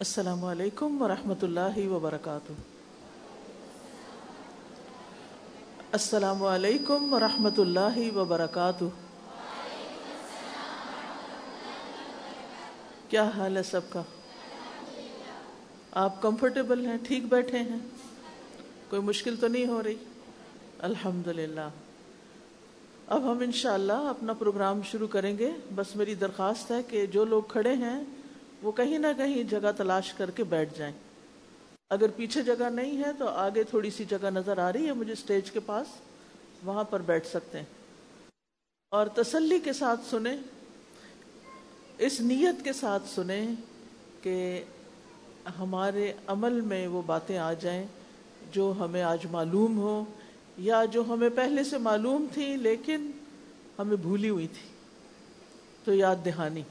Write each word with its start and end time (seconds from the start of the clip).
السلام 0.00 0.44
علیکم 0.44 1.02
ورحمۃ 1.02 1.42
اللہ 1.42 1.86
وبرکاتہ۔ 1.88 2.52
السلام 5.92 6.42
علیکم 6.44 7.14
ورحمۃ 7.14 7.58
اللہ 7.58 8.16
وبرکاتہ۔ 8.16 8.84
کیا 13.08 13.30
حال 13.36 13.56
ہے 13.56 13.62
سب 13.62 13.80
کا؟ 13.90 14.02
آپ 15.90 16.22
کمفرٹیبل 16.22 16.86
ہیں، 16.86 16.96
ٹھیک 17.02 17.24
بیٹھے 17.24 17.58
ہیں؟ 17.58 17.78
کوئی 18.90 19.02
مشکل 19.02 19.36
تو 19.36 19.48
نہیں 19.48 19.66
ہو 19.66 19.82
رہی؟ 19.82 19.96
الحمد 20.78 21.28
للہ 21.28 21.68
اب 23.08 23.32
ہم 23.32 23.38
انشاءاللہ 23.38 23.92
اپنا 23.92 24.32
پروگرام 24.32 24.80
شروع 24.82 25.08
کریں 25.08 25.38
گے۔ 25.38 25.50
بس 25.74 25.96
میری 25.96 26.14
درخواست 26.14 26.70
ہے 26.70 26.82
کہ 26.82 27.06
جو 27.06 27.24
لوگ 27.24 27.42
کھڑے 27.42 27.74
ہیں 27.74 28.04
وہ 28.62 28.72
کہیں 28.72 28.98
نہ 28.98 29.06
کہیں 29.16 29.42
جگہ 29.42 29.72
تلاش 29.76 30.12
کر 30.12 30.30
کے 30.30 30.44
بیٹھ 30.44 30.78
جائیں۔ 30.78 30.92
اگر 31.90 32.08
پیچھے 32.16 32.42
جگہ 32.42 32.70
نہیں 32.70 32.98
ہے 32.98 33.12
تو 33.18 33.28
آگے 33.28 33.64
تھوڑی 33.64 33.90
سی 33.90 34.04
جگہ 34.04 34.30
نظر 34.30 34.58
آ 34.58 34.72
رہی 34.72 34.86
ہے، 34.86 34.92
مجھے 34.92 35.12
اسٹیج 35.12 35.50
کے 35.50 35.60
پاس 35.60 35.86
وہاں 36.64 36.84
پر 36.84 37.02
بیٹھ 37.02 37.26
سکتے 37.26 37.58
ہیں۔ 37.58 37.66
اور 38.90 39.06
تسلی 39.06 39.58
کے 39.58 39.72
ساتھ 39.72 40.00
سنیں، 40.10 40.36
اس 41.98 42.20
نیت 42.20 42.64
کے 42.64 42.72
ساتھ 42.72 43.02
سنیں 43.08 43.48
کہ 44.22 44.64
ہمارے 45.58 46.12
عمل 46.26 46.60
میں 46.60 46.86
وہ 46.86 47.02
باتیں 47.06 47.38
آ 47.38 47.52
جائیں 47.52 47.86
جو 48.52 48.74
ہمیں 48.80 49.02
آج 49.02 49.26
معلوم 49.30 49.78
ہو 49.78 50.04
یا 50.58 50.84
جو 50.84 51.04
ہمیں 51.08 51.30
پہلے 51.30 51.64
سے 51.64 51.78
معلوم 51.78 52.26
تھی 52.34 52.56
لیکن 52.56 53.10
ہمیں 53.78 53.96
بھولی 53.96 54.28
ہوئی 54.28 54.46
تھی۔ 54.46 54.68
تو 55.84 55.94
یاد 55.94 56.16
دہانی۔ 56.24 56.62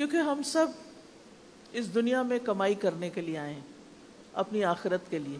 کیونکہ 0.00 0.16
ہم 0.16 0.42
سب 0.42 0.66
اس 1.72 1.94
دنیا 1.94 2.22
میں 2.22 2.38
کمائی 2.38 2.74
کرنے 2.74 3.10
کے 3.10 3.20
لیے 3.20 3.38
آئے 3.38 3.54
ہیں، 3.54 3.60
اپنی 4.32 4.64
آخرت 4.64 5.00
کے 5.10 5.18
لیے۔ 5.18 5.38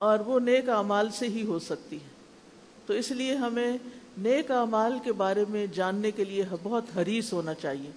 اور 0.00 0.18
وہ 0.18 0.40
نیک 0.40 0.68
اعمال 0.68 1.10
سے 1.10 1.28
ہی 1.28 1.46
ہو 1.46 1.58
سکتی 1.58 1.96
ہے۔ 1.96 2.08
تو 2.86 2.94
اس 2.94 3.10
لیے 3.10 3.34
ہمیں 3.34 3.78
نیک 4.18 4.50
اعمال 4.50 4.98
کے 5.04 5.12
بارے 5.12 5.44
میں 5.48 5.66
جاننے 5.66 6.10
کے 6.10 6.24
لیے 6.24 6.44
بہت 6.62 6.84
حریص 6.96 7.32
ہونا 7.32 7.54
چاہیے۔ 7.54 7.90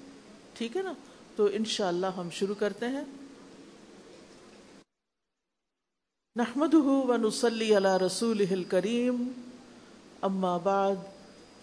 ٹھیک 0.54 0.78
ہے 0.78 0.82
نا؟ 0.82 0.94
تو 1.36 1.50
انشاءاللہ 1.54 2.08
ہم 2.18 2.30
شروع 2.32 2.56
کرتے 2.56 2.88
ہیں۔ 2.88 3.04
نحمده 6.36 7.02
ونصلي 7.08 7.76
على 7.76 8.06
رسوله 8.06 8.52
الكريم 8.52 9.32
اما 10.22 10.58
بعد، 10.58 10.96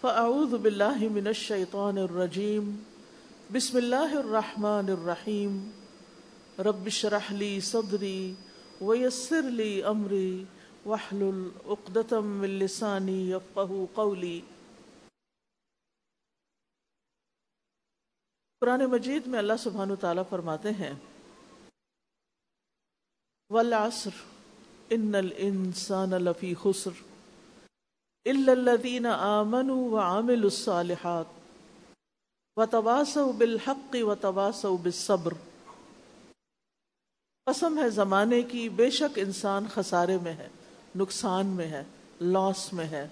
فاعوذ 0.01 0.55
بالله 0.55 1.07
من 1.11 1.27
الشيطان 1.27 1.97
الرجيم 1.97 2.75
بسم 3.53 3.77
اللہ 3.77 4.11
الرحمن 4.15 4.89
الرحیم 4.89 5.53
رب 6.65 6.85
اشرح 6.85 7.31
لی 7.33 7.59
صدری 7.67 8.33
ویسر 8.81 9.49
لی 9.51 9.71
امری 9.91 10.43
واحلل 10.85 11.39
عقدۃ 11.75 12.13
من 12.23 12.49
لسانی 12.63 13.15
یفقهوا 13.29 13.85
قولی 13.93 14.39
قرآن 18.61 18.85
مجید 18.91 19.27
میں 19.27 19.39
اللہ 19.39 19.57
سبحانہ 19.63 19.99
تعالیٰ 20.01 20.23
فرماتے 20.29 20.71
ہیں، 20.81 20.93
والعصر 23.51 24.21
ان 24.89 25.15
الانسان 25.15 26.21
لفی 26.23 26.53
خسر 26.61 27.01
الا 28.25 28.51
الذين 28.51 29.05
آمنوا 29.17 29.81
وعملوا 29.89 30.55
الصالحات 30.55 31.37
و 32.57 32.65
تواس 32.65 33.17
بالحق 33.37 33.95
و 34.01 34.15
تواس 34.15 34.65
بالصبر۔ 34.81 35.33
قسم 37.45 37.77
ہے 37.77 37.89
زمانے 37.89 38.41
کی، 38.41 38.69
بے 38.69 38.89
شک 38.89 39.19
انسان 39.19 39.65
خسارے 39.73 40.17
میں 40.23 40.33
ہے، 40.33 40.47
نقصان 40.95 41.45
میں 41.45 41.67
ہے 41.67 41.83
لاس 42.21 42.73
میں 42.73 42.85
ہے۔ 42.85 43.07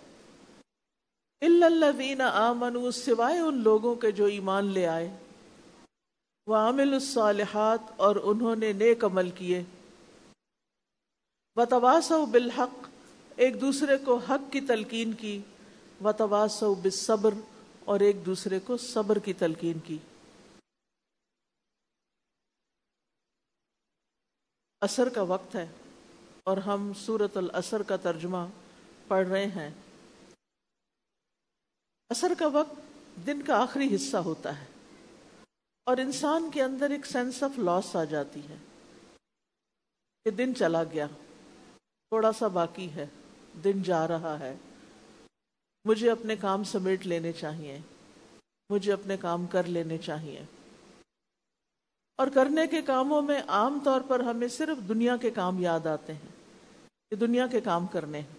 الذین 1.41 2.22
آمنوا، 2.22 2.91
سوائے 2.91 3.39
ان 3.39 3.57
لوگوں 3.57 3.95
کے 3.95 4.12
جو 4.12 4.25
ایمان 4.25 4.66
لے 4.66 4.88
آئے۔ 4.88 5.17
وہ 6.47 6.56
عامل 6.56 6.94
الصالحات، 6.94 7.79
اور 7.95 8.16
انہوں 8.23 8.56
نے 8.56 8.73
نیک 8.73 9.06
عمل 9.06 9.29
کیے۔ 9.29 9.63
و 11.56 11.66
تواس 11.66 12.12
بالحق، 12.31 12.88
ایک 13.35 13.62
دوسرے 13.62 13.97
کو 13.97 14.16
حق 14.16 14.51
کی 14.51 14.62
تلقین 14.62 15.13
کی۔ 15.13 15.41
و 16.03 16.12
تواس 16.12 16.63
بالصبر 16.63 17.33
اور 17.88 18.00
ایک 18.00 18.25
دوسرے 18.25 18.59
کو 18.59 18.78
صبر 18.78 19.20
کی 19.20 19.34
تلقین 19.34 19.80
کی۔ 19.80 19.98
اثر 24.81 25.09
کا 25.09 25.22
وقت 25.22 25.56
ہے 25.56 25.68
اور 26.44 26.58
ہم 26.58 26.94
سورت 26.94 27.38
الاثر 27.38 27.84
کا 27.84 27.98
ترجمہ 27.98 28.46
پڑھ 29.08 29.28
رہے 29.28 29.46
ہیں۔ 29.46 29.70
اثر 32.09 32.34
کا 32.40 32.48
وقت 32.48 32.75
دن 33.25 33.42
کا 33.42 33.62
آخری 33.62 33.96
حصہ 33.96 34.18
ہوتا 34.18 34.62
ہے 34.62 34.66
اور 35.84 35.98
انسان 35.98 36.52
کے 36.52 36.64
اندر 36.64 36.90
ایک 36.90 37.06
سینس 37.06 37.44
آف 37.44 37.59
لاس 37.59 37.96
آ 37.96 38.04
جاتی 38.04 38.48
ہے 38.50 38.58
کہ 40.24 40.31
دن 40.31 40.56
چلا 40.56 40.84
گیا، 40.84 41.08
تھوڑا 42.12 42.31
سا 42.31 42.48
باقی 42.48 42.92
ہے، 42.92 43.08
دن 43.64 43.84
جا 43.84 44.08
رہا 44.08 44.40
ہے۔ 44.40 44.56
مجھے 45.88 46.12
اپنے 46.12 46.36
کام 46.36 46.64
سمیٹ 46.64 47.08
لینے 47.08 47.31
چاہیے۔ 47.31 47.80
مجھے 48.70 48.94
اپنے 48.94 49.18
کام 49.18 49.46
کر 49.46 49.64
لینے 49.64 49.98
چاہیے۔ 49.98 50.44
اور 52.18 52.28
کرنے 52.28 52.68
کے 52.68 52.81
کاموں 52.81 53.22
میں 53.22 53.42
عام 53.48 53.80
طور 53.84 54.02
پر 54.02 54.20
ہمیں 54.20 54.48
صرف 54.48 54.88
دنیا 54.88 55.18
کے 55.18 55.31
کام 55.31 55.59
یاد 55.59 55.86
آتے 55.86 56.14
ہیں، 56.14 56.30
کہ 57.09 57.16
دنیا 57.16 57.48
کے 57.48 57.62
کام 57.62 57.88
کرنے 57.88 58.20
ہیں۔ 58.20 58.36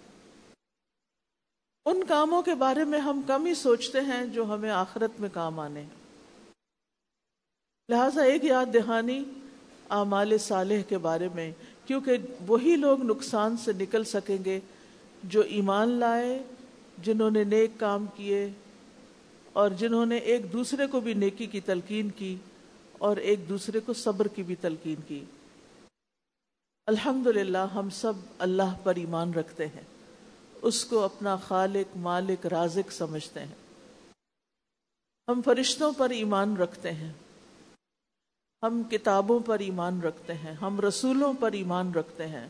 ان 1.86 2.04
کاموں 2.04 2.42
کے 2.42 2.54
بارے 2.54 2.84
میں 2.84 2.98
ہم 2.98 3.20
کم 3.26 3.46
ہی 3.46 3.54
سوچتے 3.54 4.00
ہیں 4.00 4.26
جو 4.26 4.54
ہمیں 4.54 4.70
آخرت 4.70 5.10
میں 5.18 5.28
کام 5.32 5.60
آنے۔ 5.60 5.80
ہیں 5.80 5.88
لہذا 7.88 8.22
ایک 8.22 8.44
یاد 8.44 8.66
دہانی 8.74 9.24
اعمال 9.90 10.38
صالح 10.38 10.82
کے 10.88 10.98
بارے 10.98 11.28
میں، 11.34 11.52
کیونکہ 11.86 12.12
وہی 12.46 12.76
لوگ 12.76 13.02
نقصان 13.02 13.56
سے 13.56 13.72
نکل 13.72 14.04
سکیں 14.04 14.44
گے 14.44 14.60
جو 15.24 15.40
ایمان 15.40 15.88
لائے 15.88 16.42
جنہوں 17.02 17.30
نے 17.30 17.44
نیک 17.44 17.70
کام 17.78 18.06
کیے 18.16 18.50
اور 19.52 19.70
جنہوں 19.70 20.06
نے 20.06 20.16
ایک 20.16 20.52
دوسرے 20.52 20.86
کو 20.86 21.00
بھی 21.00 21.14
نیکی 21.14 21.46
کی 21.46 21.60
تلقین 21.60 22.10
کی 22.10 22.36
اور 22.98 23.16
ایک 23.16 23.48
دوسرے 23.48 23.80
کو 23.80 23.92
صبر 23.92 24.28
کی 24.28 24.42
بھی 24.42 24.54
تلقین 24.54 24.96
کی۔ 25.08 25.24
الحمد 26.86 27.26
ہم 27.74 27.90
سب 27.90 28.12
اللہ 28.38 28.76
پر 28.82 28.94
ایمان 28.96 29.34
رکھتے 29.34 29.66
ہیں۔ 29.66 29.82
اس 30.62 30.84
کو 30.84 31.00
اپنا 31.00 31.36
خالق، 31.36 31.96
مالک، 31.96 32.46
رازق 32.46 32.92
سمجھتے 32.92 33.40
ہیں۔ 33.40 33.54
ہم 35.28 35.40
فرشتوں 35.44 35.92
پر 35.96 36.10
ایمان 36.10 36.56
رکھتے 36.56 36.92
ہیں۔ 36.92 37.12
ہم 38.62 38.82
کتابوں 38.90 39.40
پر 39.40 39.58
ایمان 39.58 40.00
رکھتے 40.00 40.34
ہیں۔ 40.34 40.52
ہم 40.52 40.80
رسولوں 40.80 41.32
پر 41.40 41.52
ایمان 41.52 41.92
رکھتے 41.92 42.26
ہیں۔ 42.26 42.48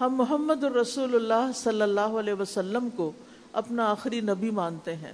ہم 0.00 0.14
محمد 0.14 0.64
الرسول 0.64 1.14
اللہ 1.14 1.50
صلی 1.54 1.82
اللہ 1.82 2.00
علیہ 2.00 2.34
وسلم 2.34 2.88
کو 2.96 3.12
اپنا 3.52 3.90
آخری 3.90 4.20
نبی 4.20 4.50
مانتے 4.50 4.96
ہیں۔ 4.96 5.12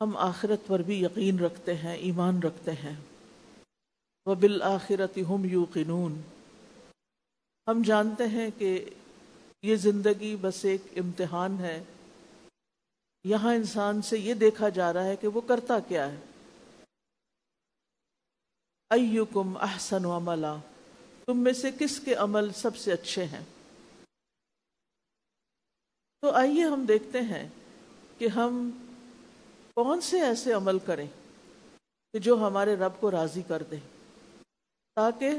ہم 0.00 0.16
آخرت 0.16 0.60
پر 0.66 0.78
بھی 0.78 1.02
یقین 1.02 1.38
رکھتے 1.38 1.76
ہیں، 1.76 1.96
ایمان 1.96 2.42
رکھتے 2.42 2.72
ہیں۔ 2.72 2.96
وہ 4.26 4.34
بالآخرت 4.34 5.18
ہم 5.18 5.44
یو 5.44 5.64
ہم 7.68 7.82
جانتے 7.82 8.26
ہیں 8.26 8.50
کہ 8.58 8.90
یہ 9.62 9.76
زندگی 9.76 10.36
بس 10.40 10.64
ایک 10.64 10.82
امتحان 10.96 11.60
ہے۔ 11.60 11.84
یہاں 13.24 13.54
انسان 13.54 14.02
سے 14.02 14.18
یہ 14.18 14.34
دیکھا 14.34 14.68
جا 14.68 14.92
رہا 14.92 15.04
ہے 15.04 15.16
کہ 15.16 15.28
وہ 15.28 15.40
کرتا 15.40 15.78
کیا 15.80 16.12
ہے۔ 16.12 16.20
ایکم 18.90 19.56
احسن 19.56 20.04
عملہ 20.04 20.60
تم 21.26 21.38
میں 21.38 21.52
سے 21.52 21.70
کس 21.78 22.00
کے 22.00 22.14
عمل 22.14 22.52
سب 22.52 22.76
سے 22.76 22.92
اچھے 22.92 23.24
ہیں؟ 23.24 23.44
تو 26.22 26.30
آئیے 26.30 26.64
ہم 26.64 26.84
دیکھتے 26.84 27.20
ہیں 27.20 27.48
کہ 28.18 28.28
ہم 28.28 28.70
کون 29.74 30.00
سے 30.00 30.20
ایسے 30.20 30.52
عمل 30.52 30.78
کریں 30.78 31.06
کہ 32.12 32.18
جو 32.18 32.46
ہمارے 32.46 32.76
رب 32.76 32.92
کو 33.00 33.10
راضی 33.10 33.42
کر 33.42 33.62
دیں، 33.70 33.80
تاکہ 34.94 35.30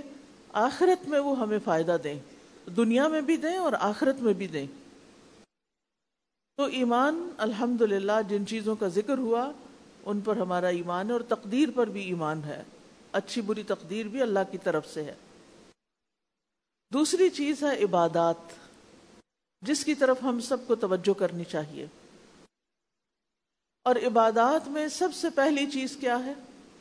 آخرت 0.53 1.07
میں 1.07 1.19
وہ 1.19 1.39
ہمیں 1.39 1.59
فائدہ 1.63 1.97
دیں، 2.03 2.19
دنیا 2.77 3.07
میں 3.07 3.21
بھی 3.21 3.38
دیں 3.38 3.57
اور 3.57 3.74
آخرت 3.80 4.15
میں 4.19 4.33
بھی 4.33 4.47
دیں۔ 4.47 4.68
تو 6.57 6.63
ایمان 6.63 7.30
الحمد 7.38 7.81
جن 8.30 8.47
چیزوں 8.47 8.75
کا 8.75 8.88
ذکر 8.88 9.18
ہوا، 9.18 9.51
ان 10.06 10.21
پر 10.21 10.38
ہمارا 10.38 10.68
ایمان 10.68 11.07
ہے 11.07 11.13
اور 11.13 11.21
تقدیر 11.21 11.69
پر 11.75 11.88
بھی 11.88 12.01
ایمان 12.01 12.44
ہے۔ 12.44 12.63
اچھی 13.12 13.41
بری 13.41 13.63
تقدیر 13.63 14.07
بھی 14.07 14.21
اللہ 14.21 14.39
کی 14.51 14.57
طرف 14.57 14.94
سے 14.94 15.03
ہے۔ 15.03 15.15
دوسری 16.94 17.30
چیز 17.30 17.63
ہے 17.63 17.83
عبادات۔ 17.83 18.62
جس 19.63 19.86
کی 19.86 19.95
طرف 19.95 20.18
ہم 20.24 20.39
سب 20.39 20.68
کو 20.68 20.75
توجہ 20.75 21.19
کرنی 21.19 21.44
چاہیے۔ 21.44 21.88
اور 23.83 23.95
عبادات 23.95 24.68
میں 24.68 24.88
سب 24.88 25.10
سے 25.13 25.30
پہلی 25.30 25.71
چیز 25.71 25.98
کیا 26.00 26.25
ہے؟ 26.25 26.33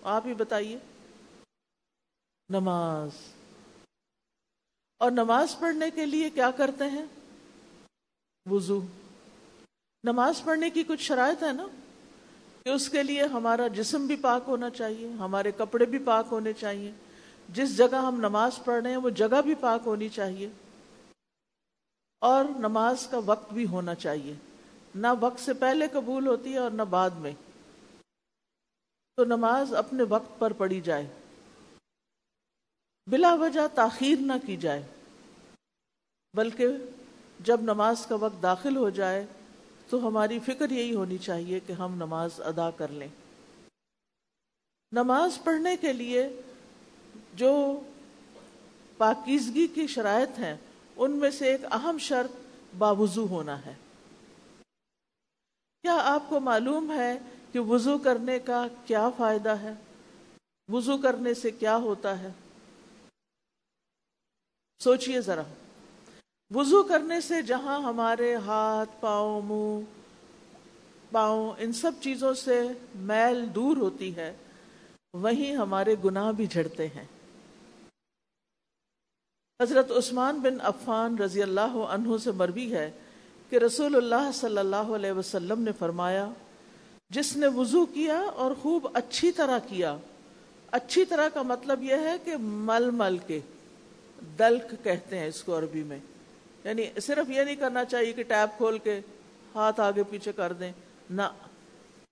آپ 0.03 0.27
ہی 0.27 0.35
بتائیے۔ 0.35 0.79
نماز۔ 2.49 3.11
اور 4.99 5.11
نماز 5.11 5.59
پڑھنے 5.59 5.91
کے 5.91 6.07
لیے 6.07 6.31
کیا 6.31 6.51
کرتے 6.51 6.85
ہیں؟ 6.85 7.05
وضو۔ 8.51 8.81
نماز 10.05 10.43
پڑھنے 10.45 10.71
کی 10.71 10.83
کچھ 10.83 11.03
شرائط 11.03 11.43
ہے 11.43 11.53
نا؟ 11.53 11.67
کہ 12.65 12.69
اس 12.69 12.89
کے 12.89 13.03
لیے 13.03 13.23
ہمارا 13.23 13.69
جسم 13.69 14.07
بھی 14.07 14.17
پاک 14.17 14.43
ہونا 14.47 14.71
چاہیے، 14.71 15.13
ہمارے 15.13 15.51
کپڑے 15.51 15.85
بھی 15.85 15.99
پاک 15.99 16.27
ہونے 16.31 16.53
چاہیے۔ 16.53 16.93
جس 17.49 17.77
جگہ 17.77 17.95
ہم 17.95 18.15
نماز 18.15 18.53
پڑھ 18.65 18.83
رہے 18.83 18.91
ہیں، 18.91 18.97
وہ 18.97 19.11
جگہ 19.11 19.41
بھی 19.45 19.55
پاک 19.55 19.81
ہونی 19.87 20.09
چاہیے۔ 20.09 20.51
اور 22.23 22.45
نماز 22.45 23.07
کا 23.11 23.21
وقت 23.25 23.53
بھی 23.53 23.67
ہونا 23.67 23.95
چاہیے۔ 23.95 24.35
نہ 24.95 25.07
وقت 25.21 25.41
سے 25.41 25.53
پہلے 25.53 25.87
قبول 25.93 26.27
ہوتی 26.27 26.53
ہے 26.53 26.59
اور 26.59 26.71
نہ 26.71 26.83
بعد 26.83 27.11
میں۔ 27.11 27.33
تو 29.17 29.25
نماز 29.25 29.75
اپنے 29.75 30.03
وقت 30.03 30.39
پر 30.39 30.53
پڑھی 30.53 30.81
جائے۔ 30.81 31.07
بلا 33.07 33.35
وجہ 33.35 33.61
تاخیر 33.75 34.19
نہ 34.21 34.33
کی 34.47 34.57
جائے۔ 34.57 34.83
بلکہ 36.35 36.67
جب 37.41 37.61
نماز 37.61 38.07
کا 38.07 38.15
وقت 38.15 38.43
داخل 38.43 38.77
ہو 38.77 38.91
جائے، 38.91 39.27
تو 39.91 40.09
ہماری 40.09 40.39
فکر 40.39 40.71
یہی 40.71 40.95
ہونی 40.95 41.19
چاہیے 41.19 41.61
کہ 41.61 41.73
ہم 41.73 41.95
نماز 41.95 42.31
ادا 42.39 42.71
کر 42.71 42.89
لیں۔ 42.89 43.09
نماز 44.93 45.39
پڑھنے 45.45 45.77
کے 45.77 45.93
لیے 45.93 46.41
جو 47.35 47.81
پاکیزگی 48.97 49.67
کی 49.67 49.87
شرائط 49.87 50.39
ہیں 50.39 50.57
ان 51.05 51.11
میں 51.11 51.31
سے 51.31 51.47
ایک 51.47 51.61
اہم 51.65 51.99
شرط 51.99 52.31
باوضو 52.79 53.27
ہونا 53.27 53.67
ہے۔ 53.67 53.75
کیا 55.83 55.99
آپ 56.03 56.23
کو 56.29 56.41
معلوم 56.41 56.93
ہے 56.93 57.19
کہ 57.53 57.61
وضو 57.61 57.99
کرنے 57.99 58.39
کا 58.39 58.67
کیا 58.87 59.11
فائدہ 59.17 59.49
ہے؟ 59.49 59.73
وضو 60.69 60.99
کرنے 60.99 61.35
سے 61.35 61.51
کیا 61.51 61.77
ہوتا 61.77 62.19
ہے؟ 62.19 62.29
سوچئے 64.81 65.21
ذرا۔ 65.21 65.43
وضو 66.55 66.83
کرنے 66.83 67.21
سے 67.21 67.43
جہاں 67.43 67.79
ہمارے 67.79 68.35
ہاتھ، 68.35 68.91
پاؤں، 69.01 69.43
منہ، 69.43 69.85
پاؤں، 71.11 71.53
ان 71.59 71.73
سب 71.73 71.93
چیزوں 72.01 72.35
سے 72.35 72.69
میل 72.95 73.55
دور 73.55 73.77
ہوتی 73.77 74.17
ہے، 74.17 74.37
وہیں 75.15 75.57
ہمارے 75.57 75.97
گناہ 76.05 76.33
بھی 76.33 76.47
جھڑتے 76.47 76.87
ہیں۔ 76.87 77.05
حضرت 79.63 79.91
عثمان 79.91 80.39
بن 80.39 80.61
عفان 80.61 81.19
رضی 81.19 81.43
اللہ 81.43 81.61
عنہ 81.61 82.17
سے 82.25 82.31
مربی 82.31 82.75
ہے 82.75 82.91
کہ 83.51 83.57
رسول 83.57 83.97
اللہ 83.97 84.31
صلی 84.35 84.59
اللہ 84.59 84.77
علیہ 84.77 85.13
وسلم 85.13 85.63
نے 85.63 85.71
فرمایا، 85.79 86.29
جس 87.11 87.37
نے 87.37 87.47
وضو 87.47 87.87
کیا 87.87 88.21
اور 88.21 88.53
خوب 88.63 88.89
اچھی 88.95 89.33
طرح 89.33 89.59
کیا، 89.59 89.97
اچھی 90.71 91.05
طرح 91.05 91.29
کا 91.29 91.43
مطلب 91.43 91.83
یہ 91.83 91.95
ہے 91.95 92.17
کہ 92.25 92.33
مل 92.41 92.91
مل 92.91 93.19
کے 93.19 93.41
دلک 94.39 94.85
کہتے 94.85 95.19
ہیں 95.19 95.29
اس 95.29 95.45
کو 95.45 95.59
عربی 95.59 95.83
میں۔ 95.83 95.99
یعنی 96.65 97.01
صرف 97.03 97.31
یہ 97.31 97.43
نہیں 97.43 97.57
کرنا 97.57 97.85
چاہیے 97.85 98.13
کہ 98.13 98.23
ٹیپ 98.23 98.57
کھول 98.57 98.79
کے 98.79 99.01
ہاتھ 99.55 99.81
آگے 99.81 100.03
پیچھے 100.03 100.33
کر 100.33 100.53
دیں، 100.53 100.73
نہ، 101.11 101.23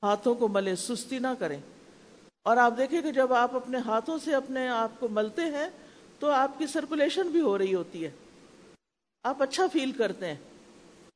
ہاتھوں 0.03 0.35
کو 0.35 0.49
ملے 0.49 0.77
سستی 0.77 1.19
نہ 1.19 1.33
کریں۔ 1.39 1.59
اور 2.43 2.57
آپ 2.57 2.75
دیکھیں 2.79 3.03
کہ 3.03 3.13
جب 3.13 3.33
آپ 3.33 3.57
اپنے 3.57 3.79
ہاتھوں 3.79 4.19
سے 4.25 4.35
اپنے 4.35 4.69
آپ 4.69 4.91
کو 5.01 5.09
ملتے 5.09 5.43
ہیں 5.43 5.71
تو 6.21 6.31
آپ 6.31 6.59
کی 6.59 6.67
سرکولیشن 6.67 7.29
بھی 7.29 7.41
ہو 7.41 7.59
رہی 7.59 7.75
ہوتی 7.75 8.05
ہے۔ 8.05 8.11
آپ 9.25 9.43
اچھا 9.43 9.67
فیل 9.73 9.93
کرتے 9.93 10.27
ہیں۔ 10.27 10.35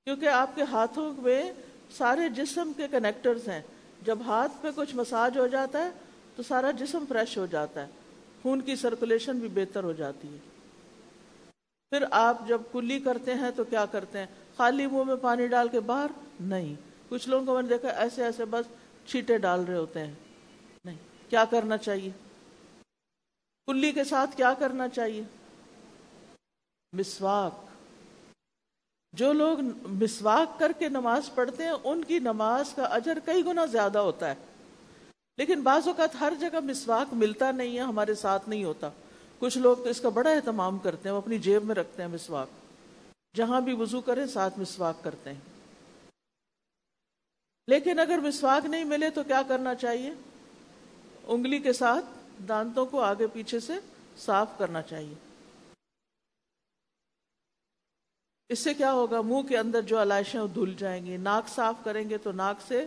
کیونکہ 0.05 0.29
آپ 0.29 0.51
کے 0.55 0.63
ہاتھوں 0.63 1.13
میں 1.19 1.53
سارے 1.91 2.29
جسم 2.29 2.73
کے 2.77 2.89
کنیکٹرز 2.91 3.49
ہیں۔ 3.49 3.63
جب 4.03 4.19
ہاتھ 4.27 4.53
پہ 4.61 4.69
کچھ 4.77 4.97
مساج 4.97 5.39
ہو 5.39 5.47
جاتا 5.47 5.85
ہے 5.85 5.91
تو 6.37 6.43
سارا 6.43 6.71
جسم 6.71 7.05
فریش 7.09 7.39
ہو 7.39 7.47
جاتا 7.47 7.83
ہے۔ 7.83 7.87
خون 8.43 8.61
کی 8.61 8.77
سرکولیشن 8.77 9.39
بھی 9.39 9.49
بہتر 9.49 9.85
ہو 9.85 9.93
جاتی 9.93 10.29
ہے۔ 10.29 10.39
پھر 11.91 12.05
آپ 12.11 12.49
جب 12.49 12.61
کلی 12.73 13.01
کرتے 13.01 13.35
ہیں 13.35 13.51
تو 13.57 13.65
کیا 13.65 13.87
کرتے 13.87 14.19
ہیں؟ 14.19 14.27
خالی 14.57 14.87
منہ 14.87 15.05
میں 15.05 15.17
پانی 15.17 15.47
ڈال 15.47 15.69
کے 15.69 15.81
باہر؟ 15.81 16.11
نہیں۔ 16.41 16.75
کچھ 17.09 17.29
لوگوں 17.29 17.47
کو 17.47 17.55
میں 17.55 17.63
نے 17.63 17.69
دیکھا، 17.69 17.89
ایسے 17.89 18.25
ایسے 18.25 18.45
بس 18.45 18.65
چھیٹے 19.07 19.39
ڈال 19.39 19.65
رہے 19.65 19.77
ہوتے 19.77 20.01
ہیں۔ 20.01 20.13
نہیں۔ 20.85 20.99
کیا 21.31 21.45
کرنا 21.45 21.77
چاہیے؟ 21.77 22.11
کلی 23.67 23.93
کے 23.93 24.05
ساتھ 24.05 24.37
کیا 24.37 24.55
کرنا 24.55 24.89
چاہیے؟ 24.89 25.23
مسواک۔ 26.93 27.53
جو 29.13 29.33
لوگ 29.33 29.59
مسواک 29.89 30.59
کر 30.59 30.73
کے 30.79 30.89
نماز 30.89 31.31
پڑھتے 31.35 31.65
ہیں، 31.65 31.73
ان 31.85 32.05
کی 32.05 32.19
نماز 32.19 32.75
کا 32.75 32.83
اجر 32.83 33.19
کئی 33.25 33.45
گنا 33.45 33.65
زیادہ 33.65 33.99
ہوتا 33.99 34.31
ہے۔ 34.31 34.35
لیکن 35.39 35.61
بعض 35.61 35.89
اوقات 35.89 36.09
ہر 36.21 36.33
جگہ 36.41 36.61
مسواک 36.61 37.15
ملتا 37.15 37.51
نہیں 37.51 37.75
ہے، 37.75 37.83
ہمارے 37.83 38.15
ساتھ 38.15 38.49
نہیں 38.49 38.65
ہوتا۔ 38.65 38.91
کچھ 39.39 39.59
لوگ 39.59 39.77
تو 39.77 39.89
اس 39.89 40.01
کا 40.01 40.09
بڑا 40.09 40.31
اہتمام 40.31 40.79
کرتے 40.79 41.09
ہیں، 41.09 41.17
وہ 41.17 41.21
اپنی 41.21 41.39
جیب 41.39 41.65
میں 41.65 41.75
رکھتے 41.75 42.03
ہیں 42.03 42.09
مسواک۔ 42.09 42.49
جہاں 43.37 43.61
بھی 43.61 43.73
وضو 43.73 44.01
کریں، 44.01 44.27
ساتھ 44.27 44.59
مسواک 44.59 45.05
کرتے 45.05 45.33
ہیں۔ 45.33 45.41
لیکن 47.67 47.99
اگر 47.99 48.19
مسواک 48.19 48.67
نہیں 48.67 48.85
ملے 48.85 49.11
تو 49.11 49.23
کیا 49.23 49.43
کرنا 49.49 49.75
چاہیے؟ 49.75 50.13
انگلی 51.27 51.59
کے 51.59 51.73
ساتھ 51.73 52.05
دانتوں 52.49 52.87
کو 52.87 53.01
آگے 53.01 53.27
پیچھے 53.27 53.61
سے 53.61 53.73
صاف 54.19 54.49
کرنا 54.59 54.83
چاہیے۔ 54.83 55.15
اس 58.49 58.59
سے 58.59 58.75
کیا 58.75 58.93
ہوگا؟ 58.93 59.21
منہ 59.21 59.43
کے 59.43 59.59
اندر 59.59 59.83
جو 59.83 60.03
علائشیں 60.03 60.41
دھل 60.55 60.75
جائیں 60.79 61.07
گی۔ 61.07 61.17
ناک 61.17 61.49
صاف 61.49 61.75
کریں 61.85 62.11
گے 62.11 62.19
تو 62.19 62.33
ناک 62.33 62.57
سے 62.69 62.87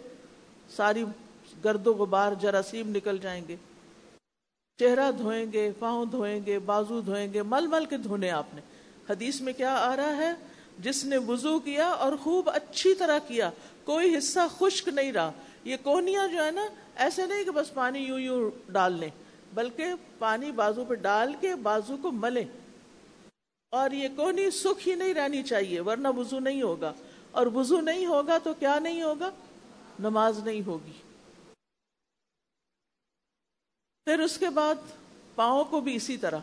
ساری 0.69 1.05
گرد 1.63 1.88
و 1.88 1.94
غبار 1.94 2.31
جراثیم 2.33 2.95
نکل 2.95 3.17
جائیں 3.17 3.47
گے۔ 3.47 3.55
چہرہ 4.79 5.11
دھوئیں 5.11 5.51
گے، 5.51 5.71
پاؤں 5.79 6.05
دھوئیں 6.05 6.45
گے، 6.45 6.59
بازو 6.59 7.01
دھوئیں 7.01 7.33
گے، 7.33 7.44
مل 7.44 7.67
مل 7.67 7.85
کے 7.85 7.97
دھونے 7.97 8.29
آپ 8.29 8.53
نے۔ 8.53 8.61
حدیث 9.09 9.41
میں 9.41 9.53
کیا 9.53 9.75
آ 9.75 9.95
رہا 9.95 10.17
ہے؟ 10.17 10.33
جس 10.79 11.05
نے 11.05 11.17
وضو 11.17 11.59
کیا 11.59 11.88
اور 11.88 12.13
خوب 12.23 12.49
اچھی 12.49 12.95
طرح 12.95 13.19
کیا، 13.27 13.49
کوئی 13.83 14.17
حصہ 14.17 14.39
خشک 14.57 14.88
نہیں 14.88 15.11
رہا۔ 15.11 15.31
یہ 15.63 15.77
کونیاں 15.83 16.27
جو 16.27 16.45
ہے 16.45 16.51
نا، 16.51 16.67
ایسے 16.95 17.25
نہیں 17.25 17.44
کہ 17.44 17.51
بس 17.51 17.73
پانی 17.73 17.99
یوں 17.99 18.19
یوں 18.19 18.51
ڈال 18.71 18.94
لیں۔ 18.94 19.09
بلکہ 19.57 19.86
پانی 20.19 20.51
بازو 20.51 20.86
پہ 20.86 20.95
ڈال 20.95 21.36
کے 21.42 21.56
بازو 21.56 21.98
کو 22.01 22.12
ملے 22.12 22.44
اور 23.71 23.92
یہ 23.92 24.07
کونی 24.15 24.51
سکھ 24.51 24.88
ہی 24.88 24.95
نہیں 24.95 25.13
رہنی 25.13 25.44
چاہیے، 25.44 25.80
ورنہ 25.80 26.07
وضو 26.18 26.39
نہیں 26.39 26.62
ہوگا۔ 26.62 26.94
اور 27.31 27.48
وضو 27.48 27.81
نہیں 27.81 28.06
ہوگا 28.06 28.38
تو 28.38 28.54
کیا 28.54 28.80
نہیں 28.80 29.01
ہوگا؟ 29.01 29.30
نماز 30.00 30.39
نہیں 30.39 30.62
ہوگی۔ 30.68 30.92
پھر 34.06 34.19
اس 34.19 34.38
کے 34.38 34.49
بعد 34.49 34.76
پاؤں 35.35 35.64
کو 35.64 35.81
بھی 35.81 35.95
اسی 35.95 36.18
طرح۔ 36.18 36.40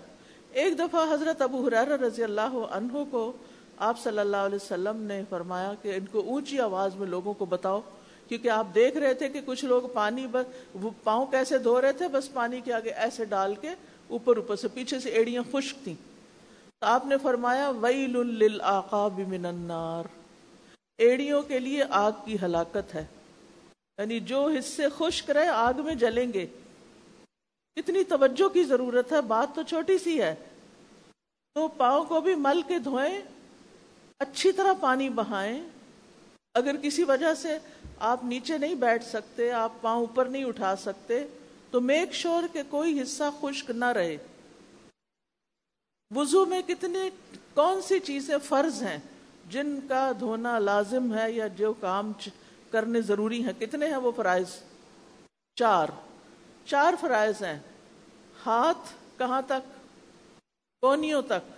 ایک 0.53 0.79
دفعہ 0.79 1.13
حضرت 1.13 1.43
ابو 1.43 1.69
حرار 1.69 1.87
رضی 1.87 2.25
اللہ 2.25 2.55
عنہ 2.71 3.05
کو 3.11 3.33
آپ 3.77 3.99
صلی 3.99 4.19
اللہ 4.19 4.37
علیہ 4.37 4.57
وسلم 4.57 4.97
نے 4.97 5.23
فرمایا 5.29 5.73
کہ 5.83 5.95
ان 5.95 6.07
کو 6.07 6.19
اونچی 6.21 6.61
آواز 6.61 6.97
میں 6.97 7.07
لوگوں 7.07 7.35
کو 7.35 7.45
بتاؤ۔ 7.45 7.81
کیونکہ 8.29 8.49
آپ 8.49 8.67
دیکھ 8.75 8.97
رہے 8.97 9.15
تھے 9.15 9.29
کہ 9.29 9.41
کچھ 9.45 9.65
لوگ 9.65 9.83
پانی 9.93 10.27
بس 10.27 10.47
وہ 10.75 10.91
پاؤں 11.05 11.27
کیسے 11.27 11.59
دھو 11.59 11.81
رہے 11.81 11.93
تھے، 11.93 12.09
بس 12.09 12.33
پانی 12.33 12.61
کے 12.61 12.73
آگے 12.73 12.91
ایسے 12.91 13.25
ڈال 13.25 13.55
کے 13.55 13.69
اوپر 14.09 14.37
اوپر 14.37 14.57
سے 14.57 14.69
پیچھے 14.69 15.01
سے 15.01 15.11
ایڑیاں 15.11 15.43
خشک 15.53 15.85
تھیں۔ 15.85 15.95
تو 16.79 16.87
آپ 16.87 17.07
نے 17.07 17.19
فرمایا 17.23 17.69
ویل 17.71 18.27
للعقاب 18.27 19.21
من 19.29 19.47
النار۔ 19.47 20.05
ایڑیوں 20.99 21.43
کے 21.43 21.59
لیے 21.59 21.85
آگ 21.91 22.13
کی 22.25 22.37
ہلاکت 22.43 22.95
ہے۔ 22.95 23.05
یعنی 23.99 24.21
جو 24.21 24.51
حصے 24.59 24.83
خشک 24.99 25.31
رہے، 25.31 25.49
آگ 25.49 25.75
میں 25.85 25.95
جلیں 25.95 26.33
گے۔ 26.33 26.47
کتنی 27.77 28.05
توجہ 28.05 28.49
کی 28.49 28.65
ضرورت 28.65 29.13
ہے، 29.13 29.21
بات 29.21 29.55
تو 29.55 29.63
چھوٹی 29.63 29.99
سی 29.99 30.23
ہے۔ 30.23 30.35
تو 31.55 31.69
پاؤں 31.69 32.05
کو 32.05 32.21
بھی 32.21 32.35
مل 32.35 32.63
کے 32.63 32.79
دھوئیں، 32.79 33.23
اچھی 34.19 34.53
طرح 34.53 34.73
پانی 34.81 35.09
بہائیں۔ 35.09 35.65
اگر 36.55 36.77
کسی 36.77 37.05
وجہ 37.05 37.35
سے 37.35 37.59
آپ 37.99 38.25
نیچے 38.25 38.59
نہیں 38.59 38.75
بیٹھ 38.75 39.05
سکتے، 39.05 39.53
آپ 39.53 39.73
پاؤں 39.81 40.01
اوپر 40.01 40.25
نہیں 40.25 40.45
اٹھا 40.45 40.77
سکتے، 40.77 41.27
تو 41.71 41.81
میک 41.81 42.15
شور 42.15 42.43
کہ 42.53 42.63
کوئی 42.71 43.03
حصہ 43.03 43.23
خشک 43.41 43.71
نہ 43.71 43.85
رہے۔ 43.85 44.17
وضو 46.15 46.47
میں 46.47 46.63
کتنے 46.63 47.11
کون 47.55 47.83
سی 47.83 48.01
چیزیں 48.01 48.39
فرض 48.45 48.83
ہیں؟ 48.83 48.99
جن 49.49 49.79
کا 49.89 50.13
دھونا 50.21 50.59
لازم 50.59 51.15
ہے 51.15 51.33
یا 51.33 51.47
جو 51.47 51.73
کام 51.73 52.13
کرنے 52.71 53.01
ضروری 53.01 53.45
ہیں؟ 53.45 53.53
کتنے 53.61 53.87
ہیں 53.87 53.97
وہ 53.97 54.13
فرائض؟ 54.17 54.47
چار۔ 55.57 55.89
چار 56.67 56.95
فرائض 57.01 57.43
ہیں۔ 57.43 57.59
ہاتھ 58.47 58.93
کہاں 59.19 59.43
تک؟ 59.43 59.81
کونیوں 60.81 61.23
تک۔ 61.23 61.53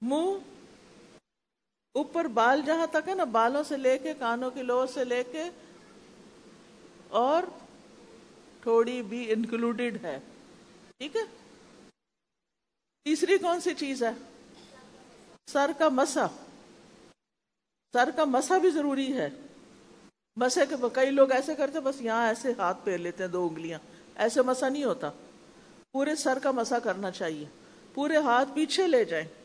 منہ 0.00 0.51
اوپر 1.92 2.24
بال 2.24 2.62
جہاں 2.66 2.86
تک 2.86 3.08
ہے 3.08 3.14
نا، 3.14 3.24
بالوں 3.24 3.62
سے 3.62 3.76
لے 3.76 3.98
کے، 3.98 4.14
کانوں 4.18 4.50
کی 4.50 4.62
لو 4.62 4.86
سے 4.86 5.04
لے 5.04 5.24
کے، 5.32 5.44
اور 7.08 7.42
تھوڑی 8.62 9.02
بھی 9.02 9.32
انکلوڈیڈ 9.32 10.04
ہے۔ 10.04 10.18
ٹھیک 10.98 11.16
ہے؟ 11.16 11.20
تیسری 13.04 13.38
کون 13.38 13.60
سی 13.60 13.74
چیز 13.74 14.02
ہے؟ 14.02 14.10
سر 15.50 15.70
کا 15.78 15.88
مسا۔ 15.88 16.26
سر 17.92 18.10
کا 18.16 18.24
مسا 18.24 18.58
بھی 18.58 18.70
ضروری 18.70 19.16
ہے۔ 19.16 19.28
مسے 20.36 20.60
کے 20.68 20.74
کئی 20.92 21.10
لوگ 21.10 21.32
ایسے 21.32 21.54
کرتے 21.54 21.80
بس 21.80 22.00
یہاں 22.00 22.26
ایسے 22.26 22.52
ہاتھ 22.58 22.84
پھیر 22.84 22.98
لیتے 22.98 23.22
ہیں 23.22 23.30
دو 23.30 23.46
انگلیاں۔ 23.46 23.78
ایسے 24.14 24.42
مسا 24.42 24.68
نہیں 24.68 24.84
ہوتا۔ 24.84 25.10
پورے 25.92 26.14
سر 26.14 26.38
کا 26.42 26.50
مسا 26.50 26.78
کرنا 26.78 27.10
چاہیے۔ 27.10 27.46
پورے 27.94 28.16
ہاتھ 28.16 28.48
پیچھے 28.54 28.86
لے 28.86 29.04
جائیں۔ 29.04 29.41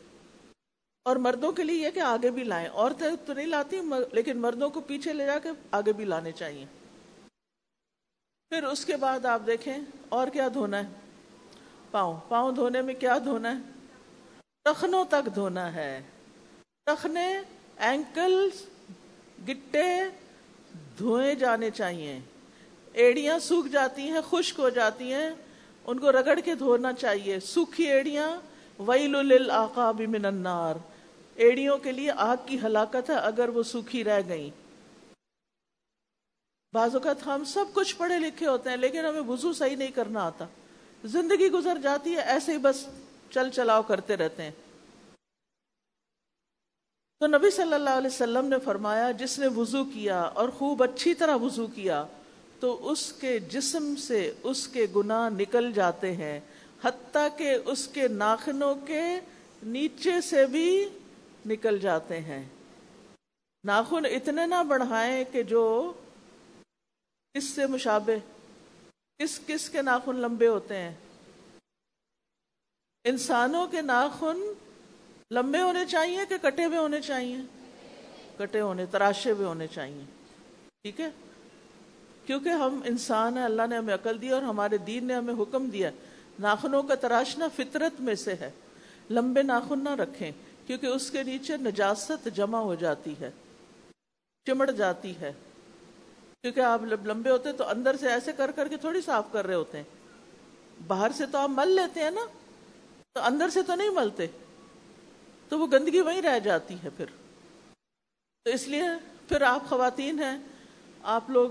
اور 1.08 1.16
مردوں 1.16 1.52
کے 1.52 1.64
لیے 1.64 1.86
یہ 1.86 1.90
کہ 1.90 2.00
آگے 2.00 2.30
بھی 2.30 2.44
لائیں۔ 2.44 2.68
عورتیں 2.68 3.10
تو 3.26 3.32
نہیں 3.32 3.46
لاتی 3.46 3.80
لیکن 4.12 4.38
مردوں 4.38 4.70
کو 4.70 4.80
پیچھے 4.80 5.12
لے 5.12 5.26
جا 5.26 5.38
کے 5.38 5.48
آگے 5.70 5.92
بھی 5.92 6.04
لانے 6.04 6.32
چاہیے۔ 6.32 6.64
پھر 8.48 8.64
اس 8.64 8.84
کے 8.84 8.96
بعد 8.96 9.24
آپ 9.24 9.42
دیکھیں، 9.46 9.78
اور 10.08 10.28
کیا 10.28 10.48
دھونا 10.54 10.78
ہے؟ 10.78 10.86
پاؤں۔ 11.90 12.16
پاؤں 12.28 12.52
دھونے 12.52 12.82
میں 12.82 12.94
کیا 12.94 13.18
دھونا 13.24 13.50
ہے؟ 13.50 13.62
ٹخنوں 14.64 15.04
تک 15.04 15.28
دھونا 15.34 15.74
ہے۔ 15.74 16.02
ٹخنے 16.86 17.40
اینکل 17.76 18.48
گٹے 19.48 19.86
دھوئے 20.98 21.34
جانے 21.34 21.70
چاہیے۔ 21.70 22.20
ایڑیاں 22.92 23.38
سوکھ 23.38 23.68
جاتی 23.68 24.02
ہیں، 24.02 24.20
خشک 24.30 24.58
ہو 24.58 24.68
جاتی 24.68 25.12
ہیں۔ 25.12 25.30
ان 25.86 25.98
کو 25.98 26.12
رگڑ 26.12 26.38
کے 26.44 26.54
دھونا 26.54 26.92
چاہیے۔ 26.92 27.40
سوکھی 27.40 27.90
ایڑیاں 27.90 28.28
ویل 28.78 29.16
للعقاب 29.26 30.00
من 30.00 30.24
النار۔ 30.24 30.74
ایڑیوں 31.38 31.78
کے 31.78 31.92
لیے 31.92 32.10
آگ 32.10 32.36
کی 32.46 32.58
ہلاکت 32.62 33.10
ہے، 33.10 33.14
اگر 33.14 33.48
وہ 33.48 33.62
سوکھی 33.62 34.04
رہ 34.04 34.20
گئیں۔ 34.28 34.50
بعض 36.72 36.94
اوقات 36.94 37.26
ہم 37.26 37.44
سب 37.44 37.64
کچھ 37.72 37.96
پڑھے 37.96 38.18
لکھے 38.18 38.46
ہوتے 38.46 38.70
ہیں، 38.70 38.76
لیکن 38.76 39.04
ہمیں 39.04 39.20
وضو 39.20 39.52
صحیح 39.52 39.76
نہیں 39.76 39.90
کرنا 39.90 40.24
آتا۔ 40.24 40.44
زندگی 41.04 41.48
گزر 41.48 41.78
جاتی 41.82 42.12
ہے، 42.12 42.20
ایسے 42.20 42.52
ہی 42.52 42.58
بس 42.58 42.86
چل 43.30 43.50
چلاؤ 43.50 43.82
کرتے 43.82 44.16
رہتے 44.16 44.42
ہیں۔ 44.42 44.50
تو 47.20 47.26
نبی 47.26 47.50
صلی 47.50 47.74
اللہ 47.74 47.90
علیہ 47.90 48.10
وسلم 48.10 48.46
نے 48.46 48.58
فرمایا، 48.58 49.10
جس 49.10 49.38
نے 49.38 49.46
وضو 49.46 49.84
کیا 49.84 50.20
اور 50.20 50.48
خوب 50.48 50.82
اچھی 50.82 51.14
طرح 51.14 51.36
وضو 51.36 51.66
کیا، 51.66 52.04
تو 52.60 52.90
اس 52.90 53.12
کے 53.12 53.38
جسم 53.38 53.94
سے 53.96 54.32
اس 54.42 54.68
کے 54.68 54.86
گناہ 54.96 55.28
نکل 55.28 55.72
جاتے 55.72 56.12
ہیں۔ 56.16 56.40
حتیٰ 56.84 57.28
کہ 57.36 57.58
اس 57.64 57.88
کے 57.88 58.08
ناخنوں 58.08 58.74
کے 58.74 59.04
نیچے 59.62 60.20
سے 60.20 60.46
بھی 60.46 60.88
نکل 61.48 61.78
جاتے 61.78 62.20
ہیں۔ 62.20 62.44
ناخن 63.64 64.06
اتنے 64.06 64.46
نہ 64.46 64.62
بڑھائیں 64.68 65.24
کہ 65.32 65.42
جو 65.42 65.92
کس 67.34 67.44
سے 67.44 67.66
مشابہ، 67.66 68.12
کس 69.18 69.40
کس 69.46 69.70
کے 69.70 69.82
ناخن 69.82 70.16
لمبے 70.16 70.46
ہوتے 70.46 70.76
ہیں۔ 70.76 70.94
انسانوں 73.04 73.66
کے 73.66 73.82
ناخن 73.82 74.52
لمبے 75.30 75.62
ہونے 75.62 75.84
چاہیے 75.86 76.18
کہ 76.28 76.38
کٹے 76.38 76.64
ہوئے 76.64 76.78
ہونے 76.78 77.00
چاہیے؟ 77.00 77.36
کٹے 78.38 78.60
ہونے، 78.60 78.86
تراشے 78.86 79.30
ہوئے 79.30 79.46
ہونے 79.46 79.66
چاہیے۔ 79.66 80.04
ٹھیک 80.82 81.00
ہے؟ 81.00 81.10
کیونکہ 82.26 82.48
ہم 82.48 82.80
انسان 82.84 83.36
ہیں، 83.36 83.44
اللہ 83.44 83.62
نے 83.70 83.76
ہمیں 83.76 83.94
عقل 83.94 84.20
دی 84.20 84.28
اور 84.28 84.42
ہمارے 84.42 84.78
دین 84.78 85.04
نے 85.04 85.14
ہمیں 85.14 85.34
حکم 85.34 85.70
دیا 85.70 85.90
ناخنوں 86.38 86.82
کا 86.82 86.94
تراشنا 86.94 87.48
فطرت 87.48 88.00
میں 88.00 88.14
سے 88.14 88.34
ہے۔ 88.34 88.50
لمبے 89.10 89.42
ناخن 89.42 89.84
نہ 89.84 89.88
رکھیں۔ 89.88 90.32
کیونکہ 90.68 90.86
اس 90.86 91.10
کے 91.10 91.22
نیچے 91.22 91.56
نجاست 91.56 92.28
جمع 92.34 92.58
ہو 92.58 92.74
جاتی 92.74 93.14
ہے، 93.20 93.30
چمڑ 94.46 94.70
جاتی 94.70 95.16
ہے۔ 95.20 95.32
کیونکہ 96.42 96.60
آپ 96.60 96.82
لمبے 96.82 97.30
ہوتے 97.30 97.52
تو 97.52 97.68
اندر 97.68 97.96
سے 97.96 98.08
ایسے 98.08 98.32
کر 98.32 98.50
کر 98.50 98.68
کے 98.68 98.76
تھوڑی 98.76 99.00
صاف 99.00 99.24
کر 99.32 99.46
رہے 99.46 99.54
ہوتے 99.54 99.78
ہیں۔ 99.78 99.84
باہر 100.86 101.10
سے 101.14 101.26
تو 101.26 101.38
آپ 101.38 101.50
مل 101.50 101.68
لیتے 101.68 102.00
ہیں 102.00 102.10
نا، 102.10 102.26
تو 103.12 103.20
اندر 103.20 103.48
سے 103.48 103.62
تو 103.62 103.74
نہیں 103.74 103.90
ملتے۔ 103.90 104.26
تو 105.48 105.58
وہ 105.58 105.66
گندگی 105.72 106.00
وہیں 106.00 106.22
رہ 106.22 106.38
جاتی 106.38 106.74
ہے 106.84 106.88
پھر۔ 106.96 107.06
تو 108.44 108.50
اس 108.50 108.68
لیے 108.68 108.84
پھر 109.28 109.42
آپ 109.42 109.68
خواتین 109.68 110.18
ہیں، 110.18 110.38
آپ 111.02 111.30
لوگ 111.30 111.50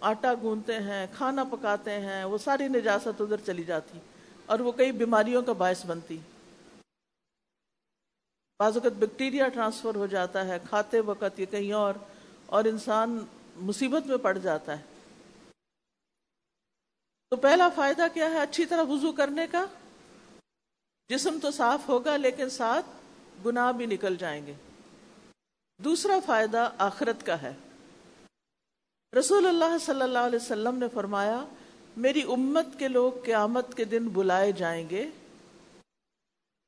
آٹا 0.00 0.34
گونتے 0.42 0.74
ہیں، 0.74 1.06
کھانا 1.16 1.44
پکاتے 1.44 1.90
ہیں، 1.90 2.24
وہ 2.24 2.38
ساری 2.38 2.68
نجاست 2.68 3.20
ادھر 3.20 3.40
چلی 3.46 3.64
جاتی 3.64 3.98
اور 4.46 4.58
وہ 4.58 4.72
کئی 4.72 4.92
بیماریوں 4.92 5.42
کا 5.42 5.52
باعث 5.52 5.86
بنتی۔ 5.86 6.18
بعض 8.62 8.76
اوقات 8.76 8.92
بیکٹیریا 8.92 9.48
ٹرانسفر 9.48 9.94
ہو 9.94 10.06
جاتا 10.06 10.46
ہے، 10.46 10.58
کھاتے 10.68 11.00
وقت 11.00 11.40
یا 11.40 11.46
کہیں 11.50 11.72
اور 11.72 11.94
اور 12.46 12.64
انسان 12.64 13.24
مصیبت 13.56 14.06
میں 14.06 14.16
پڑ 14.16 14.38
جاتا 14.38 14.78
ہے۔ 14.78 14.82
تو 17.30 17.36
پہلا 17.36 17.68
فائدہ 17.68 18.06
کیا 18.14 18.30
ہے؟ 18.30 18.38
اچھی 18.38 18.66
طرح 18.66 18.82
وضو 18.82 19.12
کرنے 19.12 19.46
کا۔ 19.46 19.66
جسم 21.08 21.38
تو 21.42 21.50
صاف 21.50 21.88
ہوگا 21.88 22.16
لیکن 22.16 22.50
ساتھ 22.50 22.86
گناہ 23.46 23.72
بھی 23.72 23.86
نکل 23.86 24.16
جائیں 24.16 24.46
گے۔ 24.46 24.54
دوسرا 25.78 26.18
فائدہ 26.26 26.70
آخرت 26.78 27.26
کا 27.26 27.42
ہے۔ 27.42 27.54
رسول 29.18 29.46
اللہ 29.46 29.78
صلی 29.80 30.02
اللہ 30.02 30.18
علیہ 30.18 30.38
وسلم 30.42 30.78
نے 30.78 30.86
فرمایا، 30.88 31.44
میری 31.96 32.22
امت 32.22 32.66
کے 32.78 32.88
لوگ 32.88 33.12
قیامت 33.24 33.76
کے 33.76 33.84
دن 33.84 34.08
بلائے 34.08 34.52
جائیں 34.52 34.90
گے۔ 34.90 35.10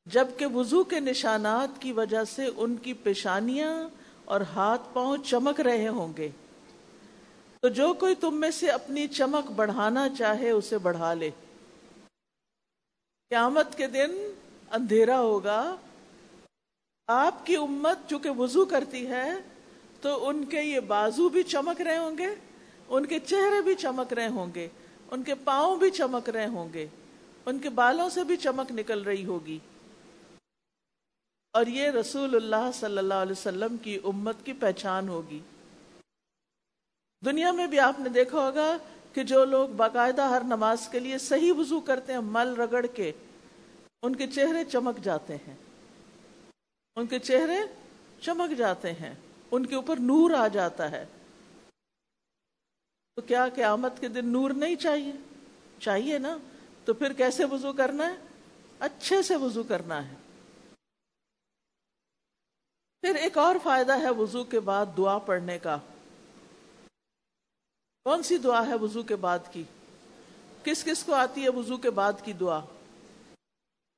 جبکہ 0.06 0.46
وضو 0.46 0.84
کے 0.84 1.00
نشانات 1.00 1.82
کی 1.82 1.92
وجہ 1.92 2.24
سے 2.24 2.48
ان 2.56 2.76
کی 2.76 2.92
پیشانیاں 2.92 3.88
اور 4.24 4.40
ہاتھ 4.40 4.82
پاؤں 4.92 5.16
چمک 5.16 5.60
رہے 5.60 5.88
ہوں 5.88 6.12
گے۔ 6.16 6.28
تو 7.60 7.68
جو 7.68 7.94
کوئی 7.94 8.14
تم 8.14 8.40
میں 8.40 8.50
سے 8.50 8.66
اپنی 8.66 9.08
چمک 9.08 9.50
بڑھانا 9.50 10.08
چاہے 10.18 10.50
اسے 10.50 10.78
بڑھا 10.78 11.14
لے۔ 11.14 11.30
قیامت 13.28 13.76
کے 13.76 13.86
دن 13.86 14.30
اندھیرا 14.70 15.20
ہوگا۔ 15.20 15.76
آپ 17.08 17.46
کی 17.46 17.56
امت 17.56 17.98
چونکہ 18.10 18.30
وضو 18.30 18.64
کرتی 18.64 19.06
ہے، 19.06 19.32
تو 20.00 20.28
ان 20.28 20.44
کے 20.44 20.62
یہ 20.62 20.80
بازو 20.80 21.28
بھی 21.28 21.42
چمک 21.42 21.80
رہے 21.80 21.96
ہوں 21.96 22.18
گے، 22.18 22.28
ان 22.88 23.06
کے 23.06 23.18
چہرے 23.20 23.62
بھی 23.62 23.74
چمک 23.74 24.12
رہے 24.12 24.28
ہوں 24.28 24.46
گے، 24.54 24.68
ان 25.10 25.22
کے 25.22 25.34
پاؤں 25.34 25.76
بھی 25.76 25.90
چمک 25.90 26.28
رہے 26.28 26.46
ہوں 26.46 26.72
گے، 26.72 26.86
ان 27.46 27.58
کے 27.58 27.68
بالوں 27.68 28.08
سے 28.08 28.24
بھی 28.24 28.36
چمک 28.36 28.72
نکل 28.72 29.02
رہی 29.02 29.24
ہوگی۔ 29.24 29.58
اور 31.54 31.66
یہ 31.66 31.90
رسول 31.90 32.34
اللہ 32.34 32.70
صلی 32.74 32.98
اللہ 32.98 33.14
علیہ 33.14 33.32
وسلم 33.32 33.76
کی 33.76 33.98
امت 34.04 34.36
کی 34.44 34.52
پہچان 34.52 35.08
ہوگی۔ 35.08 35.40
دنیا 37.24 37.52
میں 37.52 37.66
بھی 37.66 37.80
آپ 37.80 38.00
نے 38.00 38.08
دیکھا 38.08 38.38
ہوگا 38.38 38.76
کہ 39.12 39.22
جو 39.22 39.44
لوگ 39.44 39.68
باقاعدہ 39.68 40.22
ہر 40.22 40.42
نماز 40.44 40.88
کے 40.88 40.98
لیے 40.98 41.18
صحیح 41.18 41.52
وضو 41.52 41.80
کرتے 41.80 42.12
ہیں، 42.12 42.20
مل 42.22 42.54
رگڑ 42.54 42.86
کے، 42.86 43.12
ان 44.02 44.16
کے 44.16 44.26
چہرے 44.26 44.64
چمک 44.64 45.04
جاتے 45.04 45.36
ہیں۔ 45.36 45.56
ان 46.96 47.06
کے 47.06 47.18
چہرے 47.18 47.56
چمک 48.20 48.58
جاتے 48.58 48.92
ہیں، 48.92 49.14
ان 49.50 49.66
کے 49.66 49.74
اوپر 49.74 49.96
نور 49.96 50.30
آ 50.30 50.48
جاتا 50.48 50.90
ہے۔ 50.90 51.06
تو 53.16 53.22
کیا 53.22 53.48
قیامت 53.54 54.00
کے 54.00 54.08
دن 54.08 54.26
نور 54.26 54.50
نہیں 54.50 54.76
چاہیے؟ 54.76 55.12
چاہیے 55.80 56.18
نا۔ 56.18 56.38
تو 56.84 56.94
پھر 56.94 57.12
کیسے 57.12 57.44
وضو 57.44 57.72
کرنا 57.72 58.06
ہے؟ 58.06 58.16
اچھے 58.78 59.22
سے 59.22 59.36
وضو 59.36 59.62
کرنا 59.62 60.08
ہے۔ 60.08 60.14
پھر 63.04 63.14
ایک 63.14 63.38
اور 63.38 63.54
فائدہ 63.62 64.00
ہے 64.00 64.10
وضو 64.10 64.44
کے 64.44 64.60
بعد 64.60 64.86
دعا 64.96 65.18
پڑھنے 65.18 65.58
کا۔ 65.58 65.78
کون 68.04 68.22
سی 68.22 68.38
دعا 68.38 68.66
ہے 68.66 68.74
وضو 68.74 69.02
کے 69.02 69.16
بعد 69.16 69.38
کی؟ 69.52 69.62
کس 70.64 70.84
کس 70.84 71.04
کو 71.04 71.14
آتی 71.14 71.44
ہے 71.44 71.48
وضو 71.48 71.76
کے 71.76 71.90
بعد 71.90 72.12
کی 72.24 72.32
دعا؟ 72.32 72.60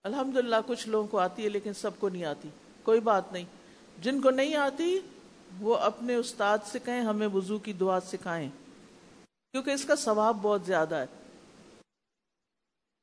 الحمد 0.05 0.39
کچھ 0.67 0.89
لوگوں 0.89 1.09
کو 1.09 1.19
آتی 1.19 1.45
ہے 1.45 1.49
لیکن 1.49 1.73
سب 1.73 1.91
کو 1.99 2.09
نہیں 2.09 2.25
آتی۔ 2.25 2.49
کوئی 2.83 3.01
بات 3.01 3.33
نہیں۔ 3.33 3.45
جن 4.03 4.21
کو 4.21 4.31
نہیں 4.31 4.57
آتی، 4.57 5.01
وہ 5.61 5.77
اپنے 5.77 6.15
استاد 6.15 6.59
سے 6.67 6.79
کہیں 6.79 7.01
ہمیں 7.01 7.29
وضو 7.35 7.59
کی 7.59 7.73
دعا 7.73 8.01
سکھائیں۔ 8.01 8.51
کیونکہ 9.53 9.71
اس 9.71 9.85
کا 9.85 9.97
ثواب 9.97 10.39
بہت 10.43 10.63
زیادہ 10.67 10.95
ہے۔ 10.95 11.07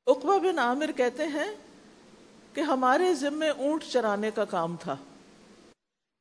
اقبا 0.07 0.37
بن 0.37 0.59
عامر 0.59 0.91
کہتے 0.91 1.27
ہیں 1.27 1.55
کہ 2.53 2.61
ہمارے 2.61 3.13
ذمے 3.13 3.49
اونٹ 3.49 3.83
چرانے 3.83 4.31
کا 4.31 4.45
کام 4.45 4.75
تھا۔ 4.79 4.95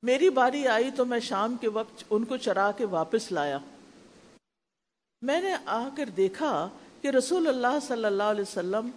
میری 0.03 0.31
باری 0.31 0.69
آئی 0.69 0.91
تو 0.91 1.05
میں 1.05 1.21
شام 1.21 1.57
کے 1.61 1.69
وقت 1.69 2.05
ان 2.11 2.25
کو 2.25 2.37
چرا 2.37 2.71
کے 2.73 2.85
واپس 2.85 3.33
لایا۔ 3.33 3.59
میں 5.23 5.41
نے 5.41 5.57
آ 5.67 5.89
کر 5.97 6.09
دیکھا 6.09 6.69
کہ 7.03 7.09
رسول 7.09 7.47
اللہ 7.47 7.79
صلی 7.83 8.05
اللہ 8.05 8.23
علیہ 8.23 8.43
وسلم 8.43 8.91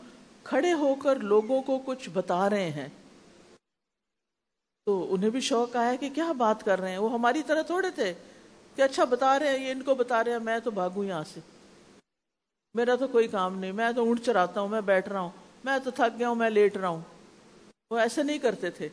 کھڑے 0.43 0.73
ہو 0.73 0.95
کر 0.95 1.15
لوگوں 1.15 1.61
کو 1.61 1.81
کچھ 1.85 2.09
بتا 2.13 2.49
رہے 2.49 2.69
ہیں۔ 2.69 2.87
تو 4.85 5.13
انہیں 5.13 5.29
بھی 5.29 5.41
شوق 5.41 5.75
آیا 5.75 5.95
کہ 5.95 6.09
کیا 6.09 6.31
بات 6.31 6.63
کر 6.63 6.81
رہے 6.81 6.91
ہیں؟ 6.91 6.97
وہ 6.97 7.13
ہماری 7.13 7.43
طرح 7.43 7.61
تھوڑے 7.61 7.91
تھے 7.95 8.13
کہ 8.75 8.81
اچھا 8.81 9.03
بتا 9.03 9.39
رہے 9.39 9.49
ہیں، 9.49 9.65
یہ 9.65 9.71
ان 9.71 9.81
کو 9.81 9.95
بتا 9.95 10.23
رہے 10.23 10.31
ہیں، 10.31 10.39
میں 10.39 10.59
تو 10.59 10.71
بھاگوں 10.71 11.05
یہاں 11.05 11.23
سے۔ 11.33 11.39
میرا 12.73 12.95
تو 12.95 13.07
کوئی 13.07 13.27
کام 13.27 13.59
نہیں، 13.59 13.71
میں 13.71 13.91
تو 13.91 14.01
اونٹ 14.01 14.21
چراتا 14.25 14.61
ہوں، 14.61 14.67
میں 14.67 14.81
بیٹھ 14.81 15.09
رہا 15.09 15.19
ہوں، 15.19 15.29
میں 15.63 15.79
تو 15.83 15.91
تھک 15.91 16.19
گیا 16.19 16.27
ہوں، 16.27 16.35
میں 16.35 16.49
لیٹ 16.49 16.77
رہا 16.77 16.87
ہوں۔ 16.87 17.01
وہ 17.91 17.97
ایسے 17.97 18.23
نہیں 18.23 18.37
کرتے 18.37 18.69
تھے۔ 18.69 18.89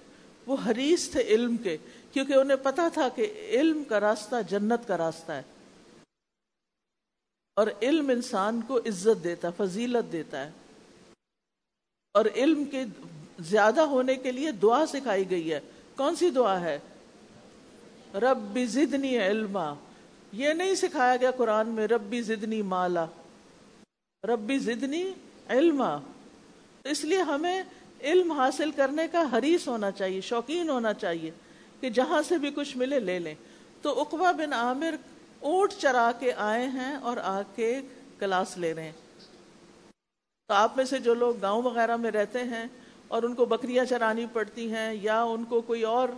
وہ 0.46 0.56
حریص 0.66 1.10
تھے 1.10 1.20
علم 1.20 1.56
کے، 1.56 1.76
کیونکہ 2.12 2.32
انہیں 2.32 2.56
پتا 2.62 2.88
تھا 2.88 3.08
کہ 3.08 3.48
علم 3.50 3.84
کا 3.84 4.00
راستہ 4.00 4.34
جنت 4.48 4.88
کا 4.88 4.96
راستہ 4.96 5.32
ہے۔ 5.32 5.42
اور 7.56 7.66
علم 7.82 8.08
انسان 8.08 8.60
کو 8.66 8.78
عزت 8.78 9.24
دیتا، 9.24 9.48
فضیلت 9.50 10.12
دیتا 10.12 10.46
ہے۔ 10.46 10.50
اور 12.14 12.24
علم 12.36 12.64
کے 12.64 12.84
زیادہ 13.40 13.80
ہونے 13.80 14.14
کے 14.14 14.32
لیے 14.32 14.52
دعا 14.52 14.86
سکھائی 14.86 15.30
گئی 15.30 15.52
ہے۔ 15.52 15.60
کون 15.96 16.16
سی 16.16 16.30
دعا 16.30 16.60
ہے؟ 16.60 16.78
ربی 18.14 18.66
زدنی 18.66 19.18
علما۔ 19.18 19.74
یہ 20.32 20.48
نہیں 20.48 20.74
سکھایا 20.74 21.16
گیا 21.16 21.30
قرآن 21.30 21.68
میں، 21.68 21.86
ربی 21.86 22.22
زدنی 22.22 22.62
مالا۔ 22.62 23.06
ربی 24.24 24.58
زدنی 24.58 25.12
علم 25.48 25.82
اس 26.84 27.04
لیے 27.04 27.18
ہمیں 27.18 27.62
علم 28.02 28.32
حاصل 28.32 28.70
کرنے 28.70 29.08
کا 29.12 29.24
حریص 29.32 29.68
ہونا 29.68 29.90
چاہیے، 29.90 30.20
شوقین 30.20 30.70
ہونا 30.70 30.94
چاہیے 30.94 31.30
کہ 31.80 31.90
جہاں 31.90 32.22
سے 32.22 32.38
بھی 32.38 32.50
کچھ 32.50 32.76
ملے 32.76 32.98
لے 32.98 33.18
لیں۔ 33.18 33.34
تو 33.82 34.00
اقبا 34.00 34.32
بن 34.32 34.52
عامر 34.52 34.94
اونٹ 35.40 35.72
چرا 35.72 36.10
کے 36.18 36.32
آئے 36.36 36.66
ہیں 36.66 36.94
اور 36.94 37.16
آ 37.16 37.42
کے 37.54 37.80
کلاس 38.18 38.58
لے 38.58 38.74
رہے 38.74 38.84
ہیں۔ 38.84 38.92
تو 40.48 40.54
آپ 40.54 40.76
میں 40.76 40.84
سے 40.84 40.98
جو 40.98 41.14
لوگ 41.14 41.34
گاؤں 41.42 41.62
وغیرہ 41.62 41.96
میں 41.96 42.10
رہتے 42.10 42.38
ہیں 42.38 42.64
اور 43.08 43.22
ان 43.22 43.34
کو 43.34 43.44
بکریاں 43.44 43.84
چرانی 43.84 44.26
پڑتی 44.32 44.72
ہیں 44.72 44.94
یا 45.02 45.22
ان 45.22 45.44
کو 45.44 45.60
کوئی 45.60 45.82
اور 45.82 46.08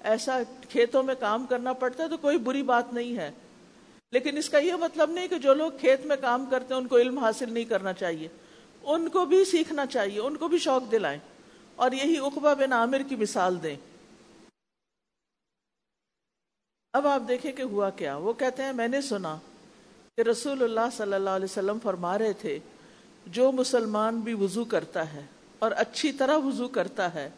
ایسا 0.00 0.42
کھیتوں 0.68 1.02
میں 1.02 1.14
کام 1.20 1.46
کرنا 1.46 1.72
پڑتا 1.72 2.02
ہے 2.02 2.08
تو 2.08 2.16
کوئی 2.16 2.38
بری 2.38 2.62
بات 2.62 2.92
نہیں 2.92 3.16
ہے۔ 3.16 3.30
لیکن 4.12 4.36
اس 4.36 4.50
کا 4.50 4.58
یہ 4.58 4.74
مطلب 4.74 5.10
نہیں 5.10 5.28
کہ 5.28 5.38
جو 5.38 5.54
لوگ 5.54 5.70
کھیت 5.80 6.06
میں 6.06 6.16
کام 6.20 6.44
کرتے 6.50 6.74
ہیں 6.74 6.80
ان 6.80 6.86
کو 6.86 6.98
علم 6.98 7.18
حاصل 7.18 7.52
نہیں 7.52 7.64
کرنا 7.64 7.92
چاہیے۔ 7.92 8.28
ان 8.82 9.08
کو 9.08 9.24
بھی 9.24 9.44
سیکھنا 9.44 9.86
چاہیے، 9.86 10.20
ان 10.20 10.36
کو 10.36 10.48
بھی 10.48 10.58
شوق 10.58 10.92
دلائیں۔ 10.92 11.20
اور 11.76 11.92
یہی 11.92 12.18
اقبا 12.18 12.54
بن 12.54 12.72
عامر 12.72 13.00
کی 13.08 13.16
مثال 13.16 13.62
دیں۔ 13.62 13.76
اب 16.92 17.06
آپ 17.06 17.22
دیکھیں 17.28 17.52
کہ 17.52 17.62
ہوا 17.62 17.90
کیا۔ 17.90 18.16
وہ 18.16 18.32
کہتے 18.32 18.62
ہیں، 18.62 18.72
میں 18.72 18.88
نے 18.88 19.00
سنا 19.00 19.36
کہ 20.16 20.20
رسول 20.20 20.62
اللہ 20.62 20.96
صلی 20.96 21.14
اللہ 21.14 21.30
علیہ 21.30 21.44
وسلم 21.44 21.78
فرما 21.82 22.18
رہے 22.18 22.32
تھے، 22.32 22.58
جو 23.26 23.52
مسلمان 23.52 24.20
بھی 24.20 24.34
وضو 24.34 24.64
کرتا 24.64 25.12
ہے 25.12 25.26
اور 25.58 25.70
اچھی 25.70 26.12
طرح 26.12 26.36
وضو 26.36 26.68
کرتا 26.68 27.14
ہے، 27.14 27.30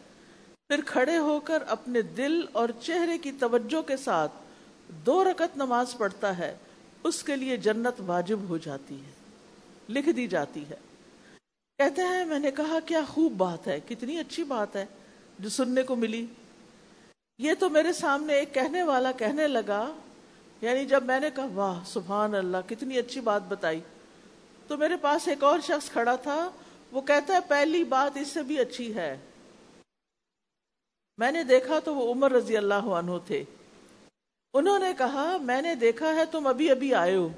پھر 0.67 0.79
کھڑے 0.85 1.17
ہو 1.17 1.39
کر 1.39 1.63
اپنے 1.67 2.01
دل 2.01 2.45
اور 2.51 2.69
چہرے 2.81 3.17
کی 3.17 3.31
توجہ 3.31 3.81
کے 3.81 3.97
ساتھ 3.97 4.31
دو 4.89 5.23
رکت 5.23 5.57
نماز 5.57 5.97
پڑھتا 5.97 6.37
ہے، 6.37 6.57
اس 7.03 7.23
کے 7.23 7.35
لیے 7.35 7.57
جنت 7.57 8.01
واجب 8.05 8.39
ہو 8.49 8.57
جاتی 8.57 8.95
ہے، 8.95 9.11
لکھ 9.89 10.09
دی 10.09 10.27
جاتی 10.27 10.63
ہے۔ 10.69 10.90
کہتے 11.81 12.01
ہیں، 12.01 12.25
میں 12.25 12.39
نے 12.39 12.51
کہا، 12.51 12.79
کیا 12.85 13.01
خوب 13.09 13.31
بات 13.31 13.67
ہے، 13.67 13.79
کتنی 13.89 14.17
اچھی 14.17 14.43
بات 14.43 14.75
ہے 14.75 14.85
جو 15.39 15.49
سننے 15.49 15.83
کو 15.83 15.95
ملی۔ 15.95 16.25
یہ 17.37 17.53
تو 17.59 17.69
میرے 17.69 17.93
سامنے 17.93 18.33
ایک 18.33 18.53
کہنے 18.53 18.83
والا 18.83 19.11
کہنے 19.11 19.47
لگا 19.47 19.93
یعنی 20.61 20.85
جب 20.85 21.03
میں 21.03 21.19
نے 21.19 21.29
کہا، 21.35 21.47
واہ، 21.53 21.79
سبحان 21.85 22.35
اللہ، 22.35 22.57
کتنی 22.67 22.97
اچھی 22.97 23.21
بات 23.21 23.41
بتائی۔ 23.47 23.79
تو 24.67 24.77
میرے 24.77 24.97
پاس 24.97 25.27
ایک 25.27 25.43
اور 25.43 25.59
شخص 25.59 25.89
کھڑا 25.89 26.15
تھا، 26.15 26.51
وہ 26.91 27.01
کہتا 27.01 27.33
ہے، 27.33 27.39
پہلی 27.47 27.83
بات 27.83 28.17
اس 28.17 28.27
سے 28.27 28.43
بھی 28.43 28.59
اچھی 28.59 28.95
ہے۔ 28.95 29.17
میں 31.17 31.31
نے 31.31 31.43
دیکھا 31.43 31.79
تو 31.79 31.95
وہ 31.95 32.11
عمر 32.11 32.31
رضی 32.31 32.57
اللہ 32.57 32.73
عنہ 32.73 33.11
تھے۔ 33.27 33.43
انہوں 34.53 34.79
نے 34.79 34.93
کہا، 34.97 35.37
میں 35.41 35.61
نے 35.61 35.75
دیکھا 35.75 36.15
ہے، 36.15 36.25
تم 36.25 36.47
ابھی 36.47 36.71
ابھی 36.71 36.93
آئے 36.93 37.15
ہو۔ 37.15 37.29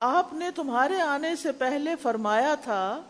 آپ 0.00 0.32
نے 0.32 0.50
تمہارے 0.54 1.00
آنے 1.00 1.36
سے 1.36 1.52
پہلے 1.52 1.96
فرمایا 1.96 2.54
تھا 2.54 3.02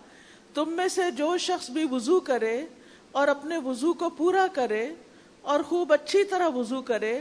تم 0.56 0.70
میں 0.72 0.88
سے 0.88 1.10
جو 1.10 1.36
شخص 1.36 1.70
بھی 1.70 1.84
وضو 1.90 2.18
کرے 2.20 2.66
اور 3.12 3.28
اپنے 3.28 3.56
وضو 3.58 3.92
کو 3.94 4.08
پورا 4.10 4.46
کرے 4.52 4.84
اور 5.44 5.60
خوب 5.68 5.92
اچھی 5.92 6.25
طرح 6.25 6.48
وضو 6.48 6.80
کرے، 6.82 7.18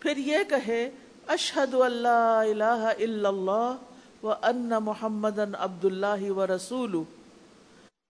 پھر 0.00 0.16
یہ 0.16 0.44
کہے 0.48 0.90
اشہد 1.26 1.74
اللہ 1.74 2.40
الہ 2.40 2.92
الا 2.98 3.28
اللہ 3.28 4.24
و 4.24 4.30
ان 4.42 4.72
محمد 4.82 5.38
عبد 5.58 5.84
اللہ 5.84 6.30
و 6.30 6.46
رسول 6.46 7.02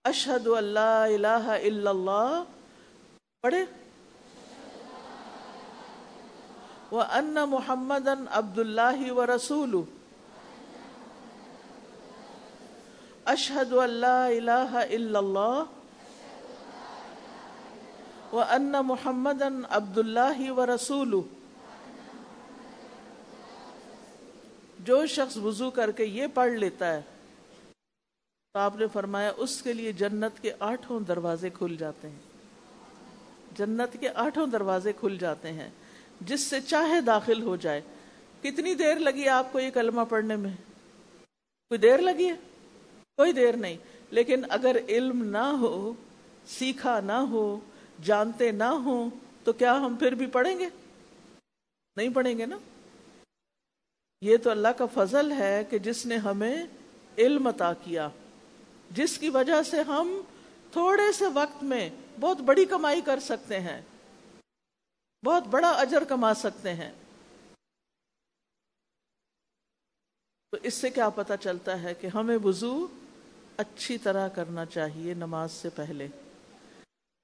اشہد 0.05 0.47
اللہ 0.47 0.79
الہ 0.79 1.45
الا 1.63 1.91
اللہ، 1.91 2.43
پڑھے۔ 3.45 3.65
و 6.93 7.01
ان 7.01 7.35
محمد 7.49 8.09
عبد 8.31 8.59
اللہ 8.59 9.13
و 9.13 9.27
رسول 9.27 9.81
اشہد 13.25 13.73
اللہ 13.73 14.07
الہ 14.07 14.85
الا 14.91 15.19
اللہ 15.19 15.63
ان 18.51 18.73
محمد 18.85 19.43
عبد 19.69 19.99
اللہ 19.99 20.51
و 20.51 20.67
رسول 20.67 21.21
جو 24.79 25.07
شخص 25.07 25.37
وضو 25.37 25.71
کر 25.71 25.91
کے 25.91 26.05
یہ 26.05 26.27
پڑھ 26.35 26.53
لیتا 26.53 26.93
ہے، 26.93 27.01
تو 28.55 28.59
آپ 28.61 28.77
نے 28.77 28.87
فرمایا 28.93 29.33
اس 29.37 29.63
کے 29.63 29.73
لیے 29.73 29.93
جنت 29.93 30.43
کے 30.43 30.53
آٹھوں 30.59 31.01
دروازے 31.01 31.51
کھل 31.51 31.77
جاتے 31.77 32.09
ہیں۔ 32.09 32.19
جنت 33.57 33.97
کے 34.01 34.09
آٹھوں 34.15 34.47
دروازے 34.47 34.93
کھل 34.93 35.17
جاتے 35.19 35.53
ہیں، 35.53 35.71
جس 36.21 36.41
سے 36.41 36.61
چاہے 36.61 37.01
داخل 37.01 37.43
ہو 37.43 37.57
جائے۔ 37.57 37.81
کتنی 38.43 38.75
دیر 38.75 38.99
لگی 38.99 39.29
آپ 39.29 39.53
کو 39.53 39.61
یہ 39.61 39.71
کلمہ 39.71 40.03
پڑھنے 40.09 40.37
میں؟ 40.37 40.51
کوئی 41.71 41.79
دیر 41.79 41.99
لگی 41.99 42.29
ہے؟ 42.29 42.54
کوئی 43.17 43.33
دیر 43.33 43.57
نہیں۔ 43.57 43.77
لیکن 44.11 44.43
اگر 44.49 44.77
علم 44.89 45.23
نہ 45.23 45.47
ہو، 45.61 45.93
سیکھا 46.47 47.01
نہ 47.01 47.13
ہو، 47.13 47.61
جانتے 48.05 48.51
نہ 48.51 48.65
ہوں، 48.65 49.11
تو 49.45 49.53
کیا 49.53 49.77
ہم 49.77 49.97
پھر 49.97 50.15
بھی 50.15 50.27
پڑھیں 50.27 50.59
گے؟ 50.59 50.69
نہیں 51.97 52.09
پڑھیں 52.09 52.39
گے 52.39 52.47
نا؟ 52.47 52.59
یہ 54.21 54.37
تو 54.37 54.51
اللہ 54.51 54.69
کا 54.69 54.87
فضل 54.95 55.33
ہے 55.33 55.65
کہ 55.71 55.79
جس 55.79 56.07
نے 56.07 56.17
ہمیں 56.17 56.67
علم 57.19 57.47
عطا 57.47 57.73
کیا، 57.73 58.09
جس 58.91 59.19
کی 59.19 59.29
وجہ 59.29 59.63
سے 59.63 59.83
ہم 59.83 60.21
تھوڑے 60.73 61.13
سے 61.13 61.25
وقت 61.35 61.63
میں 61.63 61.91
بہت 62.21 62.41
بڑی 62.41 62.65
کمائی 62.65 63.01
کر 63.01 63.21
سکتے 63.21 63.61
ہیں، 63.61 63.81
بہت 65.25 65.47
بڑا 65.47 65.71
اجر 65.71 66.05
کما 66.05 66.35
سکتے 66.35 66.75
ہیں۔ 66.75 66.93
تو 70.51 70.57
اس 70.63 70.75
سے 70.75 70.91
کیا 70.91 71.09
پتا 71.09 71.37
چلتا 71.37 71.83
ہے 71.83 71.95
کہ 71.95 72.07
ہمیں 72.07 72.39
وضو 72.45 72.87
اچھی 73.57 73.99
طرح 73.99 74.29
کرنا 74.29 74.65
چاہیے 74.65 75.15
نماز 75.15 75.53
سے 75.53 75.71
پہلے۔ 75.71 76.09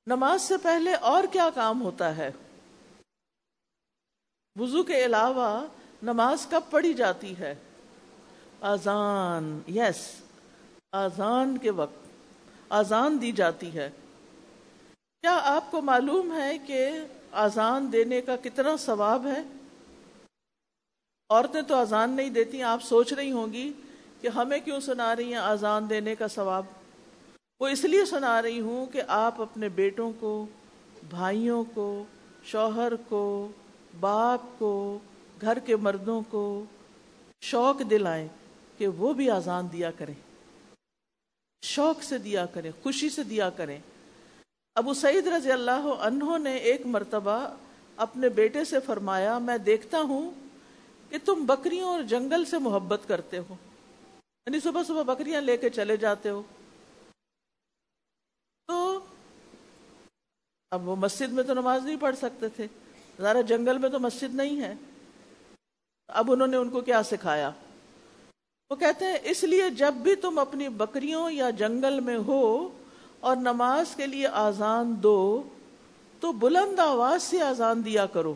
نماز 0.07 0.43
سے 0.43 0.57
پہلے 0.57 0.95
اور 0.95 1.25
کیا 1.33 1.51
کام 1.55 1.83
ہوتا 1.83 2.17
ہے؟ 2.17 2.31
وضو 4.59 4.83
کے 4.83 5.05
علاوہ 5.05 5.67
نماز 6.03 6.47
کب 6.51 6.61
پڑھی 6.71 6.95
جاتی 6.95 7.39
ہے؟ 7.39 7.55
آزان 8.61 9.61
یس 9.69 10.23
آزان 10.93 11.59
کے 11.59 11.71
وقت 11.71 12.09
آزان 12.69 13.21
دی 13.21 13.33
جاتی 13.33 13.75
ہے۔ 13.75 13.91
کیا 15.21 15.41
آپ 15.43 15.71
کو 15.71 15.81
معلوم 15.81 16.39
ہے 16.41 16.59
کہ 16.59 16.91
آزان 17.33 17.93
دینے 17.93 18.21
کا 18.21 18.37
کتنا 18.37 18.77
ثواب 18.77 19.27
ہے؟ 19.27 19.43
عورتیں 21.31 21.63
تو 21.63 21.75
آزان 21.75 22.11
نہیں 22.11 22.31
دیتی، 22.31 22.63
آپ 22.63 22.83
سوچ 22.83 23.13
رہی 23.13 23.33
ہوں 23.33 23.53
گی 23.53 23.73
کہ 24.21 24.29
ہمیں 24.29 24.59
کیوں 24.59 24.81
سنا 24.81 25.17
رہی 25.17 25.25
ہیں 25.25 25.41
آزان 25.41 25.91
دینے 25.91 26.15
کا 26.15 26.29
ثواب؟ 26.29 26.65
وہ 27.61 27.69
اس 27.69 27.85
لیے 27.85 28.05
سنا 28.05 28.43
رہی 28.43 28.61
ہوں 28.61 28.87
کہ 28.87 29.03
آپ 29.09 29.41
اپنے 29.43 29.69
بیٹوں 29.69 30.13
کو، 30.21 30.47
بھائیوں 31.11 31.65
کو، 31.75 32.05
شوہر 32.45 32.93
کو، 33.09 33.49
باپ 34.01 34.41
کو، 34.59 34.99
گھر 35.41 35.59
کے 35.59 35.77
مردوں 35.77 36.23
کو 36.31 36.65
شوق 37.41 37.91
دلائیں 37.91 38.29
کہ 38.79 38.89
وہ 38.89 39.13
بھی 39.13 39.31
آزان 39.31 39.67
دیا 39.73 39.91
کریں۔ 39.91 40.15
شوق 41.63 42.03
سے 42.03 42.19
دیا 42.19 42.47
کریں، 42.47 42.71
خوشی 42.83 43.09
سے 43.09 43.23
دیا 43.23 43.51
کریں۔ 43.51 43.79
ابو 44.75 44.95
سعید 44.95 45.27
رضی 45.27 45.53
اللہ 45.53 45.95
عنہ 46.01 46.39
نے 46.39 46.57
ایک 46.57 46.87
مرتبہ 46.87 47.55
اپنے 47.97 48.29
بیٹے 48.29 48.65
سے 48.65 48.81
فرمایا، 48.81 49.39
میں 49.39 49.59
دیکھتا 49.59 50.01
ہوں 50.01 50.31
کہ 51.11 51.17
تم 51.25 51.47
بکریوں 51.47 51.89
اور 51.89 52.03
جنگل 52.03 52.45
سے 52.45 52.59
محبت 52.59 53.01
کرتے 53.07 53.39
ہو۔ 53.39 53.55
یعنی 54.47 54.61
صبح 54.61 54.83
صبح 54.83 55.03
بکریاں 55.03 55.41
لے 55.41 55.57
کے 55.57 55.71
چلے 55.71 55.97
جاتے 55.97 56.31
ہو۔ 56.31 56.43
تو 58.67 58.99
اب 60.71 60.89
وہ 60.89 60.97
مسجد 60.97 61.33
میں 61.33 61.45
تو 61.45 61.55
نماز 61.55 61.85
نہیں 61.85 61.97
پڑھ 62.01 62.17
سکتے 62.17 62.49
تھے۔ 62.49 62.67
ذرا 63.21 63.41
جنگل 63.41 63.79
میں 63.79 63.89
تو 63.89 63.99
مسجد 63.99 64.35
نہیں 64.35 64.61
ہے۔ 64.61 64.75
اب 66.09 66.33
انہوں 66.33 66.47
نے 66.47 66.57
ان 66.57 66.71
کو 66.71 66.81
کیا 66.81 67.03
سکھایا؟ 67.03 67.51
وہ 68.71 68.77
کہتے 68.77 69.05
ہیں، 69.05 69.19
اس 69.23 69.45
لیے 69.45 69.71
جب 69.71 69.95
بھی 69.95 70.15
تم 70.15 70.39
اپنی 70.39 70.69
بکریوں 70.69 71.31
یا 71.31 71.51
جنگل 71.51 72.01
میں 72.01 72.17
ہو 72.17 72.69
اور 73.21 73.37
نماز 73.37 73.95
کے 73.97 74.07
لیے 74.07 74.27
آزان 74.27 74.95
دو، 75.03 75.43
تو 76.21 76.33
بلند 76.33 76.79
آواز 76.79 77.23
سے 77.23 77.43
آزان 77.43 77.85
دیا 77.85 78.07
کرو۔ 78.07 78.35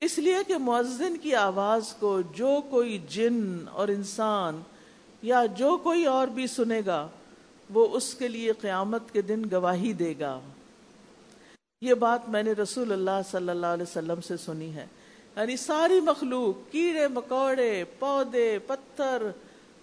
اس 0.00 0.18
لیے 0.18 0.36
کہ 0.46 0.56
مؤذن 0.56 1.16
کی 1.16 1.34
آواز 1.34 1.94
کو 2.00 2.20
جو 2.20 2.60
کوئی 2.70 2.98
جن 3.08 3.64
اور 3.72 3.88
انسان 3.88 4.62
یا 5.22 5.46
جو 5.46 5.76
کوئی 5.76 6.06
اور 6.06 6.28
بھی 6.28 6.46
سنے 6.46 6.82
گا، 6.86 7.08
وہ 7.70 7.88
اس 7.92 8.14
کے 8.14 8.28
لیے 8.28 8.52
قیامت 8.52 9.12
کے 9.12 9.22
دن 9.22 9.42
گواہی 9.52 9.92
دے 9.92 10.14
گا۔ 10.20 10.40
یہ 11.80 11.94
بات 11.94 12.28
میں 12.28 12.42
نے 12.42 12.52
رسول 12.52 12.92
اللہ 12.92 13.20
صلی 13.30 13.48
اللہ 13.48 13.66
علیہ 13.66 13.82
وسلم 13.82 14.20
سے 14.20 14.36
سنی 14.36 14.74
ہے۔ 14.74 14.86
یعنی 15.36 15.56
ساری 15.56 16.00
مخلوق، 16.00 16.72
کیڑے، 16.72 17.08
مکوڑے، 17.08 17.84
پودے، 17.98 18.58
پتھر، 18.66 19.22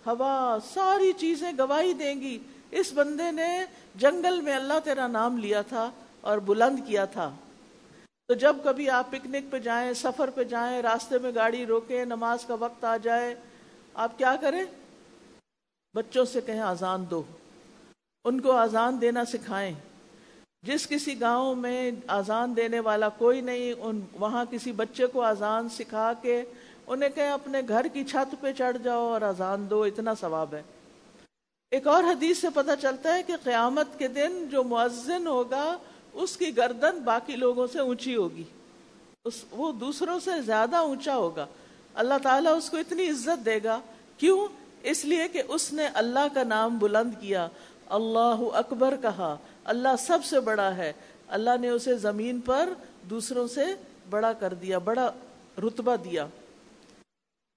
ہوا، 0.06 0.58
ساری 0.74 1.12
چیزیں 1.18 1.52
گواہی 1.60 1.94
دیں 1.94 2.22
گی۔ 2.22 2.40
اس 2.72 2.94
بندے 2.94 3.32
نے 3.32 3.66
جنگل 3.96 4.42
میں 4.42 4.56
اللہ 4.56 4.80
تیرا 4.84 5.08
نام 5.08 5.38
لیا 5.38 5.62
تھا 5.62 5.92
اور 6.22 6.38
بلند 6.38 6.80
کیا 6.88 7.06
تھا۔ 7.06 7.36
تو 8.28 8.34
جب 8.34 8.56
کبھی 8.64 8.90
آپ 8.90 9.12
پکنک 9.12 9.52
پہ 9.52 9.60
جائیں، 9.60 9.94
سفر 9.94 10.30
پہ 10.30 10.44
جائیں، 10.44 10.82
راستے 10.82 11.18
میں 11.18 11.32
گاڑی 11.36 11.66
روکیں، 11.66 12.06
نماز 12.06 12.46
کا 12.46 12.54
وقت 12.54 12.84
آ 12.84 12.98
جائے، 12.98 13.36
آپ 13.94 14.18
کیا 14.18 14.36
کریں؟ 14.42 14.64
بچوں 15.94 16.26
سے 16.26 16.42
کہیں 16.42 16.60
آزان 16.60 17.06
دو۔ 17.10 17.24
ان 18.26 18.42
کو 18.42 18.52
آزان 18.52 19.02
دینا 19.02 19.26
سکھائیں۔ 19.26 19.74
جس 20.64 20.88
کسی 20.88 21.22
گاؤں 21.22 21.56
میں 21.56 21.92
آزان 22.08 22.56
دینے 22.56 22.80
والا 22.80 23.10
کوئی 23.10 23.42
نہیں، 23.42 23.74
ان، 23.80 24.02
وہاں 24.20 24.46
کسی 24.50 24.72
بچے 24.72 25.08
کو 25.08 25.22
آزان 25.22 25.70
سکھا 25.70 26.14
کے 26.22 26.44
انہیں 26.88 27.10
کہیں 27.10 27.30
اپنے 27.30 27.62
گھر 27.68 27.88
کی 27.88 28.04
چھت 28.04 28.36
پہ 28.42 28.52
چڑھ 28.54 28.78
جاؤ 28.84 29.14
اور 29.14 29.22
آزان 29.22 29.70
دو، 29.70 29.84
اتنا 29.84 30.14
ثواب 30.14 30.54
ہے۔ 30.54 30.62
ایک 31.72 31.88
اور 31.88 32.04
حدیث 32.04 32.42
سے 32.42 32.48
پتہ 32.54 32.72
چلتا 32.82 33.16
ہے 33.16 33.24
کہ 33.24 33.34
قیامت 33.44 34.00
کے 34.00 34.08
دن 34.08 34.46
جو 34.52 34.64
معزن 34.64 35.28
ہوگا 35.28 35.78
اس 36.18 36.38
کی 36.38 36.58
گردن 36.58 37.00
باقی 37.00 37.36
لوگوں 37.36 37.68
سے 37.68 37.80
اونچی 37.80 38.16
ہوگی۔ 38.16 38.44
اس 39.26 39.46
وہ 39.52 39.72
دوسروں 39.72 40.20
سے 40.20 40.42
زیادہ 40.42 40.76
اونچا 40.76 41.16
ہوگا۔ 41.16 41.46
اللہ 41.94 42.14
تعالیٰ 42.24 42.58
اس 42.58 42.70
کو 42.70 42.78
اتنی 42.78 43.10
عزت 43.10 43.46
دے 43.46 43.60
گا۔ 43.64 43.80
کیوں؟ 44.18 44.48
اس 44.84 45.06
لیے 45.06 45.28
کہ 45.28 45.44
اس 45.48 45.74
نے 45.74 45.88
اللہ 45.94 46.34
کا 46.34 46.44
نام 46.44 46.78
بلند 46.78 47.12
کیا۔ 47.22 47.48
اللہ 47.90 48.36
اکبر 48.40 48.96
کہا۔ 49.02 49.36
اللہ 49.64 49.88
سب 50.00 50.26
سے 50.26 50.40
بڑا 50.40 50.78
ہے۔ 50.78 50.94
اللہ 51.28 51.50
نے 51.62 51.70
اسے 51.70 51.96
زمین 51.96 52.40
پر 52.40 52.70
دوسروں 53.10 53.48
سے 53.48 53.66
بڑا 54.10 54.34
کر 54.34 54.54
دیا، 54.54 54.78
بڑا 54.78 55.12
رتبہ 55.58 55.96
دیا۔ 55.96 56.28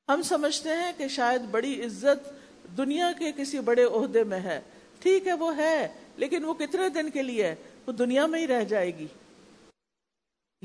ہم 0.09 0.23
سمجھتے 0.23 0.69
ہیں 0.69 0.93
کہ 0.97 1.09
شاید 1.09 1.43
بڑی 1.51 1.85
عزت 1.85 2.33
دنیا 2.77 3.13
کے 3.19 3.33
کسی 3.37 3.61
بڑے 3.61 3.85
عہدے 3.85 4.25
میں 4.25 4.41
ہے۔ 4.41 4.61
ٹھیک 5.01 5.27
ہے، 5.27 5.33
وہ 5.33 5.57
ہے، 5.57 5.89
لیکن 6.17 6.45
وہ 6.45 6.55
کتنے 6.55 6.89
دن 6.89 7.11
کے 7.11 7.23
لیے 7.23 7.55
وہ 7.87 7.93
دنیا 7.93 8.27
میں 8.27 8.41
ہی 8.41 8.47
رہ 8.47 8.65
جائے 8.65 8.99
گی۔ 8.99 9.07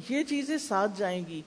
یہ 0.09 0.23
چیزیں 0.23 0.57
ساتھ 0.57 0.91
جائیں 0.97 1.25
گی۔ 1.25 1.41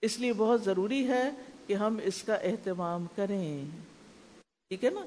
اس 0.00 0.18
لیے 0.18 0.32
بہت 0.32 0.64
ضروری 0.64 1.10
ہے 1.10 1.30
کہ 1.66 1.74
ہم 1.74 1.98
اس 2.02 2.22
کا 2.22 2.34
اہتمام 2.34 3.06
کریں۔ 3.16 3.64
ٹھیک 4.68 4.84
ہے 4.84 4.90
نا؟ 4.90 5.00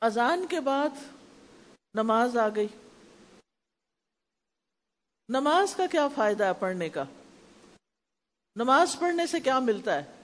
اذان 0.00 0.46
کے 0.50 0.60
بعد 0.60 0.88
نماز 1.94 2.36
آ 2.36 2.48
گئی۔ 2.48 2.66
نماز 5.28 5.74
کا 5.76 5.86
کیا 5.86 6.08
فائدہ 6.08 6.44
ہے 6.44 6.52
پڑھنے 6.58 6.88
کا؟ 6.88 7.04
نماز 8.56 8.96
پڑھنے 9.00 9.26
سے 9.26 9.40
کیا 9.40 9.58
ملتا 9.58 10.02
ہے؟ 10.02 10.22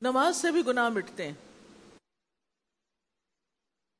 نماز 0.00 0.36
سے 0.36 0.50
بھی 0.50 0.66
گناہ 0.66 0.88
مٹتے 0.88 1.26
ہیں۔ 1.26 1.47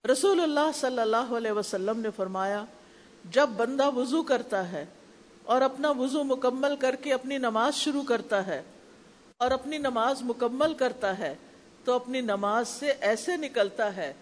رسول 0.04 0.40
اللہ 0.40 0.70
صلی 0.74 1.00
اللہ 1.00 1.32
علیہ 1.36 1.52
وسلم 1.52 2.00
نے 2.00 2.08
فرمایا، 2.16 2.64
جب 3.30 3.48
بندہ 3.56 3.90
وضو 3.90 4.22
کرتا 4.22 4.72
ہے 4.72 4.84
اور 5.44 5.62
اپنا 5.62 5.90
وضو 5.90 6.24
مکمل 6.24 6.76
کر 6.76 6.96
کے 6.96 7.12
اپنی 7.12 7.38
نماز 7.38 7.74
شروع 7.74 8.02
کرتا 8.02 8.46
ہے 8.46 8.62
اور 9.36 9.50
اپنی 9.50 9.78
نماز 9.78 10.22
مکمل 10.22 10.74
کرتا 10.74 11.18
ہے، 11.18 11.34
تو 11.84 11.92
اپنی 11.92 12.20
نماز 12.20 12.68
سے 12.68 12.92
ایسے 13.00 13.36
نکلتا 13.36 13.96
ہے 13.96 14.12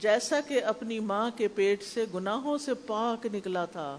جیسا 0.00 0.40
کہ 0.40 0.62
اپنی 0.64 1.00
ماں 1.00 1.30
کے 1.36 1.48
پیٹ 1.48 1.82
سے 1.82 2.04
گناہوں 2.14 2.58
سے 2.58 2.74
پاک 2.74 3.26
نکلا 3.26 3.64
تھا۔ 3.64 3.98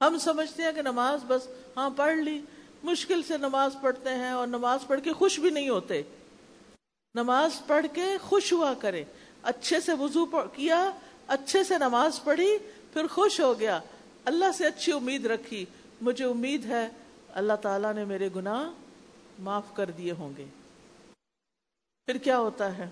ہم 0.00 0.18
سمجھتے 0.18 0.62
ہیں 0.62 0.72
کہ 0.72 0.82
نماز 0.82 1.24
بس 1.26 1.48
ہاں 1.76 1.90
پڑھ 1.96 2.16
لی، 2.16 2.40
مشکل 2.82 3.22
سے 3.22 3.38
نماز 3.38 3.76
پڑھتے 3.80 4.14
ہیں 4.14 4.30
اور 4.30 4.46
نماز 4.46 4.86
پڑھ 4.86 5.00
کے 5.04 5.12
خوش 5.12 5.38
بھی 5.40 5.50
نہیں 5.50 5.68
ہوتے۔ 5.68 6.02
نماز 7.14 7.66
پڑھ 7.66 7.86
کے 7.92 8.18
خوش 8.18 8.52
ہوا 8.52 8.74
کرے۔ 8.74 9.04
اچھے 9.42 9.80
سے 9.80 9.92
وضو 9.92 10.26
کیا، 10.26 10.90
اچھے 11.26 11.64
سے 11.64 11.78
نماز 11.78 12.24
پڑھی، 12.24 12.58
پھر 12.92 13.06
خوش 13.06 13.40
ہو 13.40 13.60
گیا۔ 13.60 13.80
اللہ 14.24 14.44
سے 14.54 14.66
اچھی 14.66 14.92
امید 14.92 15.26
رکھی۔ 15.26 15.64
مجھے 16.00 16.24
امید 16.24 16.64
ہے 16.64 16.88
اللہ 17.32 17.52
تعالیٰ 17.52 17.94
نے 17.94 18.04
میرے 18.04 18.28
گناہ 18.36 18.70
معاف 19.38 19.62
کر 19.74 19.90
دیے 19.90 20.12
ہوں 20.12 20.32
گے۔ 20.36 20.44
پھر 22.06 22.18
کیا 22.18 22.38
ہوتا 22.38 22.78
ہے؟ 22.78 22.88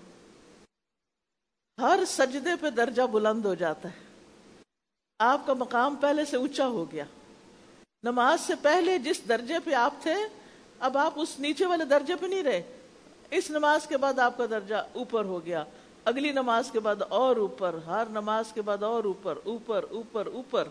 ہر 1.81 2.00
سجدے 2.07 2.50
پہ 2.61 2.70
درجہ 2.70 3.02
بلند 3.02 3.44
ہو 3.44 3.54
جاتا 3.54 3.88
ہے۔ 3.88 4.04
آپ 5.18 5.46
کا 5.46 5.52
مقام 5.52 5.96
پہلے 5.96 6.24
سے 6.24 6.37
اونچا 6.37 6.66
ہو 6.66 6.92
گیا۔ 6.92 7.04
نماز 8.02 8.40
سے 8.40 8.54
پہلے 8.62 8.98
جس 8.98 9.20
درجے 9.28 9.54
پہ 9.64 9.74
آپ 9.74 9.94
تھے، 10.02 10.14
اب 10.78 10.98
آپ 10.98 11.12
اس 11.16 11.40
نیچے 11.40 11.66
والے 11.66 11.85
درجے 11.85 12.16
پہ 12.16 12.26
نہیں 12.26 12.42
رہے۔ 12.42 12.77
اس 13.30 13.50
نماز 13.50 13.86
کے 13.86 13.96
بعد 13.96 14.18
آپ 14.18 14.36
کا 14.36 14.46
درجہ 14.46 14.74
اوپر 14.92 15.24
ہو 15.24 15.44
گیا۔ 15.46 15.64
اگلی 16.04 16.32
نماز 16.32 16.70
کے 16.70 16.80
بعد 16.80 16.96
اور 17.08 17.36
اوپر، 17.36 17.74
ہر 17.74 18.04
نماز 18.10 18.52
کے 18.54 18.62
بعد 18.62 18.82
اور 18.82 19.04
اوپر 19.04 19.38
اوپر 19.44 19.84
اوپر 19.90 20.26
اوپر۔ 20.26 20.68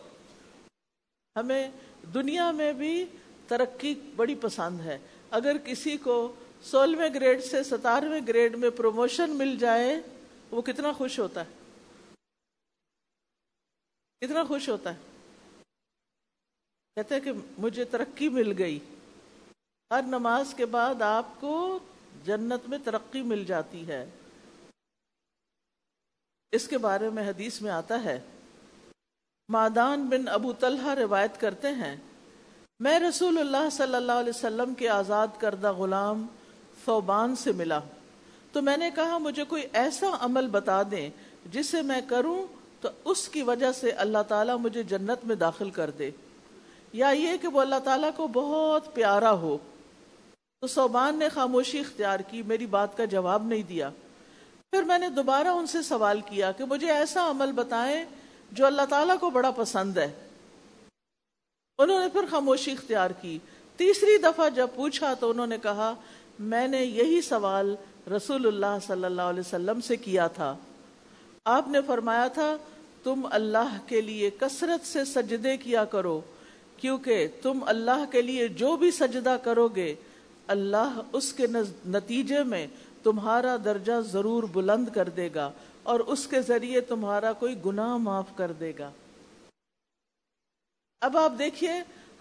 ہمیں 1.36 1.72
دنیا 2.14 2.52
میں 2.52 2.74
بھی 2.74 3.06
ترقی 3.48 3.96
بڑی 4.16 4.36
پسند 4.36 4.80
ہے۔ 4.80 5.00
اگر 5.32 5.58
کسی 5.58 5.98
کو 5.98 6.36
سولہویں 6.62 7.10
گریڈ 7.14 7.44
سے 7.44 7.64
ستارویں 7.64 8.22
گریڈ 8.28 8.56
میں 8.56 8.70
پروموشن 8.70 9.30
مل 9.30 9.58
جائے، 9.60 9.96
وہ 10.52 10.62
کتنا 10.62 10.92
خوش 10.92 11.20
ہوتا 11.20 11.44
ہے۔ 11.46 11.50
کتنا 14.22 14.44
خوش 14.44 14.70
ہوتا 14.70 14.94
ہے۔ 14.94 15.00
کہتے 16.96 17.16
ہیں 17.16 17.22
کہ 17.22 17.32
مجھے 17.58 17.84
ترقی 17.84 18.30
مل 18.30 18.54
گئی۔ 18.58 18.80
ہر 19.92 20.02
نماز 20.08 20.54
کے 20.58 20.66
بعد 20.66 21.02
آپ 21.02 21.26
کو 21.40 21.80
جنت 22.26 22.70
میں 22.70 22.78
ترقی 22.84 23.22
مل 23.22 23.44
جاتی 23.44 23.88
ہے۔ 23.88 24.10
اس 26.52 26.68
کے 26.68 26.78
بارے 26.78 27.10
میں 27.10 27.30
حدیث 27.30 27.62
میں 27.62 27.72
آتا 27.72 28.04
ہے، 28.04 28.20
مادان 29.50 30.08
بن 30.08 30.28
ابو 30.28 30.54
طلحہ 30.54 30.94
روایت 30.94 31.40
کرتے 31.40 31.68
ہیں، 31.68 31.96
میں 32.80 33.00
رسول 33.00 33.38
اللہ 33.38 33.70
صلی 33.72 33.96
اللہ 33.96 34.12
علیہ 34.12 34.34
وسلم 34.36 34.74
کے 34.74 34.90
آزاد 34.90 35.28
کردہ 35.38 35.72
غلام 35.72 36.26
فوبان 36.86 37.36
سے 37.36 37.52
ملا 37.52 37.80
تو 38.52 38.62
میں 38.62 38.78
نے 38.78 38.90
کہا، 38.96 39.18
مجھے 39.18 39.44
کوئی 39.44 39.64
ایسا 39.74 40.08
عمل 40.20 40.48
بتا 40.48 40.84
دیں 40.92 41.10
جسے 41.52 41.82
میں 41.82 42.02
کروں 42.10 42.48
تو 42.82 42.90
اس 43.06 43.30
کی 43.30 43.42
وجہ 43.42 43.72
سے 43.72 43.92
اللہ 43.92 44.24
تعالیٰ 44.28 44.58
مجھے 44.58 44.84
جنت 44.84 45.26
میں 45.26 45.36
داخل 45.36 45.70
کر 45.70 45.90
دے۔ 45.90 46.12
یا 46.94 47.08
یہ 47.08 47.38
کہ 47.38 47.48
وہ 47.48 47.62
اللہ 47.62 47.80
تعالیٰ 47.84 48.10
کو 48.16 48.28
بہت 48.28 48.96
پیارا 48.96 49.32
ہو۔ 49.32 49.58
تو 50.62 50.68
صوبان 50.68 51.20
نے 51.20 51.30
خاموشی 51.30 51.80
اختیار 51.80 52.20
کی، 52.20 52.42
میری 52.42 52.66
بات 52.66 52.98
کا 52.98 53.06
جواب 53.06 53.48
نہیں 53.48 53.64
دیا۔ 53.64 53.90
پھر 54.72 54.84
میں 54.84 55.00
نے 55.00 55.10
دوبارہ 55.10 55.48
ان 55.48 55.68
سے 55.68 55.82
سوال 55.82 56.22
کیا 56.22 56.52
کہ 56.52 56.66
مجھے 56.66 56.92
ایسا 56.92 57.30
عمل 57.30 57.52
بتائیں 57.52 58.06
جو 58.52 58.66
اللہ 58.66 58.82
تعالیٰ 58.90 59.20
کو 59.20 59.30
بڑا 59.30 59.52
پسند 59.52 59.98
ہے۔ 59.98 60.12
انہوں 61.78 62.00
نے 62.00 62.10
پھر 62.10 62.22
خاموشی 62.30 62.72
اختیار 62.72 63.10
کی۔ 63.10 63.40
تیسری 63.78 64.18
دفعہ 64.18 64.50
جب 64.50 64.68
پوچھا 64.76 65.14
تو 65.14 65.30
انہوں 65.30 65.48
نے 65.48 65.58
کہا، 65.64 65.94
میں 66.40 66.68
نے 66.68 66.86
یہی 66.86 67.22
سوال 67.22 67.76
رسول 68.12 68.48
اللہ 68.48 68.78
صلی 68.88 69.06
اللہ 69.06 69.22
علیہ 69.22 69.40
وسلم 69.40 69.82
سے 69.82 69.96
کیا 69.96 70.28
تھا۔ 70.28 70.56
آپ 71.46 71.68
نے 71.68 71.82
فرمایا 71.82 72.28
تھا، 72.28 72.58
تم 73.04 73.28
اللہ 73.32 73.78
کے 73.88 74.02
لیے 74.02 74.30
کثرت 74.30 74.88
سے 74.88 75.06
سجدے 75.06 75.58
کیا 75.58 75.86
کرو، 75.86 76.22
کیونکہ 76.78 77.28
تم 77.42 77.64
اللہ 77.66 78.06
کے 78.12 78.22
لیے 78.22 78.48
جو 78.48 78.76
بھی 78.76 78.92
سجدہ 78.92 79.38
کرو 79.44 79.68
گے 79.68 79.96
اللہ 80.48 81.02
اس 81.14 81.34
کے 81.34 81.48
نتیجے 81.86 82.44
میں 82.44 82.68
تمہارا 83.04 83.58
درجہ 83.66 84.02
ضرور 84.02 84.44
بلند 84.44 84.90
کر 84.90 85.10
دے 85.10 85.30
گا 85.36 85.52
اور 85.84 86.00
اس 86.00 86.28
کے 86.28 86.42
ذریعے 86.42 86.82
تمہارا 86.82 87.34
کوئی 87.34 87.56
گناہ 87.66 87.98
معاف 87.98 88.26
کر 88.36 88.52
دے 88.52 88.74
گا۔ 88.80 88.92
اب 91.02 91.18
آپ 91.18 91.32
دیکھیے، 91.40 91.74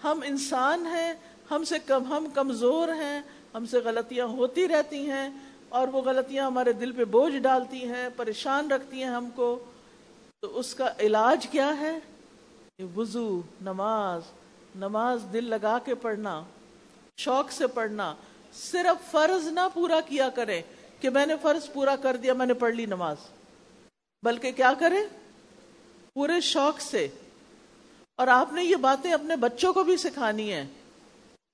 ہم 0.04 0.20
انسان 0.24 0.86
ہیں، 0.86 1.14
ہم 1.50 1.64
سے 1.64 1.78
کم 1.86 2.04
ہم 2.04 2.26
کمزور 2.34 2.88
ہیں، 2.88 3.20
ہم 3.54 3.66
سے 3.66 3.78
غلطیاں 3.78 4.26
ہوتی 4.26 4.68
رہتی 4.68 5.10
ہیں 5.10 5.28
اور 5.68 5.88
وہ 5.88 6.02
غلطیاں 6.02 6.46
ہمارے 6.46 6.72
دل 6.72 6.92
پہ 6.92 7.04
بوجھ 7.04 7.36
ڈالتی 7.36 7.88
ہیں، 7.88 8.08
پریشان 8.16 8.70
رکھتی 8.70 8.96
ہیں 8.96 9.10
ہم 9.10 9.28
کو۔ 9.34 9.64
تو 10.40 10.58
اس 10.58 10.74
کا 10.74 10.92
علاج 11.00 11.46
کیا 11.46 11.80
ہے؟ 11.80 11.98
وضو، 12.96 13.40
نماز 13.60 14.22
نماز 14.76 15.24
دل 15.32 15.44
لگا 15.44 15.78
کے 15.84 15.94
پڑھنا۔ 15.94 16.44
شوق 17.16 17.50
سے 17.50 17.66
پڑھنا، 17.66 18.14
صرف 18.52 19.10
فرض 19.10 19.46
نہ 19.46 19.60
پورا 19.74 20.00
کیا 20.00 20.28
کرے 20.28 20.62
کہ 21.00 21.10
میں 21.10 21.26
نے 21.26 21.34
فرض 21.42 21.72
پورا 21.72 21.96
کر 21.96 22.16
دیا، 22.16 22.32
میں 22.32 22.46
نے 22.46 22.54
پڑھ 22.54 22.74
لی 22.74 22.86
نماز۔ 22.86 23.16
بلکہ 24.22 24.52
کیا 24.52 24.72
کرے 24.78 24.96
پورے 26.14 26.40
شوق 26.40 26.80
سے۔ 26.80 27.08
اور 28.16 28.26
آپ 28.26 28.52
نے 28.52 28.64
یہ 28.64 28.76
باتیں 28.76 29.12
اپنے 29.12 29.36
بچوں 29.36 29.72
کو 29.72 29.84
بھی 29.84 29.96
سکھانی 29.96 30.52
ہے 30.52 30.66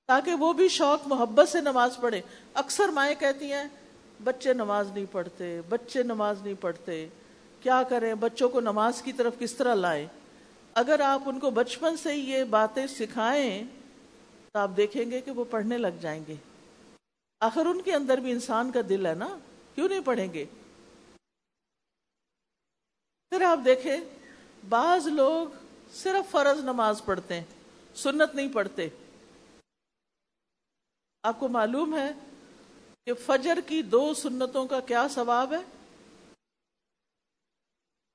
تاکہ 0.06 0.34
وہ 0.34 0.52
بھی 0.52 0.68
شوق، 0.68 1.06
محبت 1.06 1.48
سے 1.48 1.60
نماز 1.60 1.96
پڑھے 2.00 2.20
اکثر 2.54 2.88
مائیں 2.88 3.14
کہتی 3.20 3.52
ہیں، 3.52 3.64
بچے 4.24 4.52
نماز 4.52 4.90
نہیں 4.94 5.06
پڑھتے، 5.12 5.60
بچے 5.68 6.02
نماز 6.02 6.42
نہیں 6.44 6.54
پڑھتے۔ 6.60 7.08
کیا 7.60 7.82
کریں؟ 7.82 8.14
بچوں 8.14 8.48
کو 8.48 8.60
نماز 8.60 9.02
کی 9.02 9.12
طرف 9.12 9.32
کس 9.38 9.54
طرح 9.54 9.74
لائیں؟ 9.74 10.06
اگر 10.74 11.00
آپ 11.00 11.22
ان 11.26 11.38
کو 11.38 11.50
بچپن 11.50 11.96
سے 11.96 12.16
یہ 12.16 12.44
باتیں 12.44 12.86
سکھائیں 12.86 13.64
تو 14.52 14.58
آپ 14.58 14.70
دیکھیں 14.76 15.10
گے 15.10 15.20
کہ 15.20 15.30
وہ 15.30 15.44
پڑھنے 15.50 15.78
لگ 15.78 16.00
جائیں 16.00 16.24
گے۔ 16.28 16.34
آخر 17.40 17.66
ان 17.66 17.82
کے 17.82 17.94
اندر 17.94 18.18
بھی 18.18 18.32
انسان 18.32 18.72
کا 18.72 18.80
دل 18.88 19.06
ہے 19.06 19.14
نا، 19.14 19.38
کیوں 19.74 19.88
نہیں 19.88 20.00
پڑھیں 20.00 20.32
گے؟ 20.32 20.44
پھر 23.30 23.42
آپ 23.42 23.58
دیکھیں، 23.64 23.96
بعض 24.68 25.06
لوگ 25.06 25.46
صرف 25.92 26.30
فرض 26.30 26.64
نماز 26.64 27.04
پڑھتے 27.04 27.34
ہیں، 27.34 27.44
سنت 27.94 28.34
نہیں 28.34 28.52
پڑھتے۔ 28.52 28.88
آپ 31.22 31.40
کو 31.40 31.48
معلوم 31.48 31.96
ہے 31.96 32.12
کہ 33.06 33.14
فجر 33.14 33.58
کی 33.66 33.82
دو 33.82 34.14
سنتوں 34.14 34.66
کا 34.66 34.80
کیا 34.80 35.08
ثواب 35.08 35.52
ہے؟ 35.52 35.62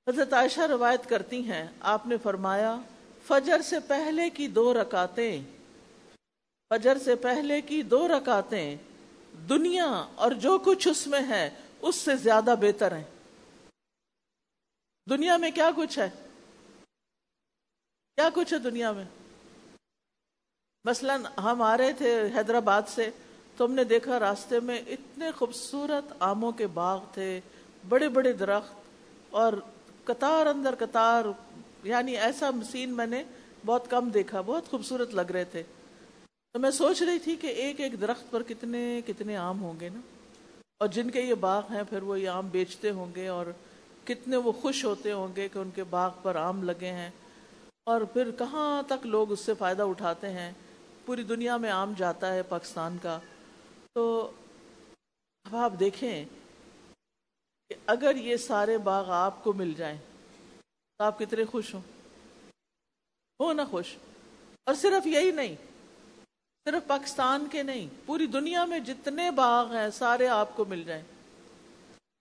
حضرت 0.07 0.33
عائشہ 0.33 0.61
روایت 0.61 1.09
کرتی 1.09 1.43
ہیں، 1.43 1.67
آپ 1.79 2.07
نے 2.07 2.17
فرمایا، 2.17 2.77
فجر 3.27 3.61
سے 3.61 3.79
پہلے 3.87 4.29
کی 4.29 4.47
دو 4.47 4.73
رکاتیں 4.73 5.56
فجر 6.69 6.97
سے 6.97 7.15
پہلے 7.15 7.61
کی 7.61 7.83
دو 7.83 8.07
رکاتیں 8.07 8.75
دنیا 9.49 10.05
اور 10.15 10.31
جو 10.31 10.57
کچھ 10.57 10.87
اس 10.87 11.07
میں 11.07 11.21
ہے، 11.29 11.49
اس 11.81 11.95
سے 11.95 12.15
زیادہ 12.15 12.55
بہتر 12.61 12.95
ہیں۔ 12.95 13.03
دنیا 15.09 15.37
میں 15.37 15.51
کیا 15.51 15.71
کچھ 15.75 15.99
ہے؟ 15.99 16.09
کیا 18.15 18.29
کچھ 18.33 18.53
ہے 18.53 18.57
دنیا 18.59 18.91
میں؟ 18.91 19.03
مثلا 20.85 21.17
ہم 21.43 21.61
آ 21.61 21.77
رہے 21.77 21.93
تھے 21.93 22.29
حیدرآباد 22.35 22.81
سے، 22.87 23.09
تو 23.57 23.65
ہم 23.65 23.71
نے 23.71 23.83
دیکھا 23.83 24.19
راستے 24.19 24.59
میں 24.59 24.79
اتنے 24.87 25.31
خوبصورت 25.31 26.13
آموں 26.19 26.51
کے 26.51 26.67
باغ 26.67 27.03
تھے، 27.13 27.41
بڑے 27.89 28.09
بڑے 28.09 28.33
درخت 28.33 28.73
اور 29.29 29.53
قطار 30.03 30.45
اندر 30.45 30.75
قطار 30.79 31.25
یعنی 31.83 32.17
ایسا 32.17 32.49
سین 32.71 32.89
میں 32.89 33.07
نے 33.07 33.23
بہت 33.65 33.89
کم 33.89 34.09
دیکھا، 34.09 34.41
بہت 34.41 34.67
خوبصورت 34.67 35.13
لگ 35.13 35.31
رہے 35.31 35.43
تھے۔ 35.43 35.63
تو 36.57 36.61
میں 36.61 36.71
سوچ 36.71 37.01
رہی 37.01 37.19
تھی 37.19 37.35
کہ 37.35 37.47
ایک 37.47 37.79
ایک 37.79 38.01
درخت 38.01 38.31
پر 38.31 38.43
کتنے 38.43 39.01
کتنے 39.07 39.37
آم 39.37 39.61
ہوں 39.61 39.79
گے 39.79 39.89
نا؟ 39.89 39.99
اور 40.79 40.87
جن 40.87 41.11
کے 41.11 41.21
یہ 41.21 41.33
باغ 41.33 41.61
ہیں، 41.71 41.83
پھر 41.89 42.01
وہ 42.01 42.19
یہ 42.19 42.29
آم 42.29 42.47
بیچتے 42.47 42.91
ہوں 42.91 43.15
گے 43.15 43.27
اور 43.27 43.45
کتنے 44.05 44.35
وہ 44.35 44.51
خوش 44.51 44.85
ہوتے 44.85 45.11
ہوں 45.11 45.35
گے 45.35 45.49
کہ 45.49 45.57
ان 45.57 45.69
کے 45.75 45.83
باغ 45.83 46.11
پر 46.23 46.35
آم 46.35 46.63
لگے 46.63 46.91
ہیں۔ 46.91 47.11
اور 47.85 48.01
پھر 48.01 48.31
کہاں 48.31 48.83
تک 48.83 49.05
لوگ 49.05 49.31
اس 49.31 49.39
سے 49.39 49.53
فائدہ 49.53 49.81
اٹھاتے 49.81 50.29
ہیں؟ 50.29 50.51
پوری 51.05 51.23
دنیا 51.23 51.57
میں 51.57 51.69
آم 51.69 51.93
جاتا 51.97 52.33
ہے 52.33 52.43
پاکستان 52.43 52.97
کا۔ 53.01 53.19
تو 53.93 54.31
اب 55.43 55.55
آپ 55.55 55.73
دیکھیں 55.79 56.25
کہ 57.69 57.75
اگر 57.85 58.15
یہ 58.15 58.37
سارے 58.37 58.77
باغ 58.77 59.11
آپ 59.11 59.43
کو 59.43 59.53
مل 59.53 59.73
جائیں 59.77 59.97
تو 60.97 61.03
آپ 61.03 61.19
کتنے 61.19 61.45
خوش 61.45 61.73
ہوں؟ 61.73 61.81
ہو 63.39 63.53
نا 63.53 63.65
خوش۔ 63.65 63.97
اور 64.63 64.75
صرف 64.75 65.07
یہی 65.07 65.31
نہیں 65.31 65.55
صرف 66.67 66.87
پاکستان 66.87 67.47
کے 67.51 67.63
نہیں، 67.63 67.87
پوری 68.05 68.25
دنیا 68.25 68.65
میں 68.65 68.79
جتنے 68.79 69.31
باغ 69.31 69.75
ہیں، 69.75 69.89
سارے 69.89 70.27
آپ 70.27 70.55
کو 70.55 70.65
مل 70.65 70.83
جائیں۔ 70.83 71.03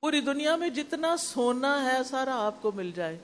پوری 0.01 0.21
دنیا 0.21 0.57
میں 0.57 0.69
جتنا 0.69 1.17
سونا 1.17 1.93
ہے، 1.93 2.05
سارا 2.05 2.47
آپ 2.47 2.55
کو 2.63 2.73
مل 2.73 2.91
جائے۔ 2.95 3.19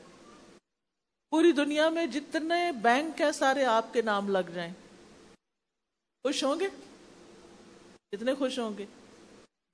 پوری 1.30 1.52
دنیا 1.52 1.88
میں 1.88 2.06
جتنے 2.06 2.72
بینک 2.72 3.20
ہیں، 3.20 3.32
سارے 3.32 3.64
آپ 3.64 3.92
کے 3.92 4.02
نام 4.02 4.28
لگ 4.28 4.50
جائیں۔ 4.54 4.72
خوش 6.22 6.44
ہوں 6.44 6.61
گے؟ 6.61 6.68
کتنے 8.12 8.35
خوش 8.35 8.58
ہوں 8.58 8.78
گے؟ 8.78 8.87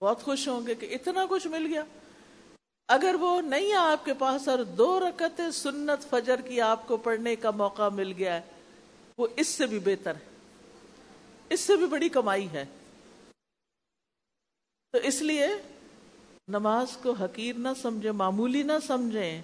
بہت 0.01 0.23
خوش 0.23 0.49
ہوں 0.49 0.67
گے 0.67 0.75
کہ 0.75 0.87
اتنا 0.91 1.27
کچھ 1.31 1.47
مل 1.47 1.67
گیا۔ 1.67 1.85
اگر 2.89 3.15
وہ 3.21 3.41
نہیں 3.41 3.69
ہے 3.69 3.77
آپ 3.77 4.05
کے 4.05 4.15
پاس 4.15 4.49
اور 4.49 4.59
دو 4.59 5.01
رکت 5.01 5.41
سنت 5.53 6.11
فجر 6.11 6.41
کی 6.41 6.61
آپ 6.61 6.89
کو 6.89 6.97
پڑھنے 6.97 7.37
کا 7.37 7.51
موقع 7.51 7.89
مل 7.89 8.13
گیا 8.19 8.35
ہے، 8.35 8.41
وہ 9.19 9.27
اس 9.37 9.49
سے 9.49 9.67
بھی 9.67 9.79
بہتر 9.79 10.15
ہے۔ 10.15 10.28
اس 11.51 11.61
سے 11.61 11.77
بھی 11.77 11.87
بڑی 11.87 12.09
کمائی 12.09 12.49
ہے۔ 12.53 12.65
تو 14.95 14.99
اس 15.03 15.21
لیے 15.23 15.47
نماز 16.49 16.97
کو 16.97 17.13
حقیر 17.13 17.59
نہ 17.59 17.69
سمجھے 17.83 18.13
معمولی 18.15 18.63
نہ 18.63 18.79
سمجھیں، 18.87 19.43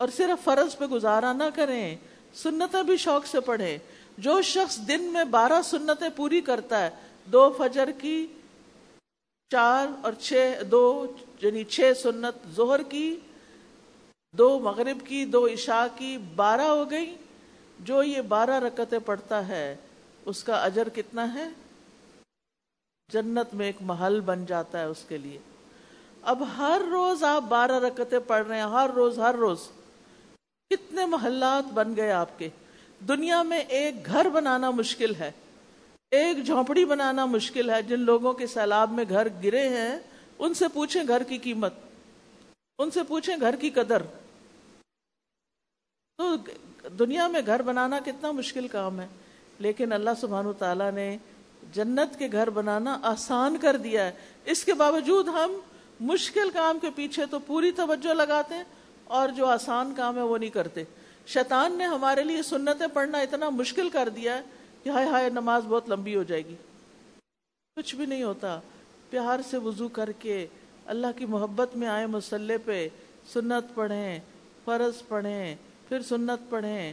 اور 0.00 0.08
صرف 0.08 0.44
فرض 0.44 0.76
پہ 0.78 0.86
گزارا 0.86 1.32
نہ 1.32 1.48
کریں، 1.54 1.96
سنتیں 2.34 2.82
بھی 2.82 2.96
شوق 2.96 3.26
سے 3.26 3.40
پڑھیں۔ 3.40 3.76
جو 4.18 4.40
شخص 4.44 4.78
دن 4.88 5.02
میں 5.12 5.24
بارہ 5.30 5.60
سنتیں 5.64 6.08
پوری 6.16 6.40
کرتا 6.40 6.82
ہے، 6.82 6.90
دو 7.26 7.50
فجر 7.58 7.90
کی 8.00 8.26
چار 9.50 9.86
اور 10.02 10.12
چھ، 10.20 10.60
دو 10.70 10.84
یعنی 11.42 11.64
چھ 11.66 11.92
سنت 12.02 12.46
زہر 12.56 12.82
کی، 12.82 13.16
دو 14.34 14.58
مغرب 14.58 15.06
کی، 15.06 15.24
دو 15.24 15.46
عشاء 15.46 15.86
کی، 15.96 16.16
بارہ 16.36 16.68
ہو 16.68 16.90
گئی 16.90 17.14
جو 17.80 18.02
یہ 18.02 18.20
بارہ 18.28 18.58
رکتیں 18.60 18.98
پڑھتا 18.98 19.46
ہے 19.48 19.76
اس 20.26 20.44
کا 20.44 20.64
اجر 20.64 20.88
کتنا 20.88 21.34
ہے؟ 21.34 21.48
جنت 23.12 23.54
میں 23.54 23.66
ایک 23.66 23.76
محل 23.80 24.20
بن 24.20 24.46
جاتا 24.46 24.80
ہے 24.80 24.84
اس 24.84 25.04
کے 25.08 25.18
لیے۔ 25.18 25.38
اب 26.22 26.56
ہر 26.56 26.80
روز 26.90 27.24
آپ 27.24 27.42
بارہ 27.42 27.72
رکتیں 27.72 28.18
پڑھ 28.18 28.46
رہے 28.46 28.56
ہیں، 28.56 28.64
ہر 28.64 28.90
روز 28.94 29.18
ہر 29.18 29.34
روز۔ 29.34 29.58
کتنے 30.70 31.06
محلات 31.06 31.72
بن 31.72 31.96
گئے 31.96 32.12
آپ 32.12 32.38
کے۔ 32.38 32.48
دنیا 33.08 33.42
میں 33.42 33.58
ایک 33.58 34.06
گھر 34.06 34.28
بنانا 34.28 34.70
مشکل 34.70 35.14
ہے۔ 35.14 35.32
ایک 36.10 36.46
جھونپڑی 36.46 36.84
بنانا 36.84 37.26
مشکل 37.26 37.70
ہے۔ 37.70 37.82
جن 37.82 38.00
لوگوں 38.00 38.32
کے 38.32 38.46
سیلاب 38.46 38.90
میں 38.92 39.04
گھر 39.08 39.28
گرے 39.44 39.68
ہیں، 39.68 39.98
ان 40.38 40.54
سے 40.54 40.64
پوچھیں 40.68 41.04
گھر 41.08 41.22
کی 41.22 41.38
قیمت۔ 41.38 41.74
ان 42.78 42.90
سے 42.90 43.02
پوچھیں 43.02 43.36
گھر 43.40 43.56
کی 43.56 43.70
قدر۔ 43.70 44.02
تو 46.16 46.36
دنیا 46.88 47.28
میں 47.28 47.40
گھر 47.46 47.62
بنانا 47.62 47.98
کتنا 47.98 48.30
مشکل 48.30 48.68
کام 48.68 49.00
ہے۔ 49.00 49.06
لیکن 49.64 49.92
اللہ 49.92 50.10
سبحانہ 50.20 50.52
تعالیٰ 50.58 50.92
نے 50.92 51.16
جنت 51.72 52.18
کے 52.18 52.28
گھر 52.32 52.50
بنانا 52.50 52.98
آسان 53.02 53.56
کر 53.56 53.76
دیا 53.76 54.06
ہے۔ 54.06 54.12
اس 54.44 54.64
کے 54.64 54.74
باوجود 54.74 55.28
ہم 55.28 55.52
مشکل 56.00 56.50
کام 56.50 56.78
کے 56.78 56.86
پیچھے 56.94 57.26
تو 57.30 57.38
پوری 57.38 57.70
توجہ 57.70 58.14
لگاتے 58.14 58.54
ہیں 58.54 58.64
اور 59.04 59.28
جو 59.28 59.46
آسان 59.46 59.94
کام 59.96 60.16
ہے 60.16 60.22
وہ 60.22 60.38
نہیں 60.38 60.50
کرتے۔ 60.50 60.84
شیطان 61.26 61.72
نے 61.72 61.84
ہمارے 61.84 62.24
لیے 62.24 62.42
سنتیں 62.42 62.86
پڑھنا 62.86 63.18
اتنا 63.18 63.50
مشکل 63.50 63.88
کر 63.88 64.08
دیا 64.08 64.36
ہے 64.36 64.42
کہ 64.82 64.90
ہائے 64.90 65.06
ہائے 65.06 65.30
نماز 65.30 65.62
بہت 65.68 65.90
لمبی 65.90 66.16
ہو 66.16 66.22
جائے 66.22 66.44
گی۔ 66.44 66.54
کچھ 67.76 67.94
بھی 67.94 68.06
نہیں 68.06 68.22
ہوتا۔ 68.22 68.60
پیار 69.10 69.38
سے 69.50 69.56
وضو 69.56 69.88
کر 69.88 70.12
کے 70.12 70.46
اللہ 70.86 71.06
کی 71.16 71.26
محبت 71.26 71.76
میں 71.76 71.88
آئے 71.88 72.06
مسلح 72.06 72.54
پہ 72.64 72.88
سنت 73.32 73.74
پڑھیں، 73.74 74.20
فرض 74.64 75.06
پڑھیں، 75.08 75.56
پھر 75.88 76.02
سنت 76.02 76.50
پڑھیں 76.50 76.92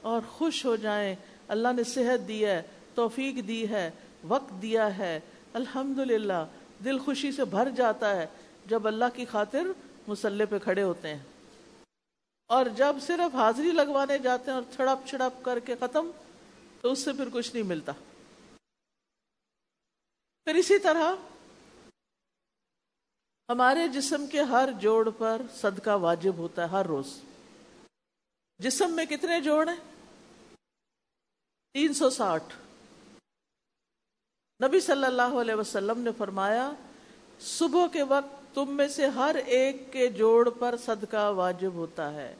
اور 0.00 0.20
خوش 0.28 0.66
ہو 0.66 0.76
جائیں۔ 0.76 1.14
اللہ 1.48 1.68
نے 1.76 1.84
صحت 1.84 2.28
دی 2.28 2.46
ہے، 2.46 2.62
توفیق 2.94 3.48
دی 3.48 3.68
ہے، 3.68 3.90
وقت 4.28 4.62
دیا 4.62 4.98
ہے۔ 4.98 5.20
الحمد 5.52 5.98
دل 6.84 6.98
خوشی 6.98 7.32
سے 7.32 7.44
بھر 7.44 7.70
جاتا 7.70 8.16
ہے 8.16 8.26
جب 8.66 8.86
اللہ 8.86 9.04
کی 9.14 9.24
خاطر 9.24 9.62
مسلح 10.08 10.44
پہ 10.50 10.58
کھڑے 10.58 10.82
ہوتے 10.82 11.08
ہیں۔ 11.08 11.22
اور 12.46 12.66
جب 12.66 12.96
صرف 13.00 13.34
حاضری 13.34 13.70
لگوانے 13.70 14.18
جاتے 14.18 14.50
ہیں 14.50 14.54
اور 14.54 14.74
چھڑپ 14.74 15.08
چھڑپ 15.08 15.44
کر 15.44 15.58
کے 15.58 15.74
ختم، 15.80 16.10
تو 16.80 16.92
اس 16.92 17.04
سے 17.04 17.12
پھر 17.12 17.28
کچھ 17.32 17.54
نہیں 17.54 17.64
ملتا۔ 17.64 17.92
پھر 20.44 20.54
اسی 20.54 20.78
طرح 20.78 21.12
ہمارے 23.48 23.88
جسم 23.88 24.26
کے 24.26 24.42
ہر 24.42 24.68
جوڑ 24.80 25.10
پر 25.10 25.42
صدقہ 25.54 25.96
واجب 25.96 26.34
ہوتا 26.36 26.62
ہے 26.62 26.68
ہر 26.68 26.86
روز۔ 26.86 27.18
جسم 28.58 28.92
میں 28.92 29.04
کتنے 29.04 29.40
جوڑ 29.40 29.68
ہیں؟ 29.68 29.93
تین 31.74 31.94
سو 31.94 32.10
ساٹھ۔ 32.10 32.54
نبی 34.64 34.80
صلی 34.80 35.04
اللہ 35.04 35.22
علیہ 35.22 35.54
وسلم 35.54 36.00
نے 36.00 36.10
فرمایا، 36.18 36.72
صبح 37.40 37.86
کے 37.92 38.02
وقت 38.02 38.54
تم 38.54 38.76
میں 38.76 38.88
سے 38.88 39.06
ہر 39.06 39.36
ایک 39.46 39.92
کے 39.92 40.08
جوڑ 40.08 40.50
پر 40.50 40.74
صدقہ 40.84 41.30
واجب 41.30 41.72
ہوتا 41.74 42.12
ہے۔ 42.12 42.34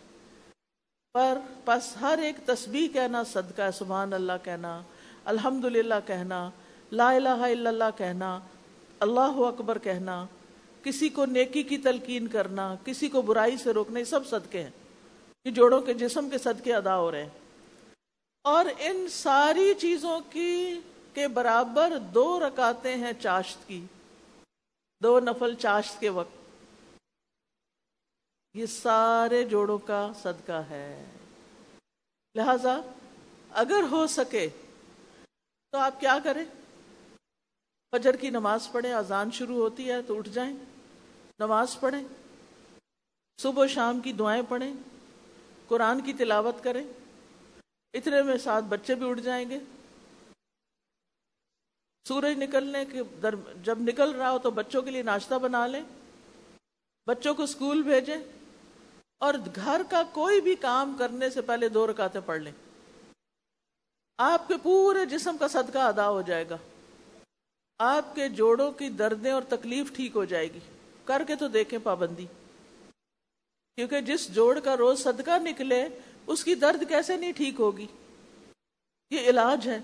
پر 1.14 1.38
پس 1.64 1.96
ہر 2.00 2.18
ایک 2.22 2.36
تسبیح 2.46 2.88
کہنا، 2.88 3.24
صدقہ، 3.24 3.70
سبحان 3.74 4.12
اللہ 4.12 4.32
کہنا 4.42 4.82
الحمد 5.24 5.64
للہ 5.64 5.94
کہنا، 6.06 6.50
لا 6.92 7.10
الہ 7.10 7.28
الا 7.28 7.70
اللہ 7.70 7.90
کہنا، 7.96 8.38
اللہ 9.00 9.36
اکبر 9.36 9.78
کہنا، 9.78 10.26
کسی 10.82 11.08
کو 11.08 11.26
نیکی 11.26 11.62
کی 11.62 11.78
تلقین 11.78 12.26
کرنا، 12.26 12.74
کسی 12.84 13.08
کو 13.08 13.22
برائی 13.22 13.56
سے 13.56 13.70
روکنا 13.70 13.98
یہ 13.98 14.04
سب 14.04 14.26
صدقے 14.26 14.62
ہیں۔ 14.62 14.70
یہ 15.44 15.50
جوڑوں 15.50 15.80
کے 15.80 15.94
جسم 15.94 16.28
کے 16.28 16.38
صدقے 16.38 16.74
ادا 16.74 16.98
ہو 16.98 17.10
رہے 17.10 17.22
ہیں۔ 17.22 17.43
اور 18.44 18.64
ان 18.78 19.08
ساری 19.08 19.74
چیزوں 19.80 20.20
کی 20.30 20.80
کے 21.14 21.28
برابر 21.28 21.98
دو 21.98 22.40
رکاتے 22.40 22.94
ہیں 22.94 23.12
چاشت 23.22 23.68
کی، 23.68 23.86
دو 25.02 25.20
نفل 25.20 25.54
چاشت 25.54 26.00
کے 26.00 26.08
وقت۔ 26.08 26.36
یہ 28.54 28.66
سارے 28.66 29.44
جوڑوں 29.44 29.78
کا 29.78 30.12
صدقہ 30.22 30.60
ہے۔ 30.70 31.04
لہذا 32.34 32.80
اگر 33.50 33.82
ہو 33.90 34.06
سکے 34.06 34.48
تو 35.70 35.78
آپ 35.78 36.00
کیا 36.00 36.18
کریں؟ 36.24 36.44
فجر 37.90 38.16
کی 38.16 38.30
نماز 38.30 38.72
پڑھیں، 38.72 38.92
اذان 38.92 39.30
شروع 39.30 39.56
ہوتی 39.56 39.90
ہے 39.90 40.02
تو 40.02 40.18
اٹھ 40.18 40.28
جائیں، 40.28 40.56
نماز 41.38 41.80
پڑھیں، 41.80 42.04
صبح 43.40 43.64
و 43.64 43.66
شام 43.66 44.00
کی 44.00 44.12
دعائیں 44.12 44.42
پڑھیں، 44.48 44.74
قرآن 45.68 46.00
کی 46.00 46.12
تلاوت 46.12 46.64
کریں۔ 46.64 46.84
اتنے 47.94 48.22
میں 48.22 48.36
ساتھ 48.36 48.64
بچے 48.64 48.94
بھی 48.94 49.10
اٹھ 49.10 49.20
جائیں 49.20 49.50
گے۔ 49.50 49.58
سورج 52.08 52.42
نکلنے 52.42 52.84
کے 52.84 53.02
در، 53.22 53.34
جب 53.62 53.78
نکل 53.80 54.10
رہا 54.10 54.30
ہو 54.30 54.38
تو 54.38 54.50
بچوں 54.50 54.82
کے 54.82 54.90
لیے 54.90 55.02
ناشتہ 55.02 55.34
بنا 55.34 55.66
لیں۔ 55.66 55.80
بچوں 57.06 57.34
کو 57.34 57.42
اسکول 57.42 57.82
بھیجیں۔ 57.82 58.16
اور 59.18 59.34
گھر 59.54 59.82
کا 59.90 60.02
کوئی 60.12 60.40
بھی 60.40 60.54
کام 60.54 60.96
کرنے 60.98 61.30
سے 61.30 61.42
پہلے 61.42 61.68
دو 61.68 61.86
رکاتے 61.86 62.20
پڑھ 62.20 62.40
لیں۔ 62.40 62.52
آپ 64.18 64.48
کے 64.48 64.54
پورے 64.62 65.06
جسم 65.06 65.36
کا 65.36 65.48
صدقہ 65.48 65.78
ادا 65.78 66.08
ہو 66.08 66.22
جائے 66.22 66.48
گا۔ 66.48 66.56
آپ 67.78 68.14
کے 68.14 68.28
جوڑوں 68.28 68.72
کی 68.72 68.88
دردیں 68.88 69.32
اور 69.32 69.42
تکلیف 69.42 69.96
ٹھیک 69.96 70.16
ہو 70.16 70.24
جائے 70.24 70.52
گی۔ 70.52 70.58
کر 71.04 71.22
کے 71.26 71.36
تو 71.36 71.48
دیکھیں 71.48 71.78
پابندی۔ 71.82 72.26
کیونکہ 73.74 74.00
جس 74.00 74.34
جوڑ 74.34 74.60
کا 74.60 74.76
روز 74.76 75.02
صدقہ 75.02 75.38
نکلے 75.38 75.88
اس 76.26 76.44
کی 76.44 76.54
درد 76.54 76.88
کیسے 76.88 77.16
نہیں 77.16 77.32
ٹھیک 77.32 77.54
ہوگی؟ 77.60 77.86
یہ 79.10 79.20
علاج 79.20 79.68
ہے۔ 79.68 79.78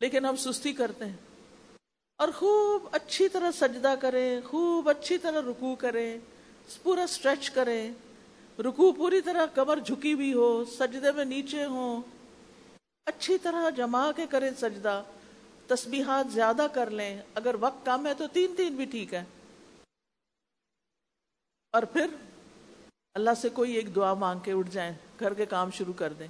لیکن 0.00 0.24
ہم 0.24 0.36
سستی 0.36 0.72
کرتے 0.72 1.04
ہیں۔ 1.04 1.16
اور 2.16 2.28
خوب 2.28 2.88
اچھی 2.92 3.28
طرح 3.28 3.50
سجدہ 3.50 3.94
کریں، 4.00 4.40
خوب 4.40 4.88
اچھی 4.88 5.18
طرح 5.18 5.40
رکو 5.40 5.74
کریں، 5.74 6.18
پورا 6.82 7.06
سٹریچ 7.06 7.50
کریں۔ 7.50 7.92
رکو 8.58 8.92
پوری 8.92 9.20
طرح 9.20 9.46
کمر 9.46 9.78
جھکی 9.78 10.14
بھی 10.14 10.34
ہو، 10.34 10.64
سجدے 10.64 11.12
میں 11.12 11.24
نیچے 11.24 11.64
ہوں۔ 11.64 12.02
اچھی 13.06 13.38
طرح 13.38 13.70
جما 13.70 14.12
کے 14.12 14.26
کریں 14.30 14.50
سجدہ۔ 14.58 15.02
تسبیحات 15.66 16.26
زیادہ 16.32 16.66
کر 16.74 16.90
لیں۔ 16.90 17.22
اگر 17.34 17.54
وقت 17.60 17.86
کم 17.86 18.06
ہے 18.06 18.14
تو 18.14 18.26
تین 18.26 18.54
تین 18.56 18.74
بھی 18.74 18.84
ٹھیک 18.84 19.14
ہے۔ 19.14 19.24
اور 21.72 21.82
پھر 21.82 22.06
اللہ 23.14 23.30
سے 23.36 23.48
کوئی 23.48 23.72
ایک 23.72 23.94
دعا 23.94 24.14
مانگ 24.14 24.40
کے 24.40 24.52
اٹھ 24.52 24.70
جائیں، 24.70 24.92
گھر 25.20 25.34
کے 25.34 25.46
کام 25.46 25.70
شروع 25.70 25.92
کر 25.92 26.12
دیں۔ 26.12 26.28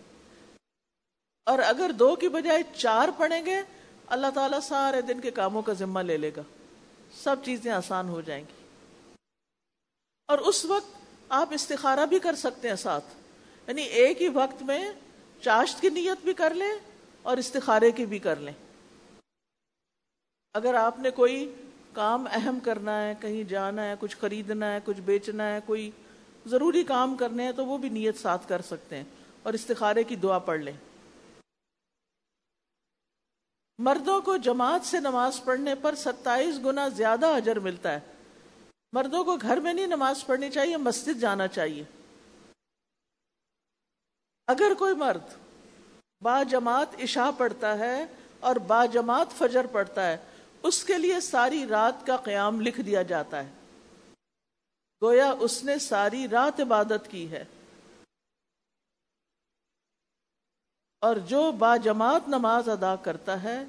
اور 1.47 1.59
اگر 1.59 1.91
دو 1.93 2.17
کی 2.17 2.29
بجائے 2.29 2.63
چار 2.77 3.09
پڑھیں 3.17 3.47
گے، 3.47 3.57
اللہ 4.07 4.27
تعالیٰ 4.35 4.61
سارے 4.61 5.03
دن 5.03 5.21
کے 5.21 5.31
کاموں 5.31 5.63
کا 5.63 5.73
ذمہ 5.73 6.01
لے 6.01 6.17
لے 6.17 6.31
گا۔ 6.37 6.43
سب 7.13 7.37
چیزیں 7.45 7.73
آسان 7.73 8.09
ہو 8.09 8.21
جائیں 8.21 8.45
گی۔ 8.49 8.65
اور 10.29 10.39
اس 10.39 10.65
وقت 10.65 10.97
آپ 11.29 11.49
استخارہ 11.51 12.07
بھی 12.07 12.19
کر 12.19 12.35
سکتے 12.35 12.69
ہیں 12.69 12.77
ساتھ۔ 12.77 13.05
یعنی 13.67 13.83
ایک 13.83 14.23
ہی 14.23 14.29
وقت 14.29 14.63
میں 14.63 14.93
چاشت 15.41 15.81
کی 15.81 15.89
نیت 15.89 16.25
بھی 16.25 16.33
کر 16.33 16.55
لیں 16.55 16.79
اور 17.23 17.37
استخارے 17.37 17.91
کی 17.91 18.07
بھی 18.07 18.19
کر 18.19 18.37
لیں۔ 18.37 18.53
اگر 20.55 20.75
آپ 20.75 20.99
نے 20.99 21.11
کوئی 21.11 21.55
کام 21.93 22.27
اہم 22.31 22.59
کرنا 22.61 23.05
ہے، 23.05 23.15
کہیں 23.21 23.45
جانا 23.45 23.85
ہے، 23.85 23.95
کچھ 24.01 24.17
خریدنا 24.17 24.75
ہے، 24.75 24.79
کچھ 24.85 25.01
بیچنا 25.01 25.49
ہے، 25.49 25.59
کوئی 25.67 25.91
ضروری 26.49 26.85
کام 26.85 27.17
کرنے 27.17 27.45
ہیں 27.45 27.53
تو 27.53 27.67
وہ 27.67 27.79
بھی 27.79 27.89
نیت 27.89 28.19
ساتھ 28.19 28.49
کر 28.49 28.63
سکتے 28.63 28.97
ہیں 28.97 29.05
اور 29.43 29.53
استخارے 29.53 30.05
کی 30.05 30.17
دعا 30.17 30.39
پڑھ 30.39 30.61
لیں۔ 30.61 30.77
مردوں 33.79 34.21
کو 34.21 34.37
جماعت 34.37 34.87
سے 34.87 35.01
نماز 35.01 35.45
پڑھنے 35.45 35.75
پر 35.75 35.95
ستائیس 35.95 36.59
گنا 36.65 36.89
زیادہ 36.89 37.27
اجر 37.27 37.59
ملتا 37.59 37.93
ہے۔ 37.93 38.01
مردوں 38.93 39.25
کو 39.25 39.37
گھر 39.37 39.61
میں 39.61 39.73
نہیں 39.73 39.87
نماز 39.87 40.27
پڑھنی 40.27 40.51
چاہیے، 40.51 40.77
مسجد 40.77 41.21
جانا 41.21 41.49
چاہیے۔ 41.49 41.85
اگر 44.47 44.73
کوئی 44.79 44.95
مرد 44.95 45.35
با 46.23 46.43
جماعت 46.43 47.01
عشاء 47.03 47.31
پڑھتا 47.39 47.79
ہے 47.79 48.07
اور 48.41 48.57
با 48.57 48.87
جماعت 48.87 49.27
فجر 49.39 49.67
پڑھتا 49.67 50.07
ہے، 50.07 50.17
اس 50.63 50.85
کے 50.85 50.99
لیے 50.99 51.21
ساری 51.21 51.67
رات 51.67 52.07
کا 52.07 52.17
قیام 52.17 52.61
لکھ 52.61 52.81
دیا 52.81 53.03
جاتا 53.03 53.45
ہے۔ 53.45 53.51
گویا 55.03 55.35
اس 55.41 55.65
نے 55.65 55.79
ساری 55.79 56.29
رات 56.29 56.61
عبادت 56.61 57.11
کی 57.11 57.31
ہے۔ 57.31 57.45
اور 61.01 61.17
جو 61.17 61.53
با 61.53 61.77
جماعت 61.77 62.29
نماز 62.29 62.69
ادا 62.69 62.97
کرتا 62.97 63.43
ہے، 63.43 63.65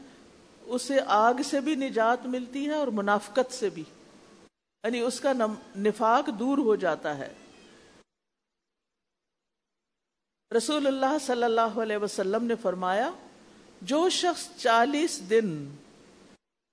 اسے 0.62 1.00
آگ 1.06 1.34
سے 1.46 1.62
بھی 1.62 1.76
نجات 1.76 2.26
ملتی 2.26 2.66
ہے 2.66 2.74
اور 2.74 2.88
منافقت 2.88 3.54
سے 3.54 3.70
بھی۔ 3.70 3.84
یعنی 4.84 5.00
اس 5.00 5.20
کا 5.20 5.34
نفاق 5.78 6.30
دور 6.40 6.58
ہو 6.58 6.76
جاتا 6.76 7.18
ہے۔ 7.18 7.34
رسول 10.58 10.88
اللہ 10.88 11.18
صلی 11.22 11.44
اللہ 11.44 11.80
علیہ 11.82 11.98
وسلم 11.98 12.44
نے 12.44 12.56
فرمایا، 12.56 13.12
جو 13.82 14.10
شخص 14.10 14.50
چالیس 14.58 15.30
دن 15.30 15.76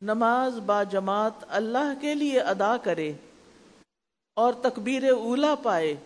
نماز 0.00 0.58
با 0.58 0.82
جماعت 0.82 1.44
اللہ 1.48 2.00
کے 2.00 2.14
لیے 2.14 2.40
ادا 2.40 2.76
کرے 2.76 3.12
اور 4.36 4.52
تکبیر 4.52 5.12
اولا 5.12 5.54
پائے، 5.54 5.96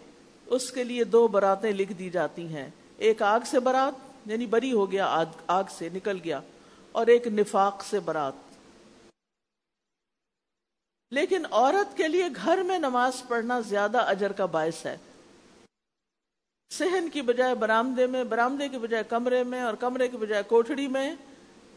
اس 0.46 0.72
کے 0.72 0.84
لیے 0.84 1.04
دو 1.04 1.28
براتیں 1.28 1.72
لکھ 1.72 1.92
دی 1.92 2.10
جاتی 2.10 2.46
ہیں۔ 2.54 2.70
ایک 2.96 3.22
آگ 3.22 3.40
سے 3.46 3.60
برات 3.60 4.28
یعنی 4.30 4.46
بری 4.46 4.72
ہو 4.72 4.92
گیا، 4.92 5.06
آگ 5.06 5.26
آگ 5.46 5.64
سے 5.70 5.88
نکل 5.88 6.18
گیا، 6.24 6.40
اور 6.92 7.06
ایک 7.06 7.26
نفاق 7.26 7.84
سے 7.84 8.00
برات۔ 8.00 8.32
لیکن 11.10 11.42
عورت 11.50 11.96
کے 11.96 12.08
لیے 12.08 12.24
گھر 12.36 12.62
میں 12.62 12.78
نماز 12.78 13.22
پڑھنا 13.28 13.60
زیادہ 13.60 13.98
اجر 13.98 14.32
کا 14.32 14.46
باعث 14.46 14.86
ہے۔ 14.86 14.96
صحن 16.72 17.08
کی 17.10 17.22
بجائے 17.22 17.54
برامدے 17.54 18.06
میں، 18.06 18.24
برامدے 18.24 18.68
کی 18.68 18.78
بجائے 18.78 19.04
کمرے 19.08 19.44
میں، 19.44 19.62
اور 19.62 19.74
کمرے 19.74 20.08
کی 20.08 20.16
بجائے 20.16 20.42
کوٹڑی 20.42 20.88
میں 20.88 21.14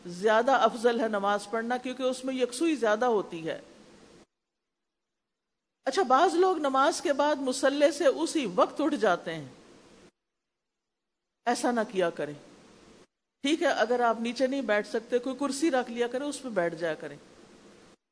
زیادہ 0.06 0.52
افضل 0.52 1.00
ہے 1.00 1.08
نماز 1.08 1.50
پڑھنا، 1.50 1.78
کیونکہ 1.78 2.04
اس 2.04 2.26
میں 2.26 2.36
یکسوئی 2.36 2.76
زیادہ 2.76 3.06
ہوتی 3.06 3.48
ہے۔ 3.50 3.62
اچھا 5.86 6.04
بعض 6.04 6.36
لوگ 6.36 6.58
نماز 6.58 7.02
کے 7.02 7.14
بعد 7.14 7.36
مسلح 7.36 7.92
سے 7.92 8.06
اسی 8.06 8.46
وقت 8.56 8.82
اٹھ 8.82 8.96
جاتے 8.96 9.36
ہیں۔ 9.36 9.48
ایسا 11.46 11.72
نہ 11.72 11.80
کیا 11.92 12.10
کریں۔ 12.10 12.34
ٹھیک 13.42 13.62
ہے، 13.62 13.68
اگر 13.68 14.00
آپ 14.00 14.22
نیچے 14.22 14.48
نہیں 14.48 14.62
بیٹھ 14.62 14.88
سکتے، 14.88 15.20
کوئی 15.20 15.36
کرسی 15.40 15.72
رکھ 15.72 15.92
لیا 15.92 16.08
کریں، 16.08 16.28
اس 16.28 16.42
پہ 16.42 16.50
بیٹھ 16.50 16.76
جایا 16.76 16.94
کریں۔ 16.94 17.18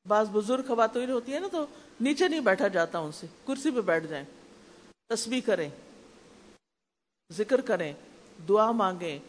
بعض 0.07 0.29
بزرگ 0.31 0.63
خواتین 0.67 1.12
ہوتی 1.12 1.34
ہیں 1.34 1.39
نا، 1.39 1.47
تو 1.51 1.65
نیچے 1.99 2.27
نہیں 2.27 2.39
بیٹھا 2.39 2.67
جاتا 2.67 2.99
ان 2.99 3.12
سے، 3.12 3.27
کرسی 3.47 3.71
پہ 3.71 3.81
بیٹھ 3.81 4.07
جائیں۔ 4.07 4.25
تسبیح 5.10 5.41
کریں، 5.45 5.69
ذکر 7.34 7.62
کریں، 7.62 7.93
دعا 8.49 8.71
مانگیں۔ 8.71 9.19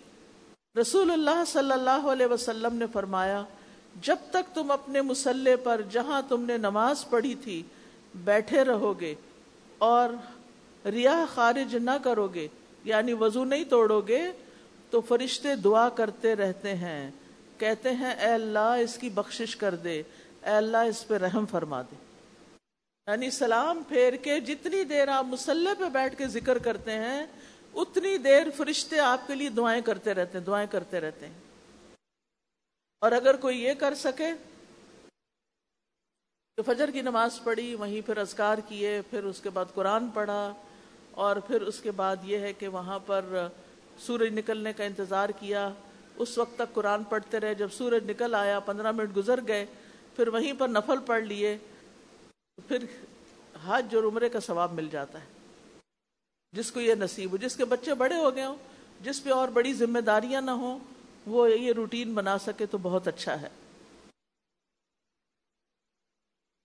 رسول 0.81 1.11
اللہ 1.11 1.45
صلی 1.47 1.73
اللہ 1.73 2.07
علیہ 2.13 2.27
وسلم 2.27 2.75
نے 2.75 2.85
فرمایا، 2.93 3.45
جب 4.03 4.17
تک 4.31 4.55
تم 4.55 4.71
اپنے 4.71 5.03
مسلح 5.03 5.51
پر، 5.65 5.81
جہاں 5.83 6.23
تم 6.29 6.45
نے 6.45 6.57
نماز 6.57 7.05
پڑھی 7.11 7.35
تھی 7.35 7.63
بیٹھے 8.15 8.65
رہو 8.65 9.01
گے 9.01 9.15
اور 9.79 10.09
ریا 10.87 11.25
خارج 11.35 11.77
نہ 11.77 11.91
کرو 12.05 12.29
گے 12.29 12.49
یعنی 12.85 13.13
وضو 13.13 13.45
نہیں 13.45 13.65
توڑو 13.65 14.01
گے، 14.01 14.33
تو 14.91 15.01
فرشتے 15.01 15.57
دعا 15.57 15.89
کرتے 15.89 16.37
رہتے 16.37 16.75
ہیں، 16.75 17.11
کہتے 17.59 17.91
ہیں، 17.91 18.11
اے 18.11 18.29
اللہ 18.29 18.59
اس 18.59 18.99
کی 18.99 19.09
بخشش 19.09 19.57
کر 19.57 19.75
دے، 19.75 20.03
اے 20.43 20.51
اللہ 20.51 20.77
اس 20.77 21.09
پہ 21.09 21.15
رحم 21.15 21.47
فرما 21.47 21.83
دے۔ 21.83 21.97
یعنی 23.07 23.31
سلام 23.31 23.83
پھیر 23.89 24.17
کے 24.17 24.41
جتنی 24.41 24.85
دیر 24.85 25.09
آپ 25.09 25.25
مسلح 25.25 25.71
پہ 25.79 25.89
بیٹھ 25.89 26.19
کے 26.19 26.27
ذکر 26.27 26.59
کرتے 26.59 26.93
ہیں، 26.93 27.27
اتنی 27.75 28.19
دیر 28.19 28.47
فرشتے 28.57 28.99
آپ 28.99 29.27
کے 29.27 29.35
لیے 29.35 29.49
دعائیں 29.49 29.83
کرتے 29.83 30.15
رہتے 30.15 30.39
ہیں، 30.39 30.45
دعائیں 30.45 30.67
کرتے 30.71 31.01
رہتے 31.01 31.27
ہیں۔ 31.27 31.35
اور 33.01 33.13
اگر 33.13 33.37
کوئی 33.37 33.65
یہ 33.65 33.73
کر 33.75 33.95
سکے 33.95 34.27
تو 36.57 36.63
فجر 36.63 36.91
کی 36.91 37.01
نماز 37.01 37.41
پڑھی، 37.45 37.75
وہیں 37.75 38.01
پھر 38.07 38.17
اذکار 38.17 38.59
کیے، 38.69 39.03
پھر 39.11 39.25
اس 39.25 39.41
کے 39.41 39.51
بعد 39.51 39.65
قرآن 39.75 40.09
پڑھا، 40.15 40.55
اور 41.11 41.37
پھر 41.37 41.61
اس 41.61 41.81
کے 41.81 41.91
بعد 41.91 42.17
یہ 42.23 42.39
ہے 42.39 42.53
کہ 42.53 42.69
وہاں 42.69 42.99
پر 43.07 43.49
سورج 43.99 44.33
نکلنے 44.33 44.73
کا 44.73 44.85
انتظار 44.85 45.29
کیا۔ 45.29 45.71
اس 46.17 46.39
وقت 46.39 46.57
تک 46.57 46.75
قرآن 46.75 47.05
پڑھتے 47.05 47.41
رہے۔ 47.41 47.55
جب 47.55 47.69
سورج 47.73 48.11
نکل 48.11 48.35
آیا، 48.35 48.61
پندرہ 48.61 48.93
منٹ 48.93 49.17
گزر 49.17 49.41
گئے، 49.49 49.67
پھر 50.17 50.29
وہیں 50.29 50.53
پر 50.59 50.69
نفل 50.69 50.99
پڑھ 51.07 51.25
لیے، 51.25 51.59
پھر 52.69 52.85
حج 53.67 53.95
اور 53.95 54.05
عمرے 54.05 54.29
کا 54.29 54.41
ثواب 54.41 54.73
مل 54.73 54.89
جاتا 54.91 55.21
ہے۔ 55.21 55.27
جس 56.53 56.73
کو 56.73 56.81
یہ 56.81 56.95
نصیب 56.95 57.33
ہو، 57.33 57.37
جس 57.37 57.57
کے 57.57 57.65
بچے 57.65 57.95
بڑے 57.95 58.15
ہو 58.15 58.35
گئے 58.35 58.45
ہوں، 58.45 58.57
جس 59.01 59.25
پہ 59.25 59.31
اور 59.31 59.49
بڑی 59.49 59.73
ذمہ 59.73 59.99
داریاں 59.99 60.41
نہ 60.41 60.51
ہوں، 60.51 60.79
وہ 61.27 61.51
یہ 61.51 61.73
روٹین 61.73 62.15
بنا 62.15 62.39
سکے 62.39 62.67
تو 62.67 62.79
بہت 62.83 63.09
اچھا 63.09 63.41
ہے۔ 63.41 63.49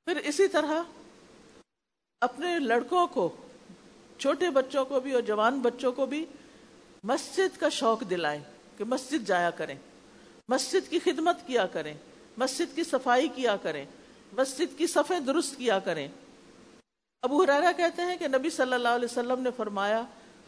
پھر 0.08 0.18
اسی 0.24 0.48
طرح 0.48 0.82
اپنے 2.22 2.60
لڑکوں 2.60 3.08
کو، 3.08 3.30
چھوٹے 4.18 4.50
بچوں 4.50 4.84
کو 4.86 5.00
بھی 5.00 5.12
اور 5.12 5.22
جوان 5.22 5.60
بچوں 5.60 5.92
کو 5.92 6.06
بھی 6.06 6.24
مسجد 7.04 7.58
کا 7.60 7.70
شوق 7.70 8.04
دلائیں 8.10 8.40
کہ 8.78 8.84
مسجد 8.84 9.28
جایا 9.28 9.50
کریں، 9.50 9.76
مسجد 10.50 10.90
کی 10.90 11.00
خدمت 11.00 11.46
کیا 11.48 11.66
کریں، 11.66 11.94
مسجد 12.38 12.76
کی 12.76 12.84
صفائی 12.84 13.28
کیا 13.28 13.56
کریں، 13.58 13.84
مسجد 14.34 14.78
کی 14.78 14.88
صفیں 14.88 15.20
درست 15.20 15.58
کیا 15.58 15.80
کریں۔ 15.80 16.08
ابو 17.24 17.44
حرارا 17.44 17.72
کہتے 17.72 18.02
ہیں 18.02 18.18
کہ 18.18 18.28
نبی 18.28 18.50
صلی 18.50 18.74
اللہ 18.74 18.96
علیہ 18.96 19.12
وسلم 19.12 19.42
نے 19.42 19.50
فرمایا، 19.58 20.04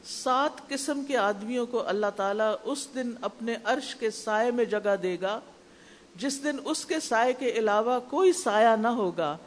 سات 0.06 0.68
قسم 0.70 1.04
کے 1.04 1.18
آدمیوں 1.18 1.66
کو 1.66 1.88
اللہ 1.88 2.16
تعالیٰ 2.16 2.54
اس 2.64 2.88
دن 2.96 3.12
اپنے 3.22 3.56
عرش 3.64 3.96
کے 3.96 4.12
سائے 4.12 4.52
میں 4.52 4.66
جگہ 4.66 4.96
دے 5.04 5.18
گا، 5.22 5.40
جس 6.16 6.44
دن 6.44 6.58
اس 6.66 6.86
کے 6.86 7.00
سائے 7.00 7.34
کے 7.34 7.52
علاوہ 7.52 8.00
کوئی 8.10 8.34
سایہ 8.34 8.76
نہ 8.76 8.88
ہوگا۔ 8.88 9.38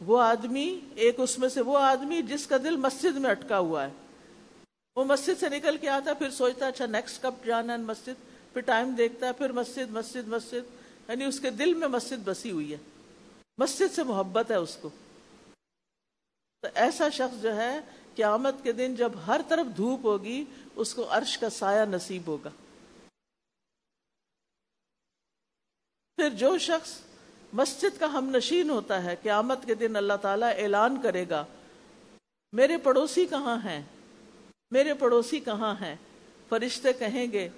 وہ 0.00 0.22
آدمی، 0.22 0.80
ایک 0.94 1.14
اس 1.18 1.38
میں 1.38 1.48
سے 1.48 1.60
وہ 1.60 1.78
آدمی 1.78 2.22
جس 2.22 2.46
کا 2.46 2.56
دل 2.56 2.76
مسجد 2.76 3.16
میں 3.16 3.30
اٹکا 3.30 3.58
ہوا 3.58 3.86
ہے۔ 3.86 3.92
وہ 4.96 5.04
مسجد 5.04 5.40
سے 5.40 5.48
نکل 5.48 5.76
کے 5.76 5.88
آتا، 5.88 6.14
پھر 6.14 6.30
سوچتا 6.30 6.66
اچھا 6.66 6.86
نیکسٹ 6.86 7.22
کب 7.22 7.34
جانا 7.44 7.72
ہے 7.72 7.78
مسجد؟ 7.78 8.52
پھر 8.52 8.60
ٹائم 8.60 8.94
دیکھتا 8.94 9.26
ہے 9.26 9.32
پھر 9.32 9.52
مسجد 9.52 9.90
مسجد 9.90 10.28
مسجد۔ 10.28 10.80
یعنی 11.08 11.24
اس 11.24 11.40
کے 11.40 11.50
دل 11.50 11.74
میں 11.74 11.88
مسجد 11.88 12.16
بسی 12.24 12.50
ہوئی 12.50 12.72
ہے۔ 12.72 12.78
مسجد 13.58 13.94
سے 13.94 14.02
محبت 14.02 14.50
ہے 14.50 14.56
اس 14.56 14.78
کو۔ 14.80 14.90
تو 16.60 16.68
ایسا 16.74 17.08
شخص 17.08 17.42
جو 17.42 17.56
ہے، 17.56 17.80
قیامت 18.14 18.54
کے 18.62 18.72
دن 18.72 18.94
جب 18.94 19.12
ہر 19.26 19.40
طرف 19.48 19.76
دھوپ 19.76 20.00
ہوگی، 20.04 20.44
اس 20.76 20.94
کو 20.94 21.06
عرش 21.08 21.38
کا 21.38 21.50
سایہ 21.50 21.84
نصیب 21.84 22.22
ہوگا۔ 22.26 22.50
پھر 26.16 26.30
جو 26.30 26.58
شخص 26.58 27.00
مسجد 27.52 28.00
کا 28.00 28.06
ہم 28.06 28.36
نشین 28.36 28.70
ہوتا 28.70 29.04
ہے، 29.04 29.16
قیامت 29.22 29.64
کے 29.64 29.74
دن 29.74 29.96
اللہ 29.96 30.12
تعالیٰ 30.22 30.52
اعلان 30.56 31.00
کرے 31.02 31.24
گا، 31.30 31.44
میرے 32.52 32.76
پڑوسی 32.76 33.26
کہاں 33.26 33.56
ہیں؟ 33.64 33.82
میرے 34.70 34.94
پڑوسی 34.94 35.40
کہاں 35.40 35.74
ہیں؟ 35.80 35.96
فرشتے 36.48 36.92
کہیں 36.92 37.32
گے، 37.32 37.48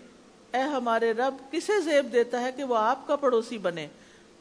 اے 0.52 0.60
ہمارے 0.60 1.12
رب، 1.12 1.34
کسے 1.50 1.80
زیب 1.80 2.12
دیتا 2.12 2.40
ہے 2.40 2.52
کہ 2.52 2.64
وہ 2.64 2.76
آپ 2.76 3.06
کا 3.06 3.16
پڑوسی 3.16 3.58
بنے؟ 3.58 3.88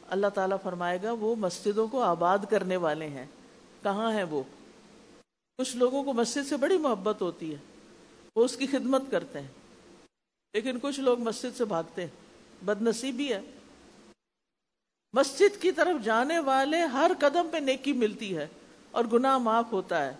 اللہ 0.10 0.28
تعالیٰ 0.28 0.58
فرمائے 0.64 1.00
گا، 1.04 1.12
وہ 1.12 1.36
مسجدوں 1.36 1.88
کو 1.88 2.02
آباد 2.02 2.40
کرنے 2.50 2.78
والے 2.78 3.08
ہیں۔ 3.08 3.26
کہاں 3.84 4.12
ہیں 4.12 4.24
وہ؟ 4.24 4.44
کچھ 5.58 5.78
لوگوں 5.78 6.04
کو 6.04 6.14
مسجد 6.14 6.50
سے 6.50 6.58
بڑی 6.58 6.78
محبت 6.78 7.22
ہوتی 7.22 7.52
ہے، 7.52 7.58
وہ 8.36 8.46
اس 8.46 8.58
کی 8.58 8.68
خدمت 8.68 9.02
کرتے 9.12 9.40
ہیں۔ 9.40 9.48
لیکن 10.54 10.78
کچھ 10.82 11.00
لوگ 11.00 11.20
مسجد 11.20 11.58
سے 11.58 11.66
بھاگتے 11.66 12.02
ہیں۔ 12.02 12.10
بد 12.66 12.82
نصیبی 12.82 13.34
ہے۔ 13.34 13.42
مسجد 15.14 15.62
کی 15.62 15.72
طرف 15.72 16.04
جانے 16.04 16.40
والے 16.40 16.82
ہر 16.82 17.12
قدم 17.20 17.50
پہ 17.52 17.58
نیکی 17.58 17.94
ملتی 17.94 18.38
ہے 18.38 18.48
اور 18.92 19.06
گناہ 19.06 19.38
معاف 19.38 19.66
ہوتا 19.72 20.06
ہے۔ 20.06 20.16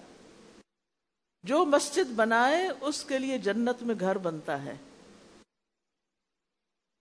جو 1.44 1.66
مسجد 1.66 2.12
بنائے، 2.12 2.70
اس 2.82 3.06
کے 3.06 3.20
لیے 3.20 3.38
جنت 3.38 3.84
میں 3.84 3.96
گھر 4.00 4.18
بنتا 4.18 4.64
ہے۔ 4.64 4.76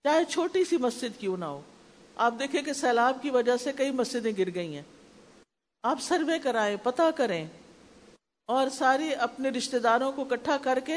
چاہے 0.03 0.25
چھوٹی 0.25 0.63
سی 0.63 0.77
مسجد 0.77 1.19
کیوں 1.19 1.37
نہ 1.37 1.45
ہو۔ 1.45 1.61
آپ 2.15 2.33
دیکھیں 2.39 2.61
کہ 2.61 2.73
سیلاب 2.73 3.21
کی 3.21 3.29
وجہ 3.29 3.57
سے 3.57 3.71
کئی 3.73 3.91
مسجدیں 3.91 4.31
گر 4.37 4.55
گئی 4.55 4.75
ہیں۔ 4.75 4.83
آپ 5.83 6.01
سروے 6.01 6.39
کرائیں، 6.39 6.77
پتہ 6.83 7.01
کریں۔ 7.15 7.47
اور 8.45 8.69
ساری 8.69 9.15
اپنے 9.15 9.49
رشتہ 9.49 9.77
داروں 9.77 10.11
کو 10.11 10.21
اکٹھا 10.21 10.57
کر 10.61 10.79
کے 10.85 10.95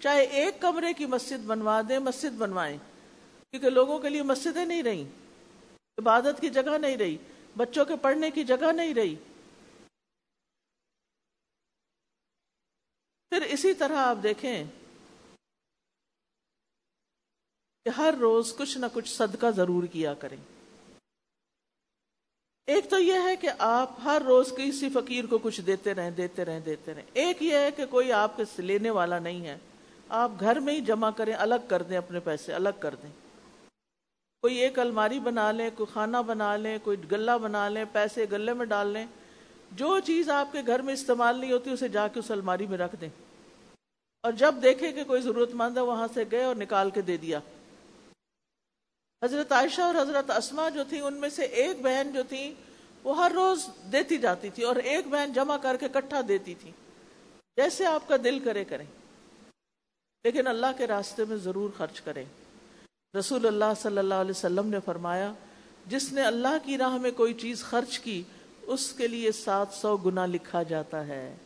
چاہے 0.00 0.22
ایک 0.22 0.60
کمرے 0.60 0.92
کی 0.92 1.06
مسجد 1.06 1.44
بنوا 1.46 1.80
دیں، 1.88 1.98
مسجد 1.98 2.36
بنوائیں۔ 2.38 2.78
کیونکہ 3.50 3.70
لوگوں 3.70 3.98
کے 3.98 4.08
لیے 4.08 4.22
مسجدیں 4.22 4.66
نہیں 4.66 4.82
رہی 4.82 5.04
عبادت 5.98 6.40
کی 6.40 6.48
جگہ 6.48 6.78
نہیں 6.78 6.96
رہی، 6.96 7.16
بچوں 7.56 7.84
کے 7.84 7.96
پڑھنے 7.96 8.30
کی 8.30 8.44
جگہ 8.44 8.72
نہیں 8.72 8.94
رہی۔ 8.94 9.16
پھر 13.30 13.42
اسی 13.42 13.74
طرح 13.74 13.96
آپ 13.96 14.16
دیکھیں 14.22 14.64
کہ 17.84 17.88
ہر 17.88 18.14
روز 18.20 18.56
کچھ 18.56 18.78
نہ 18.78 18.86
کچھ 18.92 19.08
صدقہ 19.08 19.50
ضرور 19.50 19.84
کیا 19.84 20.14
کریں۔ 20.14 20.36
ایک 22.66 22.90
تو 22.90 22.98
یہ 22.98 23.14
ہے 23.22 23.36
کہ 23.36 23.48
آپ 23.58 23.90
ہر 24.04 24.22
روز 24.26 24.52
کسی 24.56 24.88
فقیر 24.90 25.26
کو 25.26 25.38
کچھ 25.38 25.60
دیتے 25.60 25.94
رہیں 25.94 26.10
دیتے 26.10 26.44
رہیں 26.44 26.60
دیتے 26.60 26.94
رہیں۔ 26.94 27.06
ایک 27.12 27.42
یہ 27.42 27.58
ہے 27.58 27.70
کہ 27.70 27.86
کوئی 27.86 28.12
آپ 28.12 28.36
کے 28.36 28.62
لینے 28.62 28.90
والا 28.90 29.18
نہیں 29.18 29.46
ہے۔ 29.46 29.58
آپ 30.08 30.30
گھر 30.40 30.60
میں 30.60 30.74
ہی 30.74 30.80
جمع 30.80 31.10
کریں، 31.10 31.34
الگ 31.34 31.54
کر 31.68 31.82
دیں 31.82 31.96
اپنے 31.96 32.20
پیسے، 32.20 32.54
الگ 32.54 32.78
کر 32.80 32.94
دیں۔ 32.94 33.21
کوئی 34.42 34.56
ایک 34.56 34.78
الماری 34.78 35.18
بنا 35.20 35.52
لیں، 35.52 35.70
کوئی 35.74 35.92
کھانا 35.92 36.20
بنا 36.20 36.56
لیں، 36.56 36.78
کوئی 36.82 36.96
گلہ 37.10 37.38
بنا 37.42 37.68
لیں، 37.68 37.84
پیسے 37.92 38.26
گلے 38.32 38.54
میں 38.54 38.66
ڈال 38.66 38.86
لیں۔ 38.86 39.06
جو 39.72 40.00
چیز 40.00 40.30
آپ 40.30 40.52
کے 40.52 40.58
گھر 40.66 40.82
میں 40.82 40.94
استعمال 40.94 41.40
نہیں 41.40 41.52
ہوتی، 41.52 41.70
اسے 41.70 41.88
جا 41.88 42.08
کے 42.08 42.18
اس 42.18 42.30
الماری 42.30 42.66
میں 42.66 42.78
رکھ 42.78 42.96
دیں۔ 43.00 43.08
اور 44.22 44.32
جب 44.32 44.54
دیکھیں 44.62 44.92
کہ 44.92 45.04
کوئی 45.04 45.22
ضرورت 45.22 45.50
مند 45.54 45.76
ہے، 45.76 45.82
وہاں 45.82 46.08
سے 46.14 46.24
گئے 46.30 46.44
اور 46.44 46.56
نکال 46.56 46.90
کے 46.90 47.00
دے 47.00 47.16
دیا۔ 47.16 47.38
حضرت 49.24 49.52
عائشہ 49.52 49.82
اور 49.82 49.94
حضرت 49.94 50.30
اسما 50.30 50.68
جو 50.68 50.84
تھی 50.88 51.00
ان 51.00 51.14
میں 51.14 51.28
سے 51.28 51.42
ایک 51.42 51.82
بہن 51.82 52.10
جو 52.14 52.22
تھی، 52.28 52.54
وہ 53.04 53.24
ہر 53.24 53.32
روز 53.34 53.66
دیتی 53.92 54.18
جاتی 54.18 54.50
تھی 54.50 54.62
اور 54.62 54.76
ایک 54.76 55.06
بہن 55.06 55.32
جمع 55.32 55.56
کر 55.56 55.76
کے 55.76 55.88
کٹھا 55.88 56.20
دیتی 56.28 56.54
تھی۔ 56.54 56.70
جیسے 57.56 57.86
آپ 57.86 58.08
کا 58.08 58.16
دل 58.24 58.38
کرے 58.38 58.64
کریں۔ 58.64 58.86
لیکن 60.24 60.46
اللہ 60.46 60.66
کے 60.76 60.86
راستے 60.86 61.24
میں 61.24 61.36
ضرور 61.36 61.70
خرچ 61.76 62.00
کریں۔ 62.00 62.24
رسول 63.18 63.46
اللہ 63.46 63.64
صلی 63.82 63.98
اللہ 63.98 64.14
علیہ 64.14 64.30
وسلم 64.30 64.66
نے 64.66 64.78
فرمایا، 64.84 65.32
جس 65.86 66.12
نے 66.12 66.22
اللہ 66.22 66.56
کی 66.64 66.78
راہ 66.78 66.96
میں 66.96 67.10
کوئی 67.10 67.34
چیز 67.34 67.64
خرچ 67.64 67.98
کی، 67.98 68.22
اس 68.62 68.92
کے 68.92 69.08
لیے 69.08 69.32
سات 69.32 69.66
سو 69.72 69.96
گنا 69.96 70.26
لکھا 70.26 70.62
جاتا 70.62 71.06
ہے۔ 71.06 71.36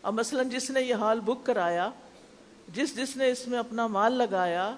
اور 0.00 0.12
مثلا 0.12 0.42
جس 0.42 0.70
نے 0.70 0.82
یہ 0.82 0.94
حال 0.94 1.20
بک 1.20 1.46
کرایا، 1.46 1.90
جس 2.68 2.96
جس 2.96 3.16
نے 3.16 3.30
اس 3.30 3.48
میں 3.48 3.58
اپنا 3.58 3.86
مال 3.86 4.12
لگایا، 4.12 4.76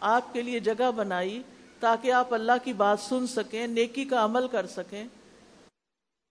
آپ 0.00 0.32
کے 0.32 0.42
لیے 0.42 0.60
جگہ 0.60 0.90
بنائی، 0.96 1.42
تاکہ 1.80 2.12
آپ 2.12 2.34
اللہ 2.34 2.52
کی 2.64 2.72
بات 2.72 3.00
سن 3.00 3.26
سکیں، 3.26 3.66
نیکی 3.66 4.04
کا 4.04 4.24
عمل 4.24 4.48
کر 4.48 4.66
سکیں، 4.66 5.04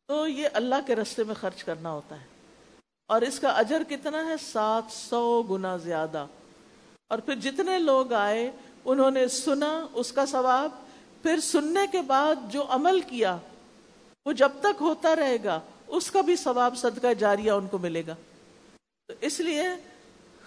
تو 0.07 0.27
یہ 0.27 0.49
اللہ 0.53 0.75
کے 0.87 0.95
رستے 0.95 1.23
میں 1.23 1.35
خرچ 1.35 1.63
کرنا 1.63 1.91
ہوتا 1.91 2.21
ہے۔ 2.21 2.25
اور 3.07 3.21
اس 3.21 3.39
کا 3.39 3.49
اجر 3.49 3.81
کتنا 3.89 4.25
ہے؟ 4.25 4.35
سات 4.41 4.91
سو 4.91 5.41
گنا 5.41 5.77
زیادہ۔ 5.77 6.25
اور 7.09 7.19
پھر 7.19 7.35
جتنے 7.35 7.79
لوگ 7.79 8.13
آئے 8.13 8.51
انہوں 8.85 9.11
نے 9.11 9.27
سنا 9.27 9.87
اس 9.93 10.11
کا 10.11 10.25
ثواب، 10.25 10.69
پھر 11.23 11.39
سننے 11.39 11.87
کے 11.91 12.01
بعد 12.01 12.35
جو 12.49 12.65
عمل 12.69 13.01
کیا، 13.01 13.37
وہ 14.25 14.31
جب 14.31 14.49
تک 14.59 14.81
ہوتا 14.81 15.15
رہے 15.15 15.37
گا، 15.43 15.59
اس 15.87 16.11
کا 16.11 16.21
بھی 16.21 16.35
ثواب 16.35 16.77
صدقہ 16.77 17.13
جاریہ 17.13 17.51
ان 17.51 17.67
کو 17.67 17.77
ملے 17.77 18.03
گا۔ 18.07 18.15
تو 19.07 19.13
اس 19.21 19.39
لیے 19.39 19.63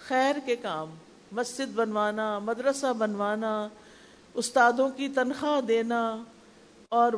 خیر 0.07 0.35
کے 0.45 0.55
کام، 0.55 0.95
مسجد 1.31 1.73
بنوانا، 1.75 2.39
مدرسہ 2.39 2.93
بنوانا، 2.93 3.67
استادوں 4.33 4.89
کی 4.89 5.07
تنخواہ 5.07 5.61
دینا، 5.61 6.23
اور 6.89 7.13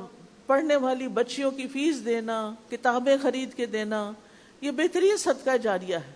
پڑھنے 0.45 0.75
والی 0.75 1.07
بچیوں 1.07 1.51
کی 1.51 1.67
فیس 1.67 2.05
دینا، 2.05 2.53
کتابیں 2.69 3.17
خرید 3.21 3.53
کے 3.53 3.65
دینا، 3.65 4.11
یہ 4.61 4.71
بہترین 4.71 5.17
صدقہ 5.17 5.57
جاریہ 5.57 5.95
ہے۔ 5.95 6.13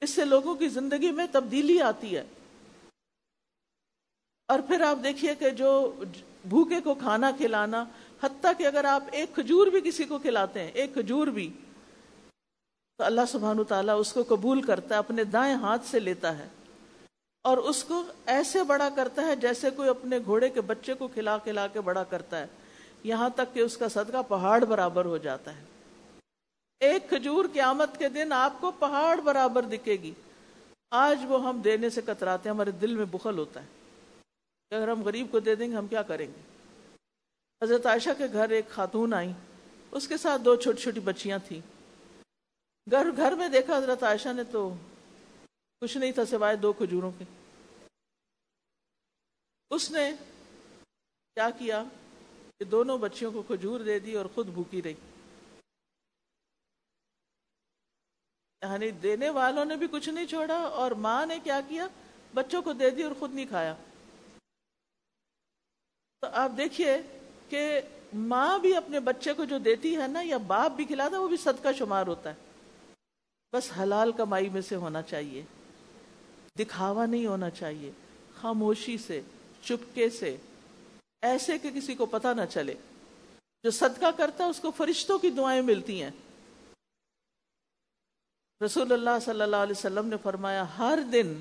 اس 0.00 0.10
سے 0.10 0.24
لوگوں 0.24 0.54
کی 0.54 0.68
زندگی 0.68 1.10
میں 1.10 1.26
تبدیلی 1.32 1.80
آتی 1.80 2.16
ہے۔ 2.16 2.24
اور 4.46 4.58
پھر 4.58 4.80
آپ 4.80 4.96
دیکھیے 5.04 5.34
کہ 5.34 5.50
جو 5.50 5.94
بھوکے 6.48 6.80
کو 6.80 6.94
کھانا 6.94 7.30
کھلانا، 7.30 7.84
حتیٰ 8.22 8.52
کہ 8.58 8.66
اگر 8.66 8.84
آپ 8.84 9.02
ایک 9.12 9.34
کھجور 9.34 9.66
بھی 9.66 9.80
کسی 9.80 10.04
کو 10.04 10.18
کھلاتے 10.18 10.60
ہیں، 10.60 10.70
ایک 10.70 10.94
کھجور 10.94 11.26
بھی، 11.26 11.52
تو 12.98 13.04
اللہ 13.04 13.20
سبحانہ 13.28 13.62
تعالیٰ 13.62 14.00
اس 14.00 14.12
کو 14.12 14.22
قبول 14.28 14.62
کرتا 14.62 14.94
ہے، 14.94 14.98
اپنے 14.98 15.24
دائیں 15.24 15.54
ہاتھ 15.54 15.86
سے 15.86 16.00
لیتا 16.00 16.38
ہے۔ 16.38 16.48
اور 17.42 17.58
اس 17.58 17.84
کو 17.84 18.04
ایسے 18.26 18.62
بڑا 18.62 18.88
کرتا 18.96 19.22
ہے 19.22 19.36
جیسے 19.36 19.70
کوئی 19.70 19.88
اپنے 19.88 20.18
گھوڑے 20.24 20.48
کے 20.48 20.60
بچے 20.60 20.94
کو 20.94 21.08
کھلا 21.08 21.38
کھلا 21.38 21.66
کے 21.66 21.80
بڑا 21.80 22.04
کرتا 22.04 22.38
ہے۔ 22.38 22.46
یہاں 23.04 23.28
تک 23.28 23.54
کہ 23.54 23.60
اس 23.60 23.76
کا 23.76 23.88
صدقہ 23.88 24.22
پہاڑ 24.28 24.64
برابر 24.64 25.04
ہو 25.04 25.16
جاتا 25.16 25.56
ہے۔ 25.56 25.64
ایک 26.80 27.08
کھجور 27.08 27.44
قیامت 27.52 27.98
کے 27.98 28.08
دن 28.08 28.32
آپ 28.32 28.52
کو 28.60 28.72
پہاڑ 28.78 29.20
برابر 29.20 29.62
دکھے 29.62 29.92
گی۔ 29.92 30.12
آج 30.90 31.18
وہ 31.28 31.48
ہم 31.48 31.60
دینے 31.60 31.90
سے 31.90 32.00
کتراتے 32.02 32.48
ہیں، 32.48 32.54
ہمارے 32.54 32.70
دل 32.70 32.94
میں 32.96 33.06
بخل 33.10 33.38
ہوتا 33.38 33.62
ہے۔ 33.62 33.83
اگر 34.70 34.88
ہم 34.88 35.02
غریب 35.02 35.26
کو 35.30 35.40
دے 35.40 35.54
دیں 35.54 35.70
گے، 35.70 35.76
ہم 35.76 35.86
کیا 35.86 36.02
کریں 36.02 36.26
گے؟ 36.26 36.40
حضرت 37.64 37.86
عائشہ 37.86 38.10
کے 38.18 38.24
گھر 38.32 38.50
ایک 38.50 38.68
خاتون 38.68 39.14
آئی 39.14 39.32
اس 39.90 40.08
کے 40.08 40.16
ساتھ 40.16 40.42
دو 40.42 40.56
چھوٹی 40.56 40.82
چھوٹی 40.82 41.00
بچیاں 41.00 41.38
تھیں۔ 41.48 41.60
گھر 42.90 43.06
گھر 43.16 43.32
میں 43.32 43.48
دیکھا 43.48 43.76
حضرت 43.76 44.02
عائشہ 44.02 44.28
نے 44.36 44.44
تو 44.44 44.74
کچھ 45.80 45.96
نہیں 45.96 46.12
تھا 46.12 46.24
سوائے 46.24 46.56
دو 46.56 46.72
کھجوروں 46.72 47.12
کے۔ 47.18 47.24
اس 49.70 49.90
نے 49.90 50.12
کیا 51.34 51.50
کیا 51.50 51.84
کہ 52.58 52.64
دونوں 52.64 52.98
بچیوں 52.98 53.32
کو 53.32 53.42
کھجور 53.42 53.80
دے 53.80 53.98
دی 53.98 54.14
اور 54.14 54.26
خود 54.34 54.46
بھوکی 54.46 54.82
رہی۔ 54.82 54.94
یعنی 58.62 58.90
دینے 58.90 59.30
والوں 59.30 59.64
نے 59.64 59.76
بھی 59.76 59.86
کچھ 59.90 60.08
نہیں 60.08 60.26
چھوڑا 60.26 60.54
اور 60.54 60.90
ماں 60.90 61.26
نے 61.26 61.38
کیا 61.44 61.60
کیا؟ 61.68 61.86
بچوں 62.34 62.62
کو 62.62 62.72
دے 62.72 62.90
دی 62.90 63.02
اور 63.02 63.12
خود 63.18 63.34
نہیں 63.34 63.46
کھایا۔ 63.46 63.74
تو 66.24 66.30
آپ 66.32 66.52
دیکھیے 66.56 66.96
کہ 67.48 67.80
ماں 68.14 68.58
بھی 68.58 68.76
اپنے 68.76 69.00
بچے 69.00 69.32
کو 69.32 69.44
جو 69.44 69.58
دیتی 69.58 69.96
ہے 69.96 70.08
نا 70.08 70.20
یا 70.24 70.36
باپ 70.36 70.70
بھی 70.70 70.84
کھلاتا 70.84 71.18
وہ 71.18 71.28
بھی 71.28 71.36
صدقہ 71.36 71.68
شمار 71.78 72.06
ہوتا 72.06 72.30
ہے۔ 72.30 72.34
بس 73.52 73.70
حلال 73.82 74.12
کمائی 74.12 74.48
میں 74.48 74.60
سے 74.60 74.74
ہونا 74.74 75.02
چاہیے۔ 75.02 75.42
دکھاوا 76.58 77.06
نہیں 77.06 77.26
ہونا 77.26 77.50
چاہیے۔ 77.50 77.90
خاموشی 78.40 78.98
سے، 78.98 79.20
چپکے 79.62 80.10
سے۔ 80.10 80.36
ایسے 81.22 81.58
کہ 81.58 81.70
کسی 81.74 81.94
کو 81.94 82.06
پتہ 82.06 82.28
نہ 82.28 82.42
چلے۔ 82.50 82.74
جو 83.64 83.70
صدقہ 83.70 84.06
کرتا 84.16 84.44
ہے، 84.44 84.48
اس 84.48 84.60
کو 84.60 84.70
فرشتوں 84.70 85.18
کی 85.18 85.30
دعائیں 85.30 85.62
ملتی 85.62 86.02
ہیں۔ 86.02 86.10
رسول 88.64 88.92
اللہ 88.92 89.18
صلی 89.22 89.40
اللہ 89.40 89.56
علیہ 89.56 89.74
وسلم 89.78 90.06
نے 90.06 90.16
فرمایا، 90.22 90.64
ہر 90.78 90.98
دن 91.12 91.40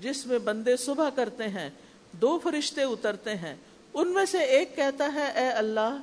جس 0.00 0.26
میں 0.26 0.38
بندے 0.38 0.76
صبح 0.76 1.10
کرتے 1.10 1.48
ہیں، 1.48 1.70
دو 2.12 2.38
فرشتے 2.38 2.82
اترتے 2.82 3.34
ہیں۔ 3.36 3.56
ان 3.94 4.08
میں 4.08 4.24
سے 4.24 4.38
ایک 4.38 4.76
کہتا 4.76 5.10
ہے، 5.14 5.30
اے 5.30 5.48
اللہ، 5.48 5.96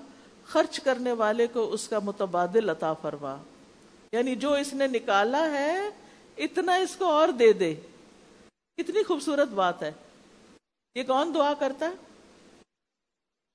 خرچ 0.46 0.80
کرنے 0.80 1.12
والے 1.12 1.48
کو 1.48 1.74
اس 1.74 1.88
کا 1.88 2.00
متبادل 2.00 2.70
عطا 2.70 2.94
فرما۔ 2.94 3.38
یعنی 4.12 4.36
جو 4.36 4.54
اس 4.54 4.74
نے 4.74 4.88
نکالا 4.88 5.52
ہے، 5.52 5.80
اتنا 6.38 6.74
اس 6.74 6.96
کو 6.96 7.06
اور 7.06 7.30
دے 7.30 7.54
دے۔ 7.54 7.76
کتنی 8.78 9.04
خوبصورت 9.04 9.48
بات 9.48 9.84
ہے۔ 9.84 9.92
یہ 10.96 11.04
کون 11.04 11.34
دعا 11.34 11.54
کرتا 11.54 11.86
ہے؟ 11.86 11.96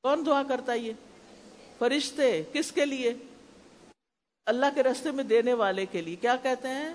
کون 0.02 0.26
دعا 0.26 0.42
کرتا 0.42 0.72
ہے 0.72 0.78
یہ؟ 0.78 0.92
فرشتے، 1.78 2.42
کس 2.52 2.72
کے 2.72 2.86
لیے؟ 2.86 3.14
اللہ 4.46 4.66
کے 4.74 4.82
رستے 4.82 5.10
میں 5.10 5.24
دینے 5.24 5.52
والے 5.52 5.86
کے 5.86 6.00
لیے۔ 6.00 6.16
کیا 6.16 6.36
کہتے 6.36 6.68
ہیں؟ 6.68 6.94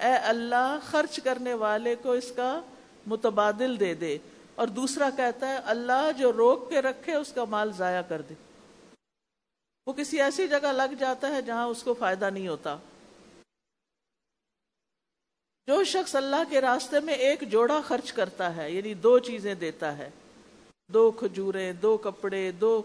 اے 0.00 0.16
اللہ، 0.16 0.78
خرچ 0.82 1.20
کرنے 1.24 1.54
والے 1.54 1.94
کو 2.02 2.12
اس 2.12 2.32
کا 2.36 2.60
متبادل 3.06 3.80
دے 3.80 3.94
دے۔ 3.94 4.18
اور 4.60 4.68
دوسرا 4.68 5.10
کہتا 5.16 5.48
ہے، 5.48 5.56
اللہ 5.56 6.12
جو 6.18 6.32
روک 6.32 6.70
کے 6.70 6.82
رکھے، 6.82 7.14
اس 7.14 7.32
کا 7.32 7.44
مال 7.44 7.72
ضائع 7.72 8.02
کر 8.02 8.22
دے۔ 8.22 8.34
وہ 9.86 9.92
کسی 9.92 10.20
ایسی 10.20 10.48
جگہ 10.48 10.72
لگ 10.72 10.94
جاتا 10.94 11.28
ہے 11.28 11.42
جہاں 11.42 11.66
اس 11.66 11.82
کو 11.82 11.94
فائدہ 11.94 12.30
نہیں 12.30 12.48
ہوتا۔ 12.48 12.76
جو 15.66 15.84
شخص 15.84 16.16
اللہ 16.16 16.50
کے 16.50 16.60
راستے 16.60 17.00
میں 17.00 17.14
ایک 17.14 17.40
جوڑا 17.40 17.80
خرچ 17.80 18.12
کرتا 18.12 18.56
ہے 18.56 18.70
یعنی 18.70 18.94
دو 18.94 19.18
چیزیں 19.18 19.54
دیتا 19.54 19.98
ہے۔ 19.98 20.10
دو 20.88 21.10
کھجورے 21.10 21.72
دو 21.72 21.96
کپڑے، 21.96 22.52
دو۔ 22.52 22.82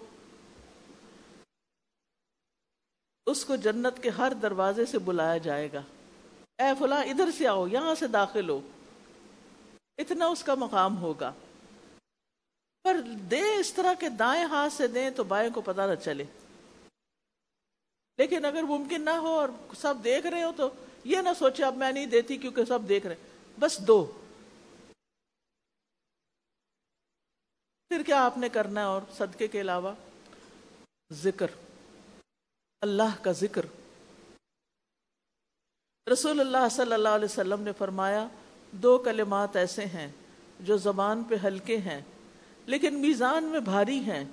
اس 3.26 3.46
کو 3.46 3.56
جنت 3.56 4.04
کے 4.04 4.10
ہر 4.10 4.34
دروازے 4.34 4.86
سے 4.86 5.00
بلایا 5.00 5.38
جائے 5.38 5.70
گا۔ 5.74 5.82
اے 6.58 6.72
فلاں، 6.80 7.04
ادھر 7.04 7.30
سے 7.38 7.48
آؤ، 7.48 7.68
یہاں 7.68 7.96
سے 7.96 8.08
داخل 8.08 8.50
ہو۔ 8.50 8.62
اتنا 9.98 10.26
اس 10.26 10.44
کا 10.44 10.56
مقام 10.56 10.98
ہوگا۔ 10.98 11.34
پر 12.86 13.02
دے 13.02 13.42
اس 13.60 13.74
طرح 13.74 13.94
کے 14.00 14.10
دائیں 14.10 14.44
ہاتھ 14.44 14.74
سے 14.74 14.88
دیں 14.88 15.10
تو 15.10 15.24
بائیں 15.24 15.50
کو 15.50 15.62
پتہ 15.62 15.82
نہ 15.82 15.96
چلے۔ 15.96 16.24
لیکن 18.18 18.46
اگر 18.46 18.64
ممکن 18.64 19.02
نہ 19.02 19.10
ہو 19.10 19.28
اور 19.28 19.50
سب 19.78 19.96
دیکھ 20.04 20.26
رہے 20.26 20.44
ہو 20.44 20.52
تو 20.58 20.70
یہ 21.04 21.18
نہ 21.18 21.30
سوچے 21.40 21.66
اب 21.66 21.76
میں 21.76 21.92
نہیں 21.92 22.06
دیتی 22.06 22.38
کیونکہ 22.38 22.66
سب 22.66 22.80
دیکھ 22.90 23.06
رہے 23.06 23.16
بس 23.60 23.80
دو۔ 23.88 24.12
پھر 27.88 28.04
کیا 28.04 28.26
آپ 28.26 28.38
نے 28.38 28.50
کرنا 28.50 28.82
ہے 28.82 28.86
اور 28.86 29.02
صدقے 29.18 29.48
کے 29.48 29.62
علاوہ؟ 29.62 29.92
ذکر۔ 31.12 31.48
اللہ 32.82 33.24
کا 33.24 33.32
ذکر۔ 33.32 33.66
رسول 36.14 36.40
اللہ 36.40 36.70
صلی 36.72 36.94
اللہ 36.94 37.10
علیہ 37.10 37.26
وسلم 37.26 37.62
نے 37.62 37.72
فرمایا، 37.78 38.28
دو 38.72 38.98
کلمات 38.98 39.56
ایسے 39.56 39.86
ہیں 39.86 40.12
جو 40.60 40.78
زبان 40.78 41.24
پہ 41.24 41.36
ہلکے 41.44 41.78
ہیں۔ 41.78 42.02
لیکن 42.66 43.01
میزان 43.01 43.43
میں 43.43 43.59
بھاری 43.59 43.99
ہیں، 43.99 44.26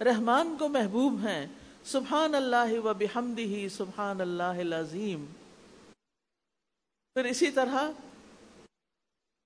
رحمان 0.00 0.56
کو 0.58 0.68
محبوب 0.68 1.26
ہیں۔ 1.26 1.46
سبحان 1.84 2.34
اللہ 2.34 2.78
و 2.78 2.94
بحمدہ، 2.94 3.68
سبحان 3.68 4.20
اللہ 4.20 4.42
العظیم۔ 4.42 5.24
پھر 7.14 7.24
اسی 7.24 7.50
طرح، 7.50 7.90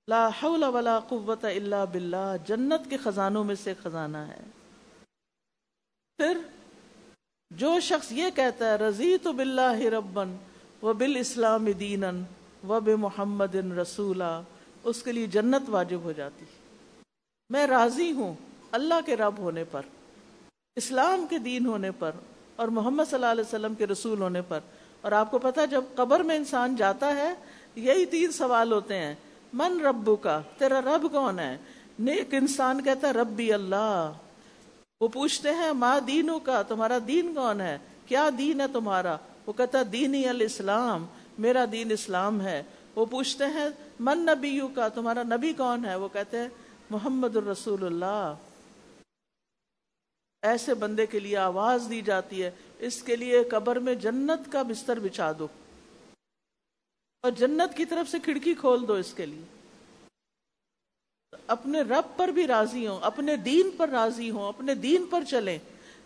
لا 0.09 0.29
حول 0.29 0.63
ولا 0.63 1.01
قوت 1.01 1.45
الا 1.45 1.85
باللہ، 1.85 2.37
جنت 2.47 2.91
کے 2.91 2.97
خزانوں 2.97 3.45
میں 3.45 3.55
سے 3.55 3.75
خزانہ 3.83 4.19
ہے۔ 4.19 4.41
پھر، 6.17 6.39
جو 7.51 7.81
شخص 7.81 8.13
یہ 8.13 8.25
کہتا 8.35 8.71
ہے 8.71 8.77
رضی 8.77 9.19
تو 9.19 9.33
بلّہ 9.33 9.87
ربن 9.87 10.37
و 10.83 10.93
بال 10.93 11.17
اسلام 11.17 11.65
دین 11.65 12.05
و 12.69 12.81
بے 12.81 12.97
محمد 12.97 13.55
رسولہ 13.55 14.43
اس 14.85 15.03
کے 15.03 15.13
لیے 15.13 15.27
جنت 15.27 15.69
واجب 15.69 15.99
ہو 16.03 16.13
جاتی۔ 16.13 16.45
میں 17.51 17.67
راضی 17.67 18.13
ہوں 18.13 18.35
اللہ 18.73 18.95
کے 19.07 19.17
رب 19.17 19.39
ہونے 19.39 19.65
پر، 19.65 19.83
اسلام 20.77 21.27
کے 21.31 21.39
دین 21.39 21.67
ہونے 21.67 21.91
پر 21.91 22.11
اور 22.57 22.69
محمد 22.69 23.05
صلی 23.05 23.15
اللہ 23.15 23.27
علیہ 23.27 23.41
وسلم 23.41 23.75
کے 23.75 23.87
رسول 23.87 24.21
ہونے 24.21 24.43
پر۔ 24.43 24.61
اور 25.01 25.13
آپ 25.13 25.31
کو 25.31 25.39
پتا 25.39 25.65
جب 25.65 25.85
قبر 25.95 26.21
میں 26.21 26.37
انسان 26.37 26.77
جاتا 26.77 27.17
ہے، 27.17 27.35
یہی 27.77 28.07
تین 28.07 28.33
سوال 28.33 28.73
ہوتے 28.73 28.99
ہیں۔ 28.99 29.15
من 29.53 29.81
ربو 29.81 30.17
کا 30.17 30.41
تیرا 30.59 30.81
رب 30.81 31.13
کون 31.13 31.39
ہے؟ 31.39 31.57
نیک 31.99 32.35
انسان 32.35 32.83
کہتا 32.83 33.09
ہے، 33.09 33.13
ربی 33.13 33.53
اللہ۔ 33.53 34.13
وہ 35.01 35.09
پوچھتے 35.09 35.51
ہیں 35.51 35.73
ماں 35.73 36.01
دینوں 36.01 36.41
کا 36.41 36.63
تمہارا 36.63 36.99
دین 37.09 37.35
کون 37.35 37.61
ہے؟ 37.61 37.79
کیا 38.07 38.31
دین 38.39 38.61
ہے 38.61 38.67
تمہارا؟ 38.73 39.17
وہ 39.47 39.53
کہتا 39.53 39.79
ہے، 39.79 39.85
دینی 39.85 40.29
الاسلام، 40.29 41.07
میرا 41.39 41.65
دین 41.73 41.93
اسلام 41.93 42.41
ہے۔ 42.41 42.63
وہ 42.97 43.05
پوچھتے 43.05 43.45
ہیں، 43.45 43.69
من 44.01 44.19
نبیو 44.19 44.69
کا 44.69 44.89
تمہارا 44.89 45.23
نبی 45.23 45.53
کون 45.53 45.85
ہے؟ 45.85 45.95
وہ 45.95 46.09
کہتے 46.13 46.39
ہیں 46.39 46.49
محمد 46.91 47.37
الرسول 47.37 47.87
اللہ۔ 47.87 48.35
ایسے 50.43 50.75
بندے 50.75 51.07
کے 51.07 51.21
لیے 51.21 51.37
آواز 51.37 51.87
دی 51.91 52.01
جاتی 52.01 52.43
ہے، 52.43 52.51
اس 52.79 53.03
کے 53.03 53.17
لیے 53.17 53.45
قبر 53.45 53.79
میں 53.79 53.95
جنت 53.95 54.53
کا 54.53 54.63
بستر 54.63 54.99
بچھا 54.99 55.33
دو۔ 55.39 55.47
اور 57.23 57.31
جنت 57.31 57.77
کی 57.77 57.85
طرف 57.85 58.11
سے 58.11 58.19
کھڑکی 58.19 58.55
کھول 58.55 58.89
دو 58.89 58.93
اس 58.93 59.15
کے 59.15 59.27
لیے۔ 59.27 59.45
اپنے 61.47 61.81
رب 61.81 62.17
پر 62.17 62.29
بھی 62.29 62.47
راضی 62.47 62.87
ہوں، 62.87 62.99
اپنے 63.03 63.37
دین 63.37 63.71
پر 63.77 63.89
راضی 63.89 64.31
ہوں، 64.31 64.49
اپنے 64.49 64.75
دین 64.75 65.07
پر 65.11 65.25
چلیں۔ 65.25 65.59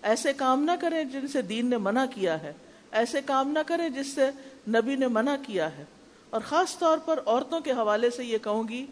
ایسے 0.03 0.33
کام 0.33 0.63
نہ 0.63 0.71
کریں 0.81 1.05
جن 1.05 1.29
سے 1.29 1.43
دین 1.43 1.71
نے 1.71 1.77
منع 1.77 2.05
کیا 2.15 2.43
ہے۔ 2.43 2.53
ایسے 2.91 3.23
کام 3.27 3.49
نہ 3.49 3.59
کریں 3.67 3.89
جس 3.89 4.07
سے 4.07 4.31
نبی 4.69 4.97
نے 4.97 5.09
منع 5.09 5.37
کیا 5.47 5.77
ہے۔ 5.77 5.85
اور 6.31 6.41
خاص 6.41 6.79
طور 6.79 6.99
پر 6.99 7.21
عورتوں 7.27 7.61
کے 7.61 7.73
حوالے 7.73 8.11
سے 8.11 8.25
یہ 8.25 8.39
کہوں 8.39 8.69
گی 8.69 8.87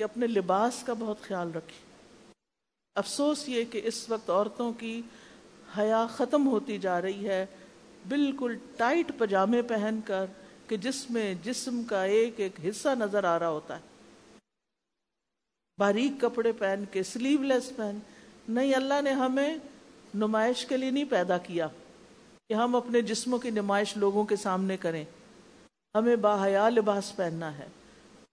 کہ 0.00 0.04
اپنے 0.04 0.26
لباس 0.26 0.82
کا 0.86 0.92
بہت 0.98 1.22
خیال 1.22 1.52
رکھیں۔ 1.52 1.92
افسوس 2.94 3.48
یہ 3.48 3.64
کہ 3.70 3.80
اس 3.84 4.10
وقت 4.10 4.30
عورتوں 4.30 4.72
کی 4.72 5.02
حیا 5.78 6.06
ختم 6.10 6.48
ہوتی 6.48 6.78
جا 6.78 7.02
رہی 7.02 7.28
ہے۔ 7.28 7.46
بالکل 8.08 8.56
ٹائٹ 8.76 9.12
پجامے 9.18 9.62
پہن 9.62 10.00
کر 10.04 10.24
کہ 10.68 10.76
جس 10.76 11.10
میں 11.10 11.34
جسم 11.42 11.82
کا 11.82 12.04
ایک 12.04 12.34
ایک 12.36 12.52
حصہ 12.68 12.88
نظر 12.88 13.24
آ 13.24 13.38
رہا 13.38 13.48
ہوتا 13.48 13.76
ہے۔ 13.76 13.80
باریک 15.78 16.20
کپڑے 16.20 16.52
پہن 16.52 16.84
کے 16.92 17.02
سلیو 17.02 17.42
لیس 17.42 17.76
پہن۔ 17.76 17.98
نہیں، 18.48 18.74
اللہ 18.74 19.00
نے 19.04 19.10
ہمیں 19.10 19.56
نمائش 20.14 20.66
کے 20.66 20.76
لیے 20.76 20.90
نہیں 20.90 21.04
پیدا 21.04 21.38
کیا 21.38 21.68
کہ 22.48 22.54
ہم 22.54 22.76
اپنے 22.76 23.02
جسموں 23.02 23.38
کی 23.38 23.50
نمائش 23.50 23.96
لوگوں 23.96 24.24
کے 24.24 24.36
سامنے 24.36 24.76
کریں۔ 24.76 25.04
ہمیں 25.94 26.16
باحیا 26.16 26.68
لباس 26.68 27.16
پہننا 27.16 27.58
ہے۔ 27.58 27.66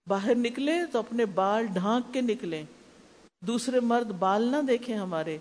باہر 0.07 0.35
نکلے 0.35 0.85
تو 0.91 0.99
اپنے 0.99 1.25
بال 1.25 1.65
ڈھانک 1.65 2.13
کے 2.13 2.21
نکلیں 2.21 2.63
دوسرے 3.41 3.79
مرد 3.79 4.07
بال 4.07 4.43
نہ 4.43 4.61
دیکھیں 4.67 4.97
ہمارے 4.97 5.37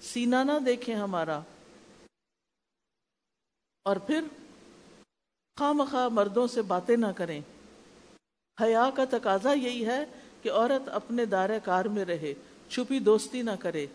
سینا 0.00 0.42
نہ 0.42 0.52
دیکھیں 0.66 0.94
ہمارا۔ 0.94 1.40
اور 3.84 3.96
پھر 3.96 4.20
خواہ 5.58 5.72
مخواہ 5.72 6.08
مردوں 6.08 6.46
سے 6.46 6.62
باتیں 6.62 6.96
نہ 6.96 7.06
کریں۔ 7.06 7.40
حیا 8.62 8.90
کا 8.94 9.04
تقاضا 9.10 9.52
یہی 9.52 9.86
ہے 9.86 10.04
کہ 10.42 10.50
عورت 10.50 10.88
اپنے 10.88 11.24
دائر 11.24 11.58
کار 11.58 11.84
میں 11.84 12.04
رہے، 12.04 12.34
چھپی 12.68 12.98
دوستی 12.98 13.42
نہ 13.42 13.50
کرے۔ 13.60 13.86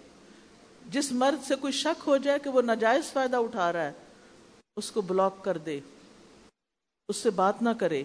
جس 0.89 1.11
مرد 1.11 1.47
سے 1.47 1.55
کوئی 1.55 1.73
شک 1.73 2.03
ہو 2.07 2.17
جائے 2.17 2.39
کہ 2.39 2.49
وہ 2.49 2.61
ناجائز 2.61 3.13
فائدہ 3.13 3.37
اٹھا 3.37 3.73
رہا 3.73 3.85
ہے، 3.85 3.91
اس 4.77 4.91
کو 4.91 5.01
بلاک 5.01 5.43
کر 5.43 5.57
دے۔ 5.57 5.79
اس 7.07 7.17
سے 7.17 7.29
بات 7.29 7.61
نہ 7.61 7.69
کرے۔ 7.79 8.03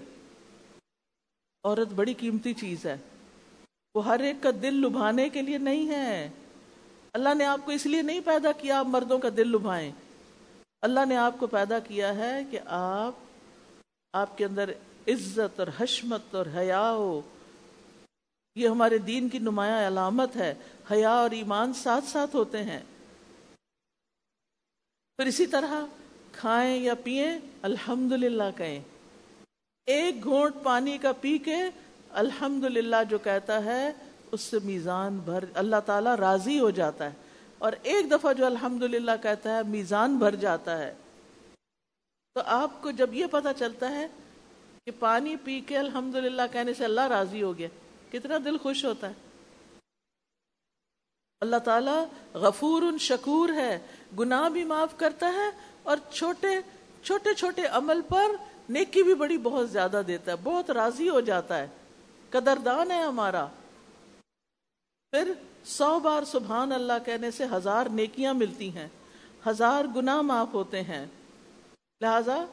عورت 1.66 1.88
بڑی 1.88 2.14
قیمتی 2.14 2.54
چیز 2.54 2.86
ہے۔ 2.86 2.96
وہ 3.94 4.06
ہر 4.06 4.20
ایک 4.20 4.36
کا 4.42 4.50
دل 4.62 4.74
لبھانے 4.74 5.28
کے 5.28 5.42
لیے 5.42 5.58
نہیں 5.58 5.88
ہے۔ 5.88 6.30
اللہ 7.12 7.34
نے 7.34 7.44
آپ 7.44 7.60
کو 7.64 7.72
اس 7.72 7.86
لیے 7.86 8.02
نہیں 8.02 8.20
پیدا 8.24 8.52
کیا 8.52 8.78
آپ 8.78 8.86
مردوں 8.86 9.18
کا 9.18 9.28
دل 9.36 9.48
لبھائیں۔ 9.48 9.92
اللہ 10.82 11.00
نے 11.08 11.16
آپ 11.16 11.38
کو 11.38 11.46
پیدا 11.46 11.78
کیا 11.78 12.16
ہے 12.16 12.42
کہ 12.50 12.58
آپ 12.66 13.12
آپ 14.12 14.38
کے 14.38 14.44
اندر 14.44 14.70
عزت 15.08 15.60
اور 15.60 15.68
حشمت 15.80 16.34
اور 16.34 16.46
حیا 16.56 16.92
ہو۔ 16.92 17.20
یہ 18.56 18.68
ہمارے 18.68 18.98
دین 18.98 19.28
کی 19.28 19.38
نمایاں 19.38 19.88
علامت 19.88 20.36
ہے۔ 20.36 20.54
حیا 20.90 21.10
اور 21.10 21.30
ایمان 21.30 21.72
ساتھ 21.72 22.04
ساتھ 22.04 22.36
ہوتے 22.36 22.62
ہیں۔ 22.62 22.80
پھر 25.16 25.26
اسی 25.26 25.46
طرح 25.46 25.84
کھائیں 26.32 26.76
یا 26.76 26.94
پیئیں 26.94 27.38
الحمد 27.62 28.12
للہ 28.12 28.56
کہیں۔ 28.56 28.80
ایک 29.86 30.24
گھونٹ 30.24 30.54
پانی 30.62 30.98
کا 30.98 31.12
پی 31.12 31.38
کے 31.38 31.56
الحمد 32.10 32.64
للہ 32.64 32.96
جو 33.10 33.18
کہتا 33.18 33.64
ہے، 33.64 33.92
اس 34.32 34.40
سے 34.40 34.56
میزان 34.64 35.16
بھر، 35.16 35.44
اللہ 35.54 35.76
تعالیٰ 35.86 36.14
راضی 36.14 36.60
ہو 36.60 36.70
جاتا 36.70 37.04
ہے۔ 37.04 37.14
اور 37.58 37.72
ایک 37.82 38.10
دفعہ 38.10 38.32
جو 38.32 38.46
الحمد 38.46 38.82
للہ 38.82 39.10
کہتا 39.22 39.56
ہے، 39.56 39.62
میزان 39.62 40.16
بھر 40.16 40.34
جاتا 40.34 40.78
ہے۔ 40.78 40.94
تو 42.34 42.40
آپ 42.46 42.82
کو 42.82 42.90
جب 42.90 43.14
یہ 43.14 43.26
پتا 43.30 43.52
چلتا 43.52 43.90
ہے 43.90 44.06
کہ 44.84 44.92
پانی 44.98 45.36
پی 45.36 45.60
کے 45.60 45.78
الحمد 45.78 46.14
للہ 46.14 46.42
کہنے 46.52 46.74
سے 46.74 46.84
اللہ 46.84 47.00
راضی 47.00 47.42
ہو 47.42 47.58
گیا، 47.58 47.68
کتنا 48.12 48.38
دل 48.44 48.58
خوش 48.58 48.84
ہوتا 48.84 49.08
ہے۔ 49.08 49.12
اللہ 51.40 51.56
تعالیٰ 51.56 52.04
غفور 52.32 52.82
شکور 52.98 53.48
ہے، 53.48 53.78
گناہ 54.18 54.48
بھی 54.48 54.64
معاف 54.64 54.96
کرتا 54.96 55.32
ہے 55.32 55.50
اور 55.82 55.96
چھوٹے 56.12 56.48
چھوٹے 57.02 57.34
چھوٹے 57.34 57.66
عمل 57.66 58.00
پر 58.08 58.55
نیکی 58.68 59.02
بھی 59.02 59.14
بڑی 59.14 59.38
بہت 59.38 59.70
زیادہ 59.70 60.02
دیتا 60.06 60.32
ہے، 60.32 60.36
بہت 60.42 60.70
راضی 60.70 61.08
ہو 61.08 61.20
جاتا 61.20 61.58
ہے۔ 61.58 61.68
قدردان 62.30 62.90
ہے 62.90 63.02
ہمارا۔ 63.02 63.46
پھر 65.10 65.32
سو 65.64 65.98
بار 65.98 66.22
سبحان 66.24 66.72
اللہ 66.72 66.92
کہنے 67.04 67.30
سے 67.30 67.44
ہزار 67.52 67.86
نیکیاں 67.86 68.34
ملتی 68.34 68.76
ہیں، 68.76 68.88
ہزار 69.46 69.84
گناہ 69.96 70.20
معاف 70.20 70.48
ہوتے 70.54 70.82
ہیں۔ 70.82 71.06
لہذا 72.00 72.44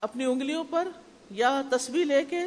اپنی 0.00 0.24
انگلیوں 0.24 0.64
پر 0.70 0.88
یا 1.30 1.62
تسبیح 1.70 2.04
لے 2.04 2.24
کے 2.24 2.42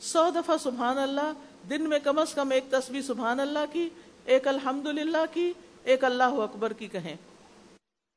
سو 0.00 0.30
دفعہ 0.34 0.56
سبحان 0.56 0.98
اللہ، 0.98 1.32
دن 1.70 1.88
میں 1.88 1.98
کم 1.98 2.18
از 2.18 2.34
کم 2.34 2.50
ایک 2.50 2.64
تسبیح 2.70 3.00
سبحان 3.00 3.40
اللہ 3.40 3.72
کی، 3.72 3.88
ایک 4.24 4.48
الحمد 4.48 4.88
کی، 5.32 5.52
ایک 5.82 6.04
اللہ 6.04 6.24
اکبر 6.24 6.72
کی 6.72 6.86
کہیں۔ 6.86 7.16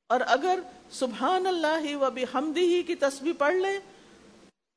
اور 0.09 0.19
اگر 0.27 0.59
سبحان 0.91 1.47
اللہ 1.47 1.95
و 1.95 2.09
بحمدی 2.11 2.75
ہی 2.75 2.83
کی 2.83 2.95
تسبیح 2.95 3.33
پڑھ 3.37 3.55
لیں 3.55 3.79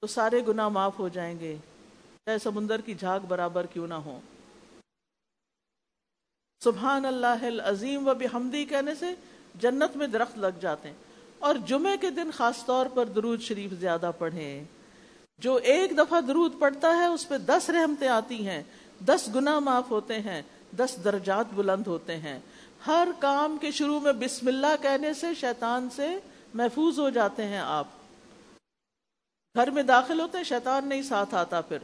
تو 0.04 0.08
سارے 0.08 0.40
گناہ 0.48 0.68
معاف 0.68 0.98
ہو 0.98 1.08
جائیں 1.08 1.40
گے۔ 1.40 1.56
چاہے 2.26 2.38
سمندر 2.38 2.80
کی 2.80 2.94
جھاگ 2.94 3.20
برابر 3.28 3.66
کیوں 3.66 3.86
نہ 3.86 3.94
ہو 3.94 4.20
سبحان 6.64 7.04
اللہ 7.04 7.60
عظیم 7.64 8.08
و 8.08 8.14
بحمدی 8.14 8.64
کہنے 8.64 8.94
سے 8.94 9.06
جنت 9.54 9.96
میں 9.96 10.06
درخت 10.06 10.38
لگ 10.38 10.58
جاتے 10.60 10.88
ہیں۔ 10.88 10.96
اور 11.38 11.54
جمعے 11.54 11.96
کے 11.96 12.10
دن 12.10 12.30
خاص 12.30 12.64
طور 12.64 12.86
پر 12.94 13.04
درود 13.04 13.40
شریف 13.40 13.70
زیادہ 13.72 14.10
پڑھیں۔ 14.18 14.64
جو 15.38 15.54
ایک 15.54 15.98
دفعہ 15.98 16.20
درود 16.20 16.58
پڑھتا 16.58 16.96
ہے، 16.96 17.06
اس 17.06 17.28
پہ 17.28 17.38
دس 17.38 17.70
رحمتیں 17.70 18.08
آتی 18.08 18.48
ہیں۔ 18.48 18.62
دس 19.06 19.28
گنا 19.34 19.58
معاف 19.58 19.90
ہوتے 19.90 20.20
ہیں۔ 20.20 20.42
دس 20.76 20.96
درجات 21.04 21.46
بلند 21.54 21.86
ہوتے 21.86 22.16
ہیں۔ 22.16 22.40
ہر 22.86 23.08
کام 23.18 23.56
کے 23.60 23.70
شروع 23.70 24.00
میں 24.00 24.12
بسم 24.12 24.46
اللہ 24.46 24.82
کہنے 24.82 25.14
سے 25.14 25.26
شیطان 25.40 25.88
سے 25.90 26.18
محفوظ 26.54 26.98
ہو 26.98 27.10
جاتے 27.10 27.44
ہیں 27.44 27.58
آپ۔ 27.58 27.86
گھر 29.56 29.70
میں 29.70 29.82
داخل 29.82 30.20
ہوتے 30.20 30.36
ہیں 30.36 30.44
شیطان 30.44 30.88
نہیں 30.88 31.02
ساتھ 31.02 31.34
آتا 31.34 31.60
پھر۔ 31.60 31.78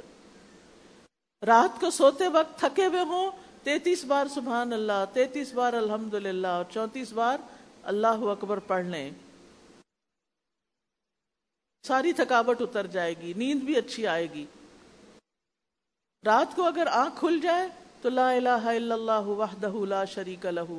رات 1.46 1.80
کو 1.80 1.90
سوتے 1.90 2.28
وقت 2.28 2.58
تھکے 2.58 2.86
ہوئے 2.86 3.00
ہوں، 3.00 3.30
تینتیس 3.62 4.04
بار 4.04 4.26
سبحان 4.26 4.72
اللہ، 4.72 5.04
تینتیس 5.12 5.52
بار 5.52 5.72
الحمد 5.72 6.14
للہ 6.14 6.46
اور 6.46 6.64
چونتیس 6.70 7.12
بار 7.12 7.38
اللہ 7.82 8.06
اکبر 8.06 8.58
پڑھ 8.58 8.86
لیں۔ 8.86 9.10
ساری 11.86 12.12
تھکاوٹ 12.12 12.62
اتر 12.62 12.86
جائے 12.86 13.14
گی، 13.20 13.32
نیند 13.36 13.62
بھی 13.62 13.76
اچھی 13.76 14.06
آئے 14.06 14.26
گی۔ 14.34 14.44
رات 16.26 16.56
کو 16.56 16.64
اگر 16.64 16.86
آنکھ 16.86 17.20
کھل 17.20 17.40
جائے 17.40 17.68
تو 18.02 18.08
لا 18.08 18.30
الہ 18.30 18.48
الا 18.48 18.94
اللہ 18.94 19.26
وحدہ 19.26 19.72
لا 19.88 20.04
شریک 20.04 20.46
لہ 20.46 20.72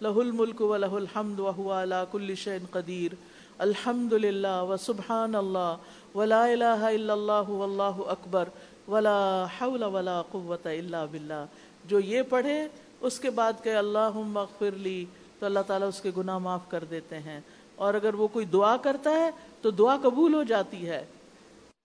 لہ 0.00 0.16
الملک 0.16 0.60
و 0.60 0.76
لہ 0.76 0.86
الحمد 0.86 1.40
وهو 1.40 1.72
على 1.72 1.96
كل 2.10 2.34
شيء 2.34 2.58
قدیر۔ 2.70 3.12
الحمد 3.58 4.12
للہ 4.12 4.62
و 4.62 4.76
سبحان 4.76 5.34
اللہ 5.34 5.76
ولا 6.14 6.44
الہ 6.44 6.64
الا 6.64 7.12
اللہ 7.12 7.48
واللہ 7.48 8.08
اکبر 8.08 8.48
ولا 8.88 9.44
حول 9.60 9.82
ولا 9.82 10.22
قوت 10.22 10.66
الا 10.66 11.04
باللہ۔ 11.04 11.44
جو 11.84 12.00
یہ 12.00 12.22
پڑھے، 12.22 12.68
اس 13.00 13.20
کے 13.20 13.30
بعد 13.30 13.52
کہ 13.62 13.76
اللہم 13.76 14.38
اغفر 14.38 14.70
لی۔ 14.70 15.04
تو 15.38 15.46
اللہ 15.46 15.58
تعالیٰ 15.66 15.88
اس 15.88 16.00
کے 16.00 16.10
گناہ 16.16 16.38
معاف 16.38 16.60
کر 16.68 16.84
دیتے 16.84 17.18
ہیں۔ 17.18 17.40
اور 17.74 17.94
اگر 17.94 18.14
وہ 18.14 18.28
کوئی 18.28 18.46
دعا 18.46 18.76
کرتا 18.76 19.10
ہے، 19.10 19.30
تو 19.62 19.70
دعا 19.70 19.96
قبول 19.96 20.34
ہو 20.34 20.42
جاتی 20.42 20.88
ہے۔ 20.88 21.04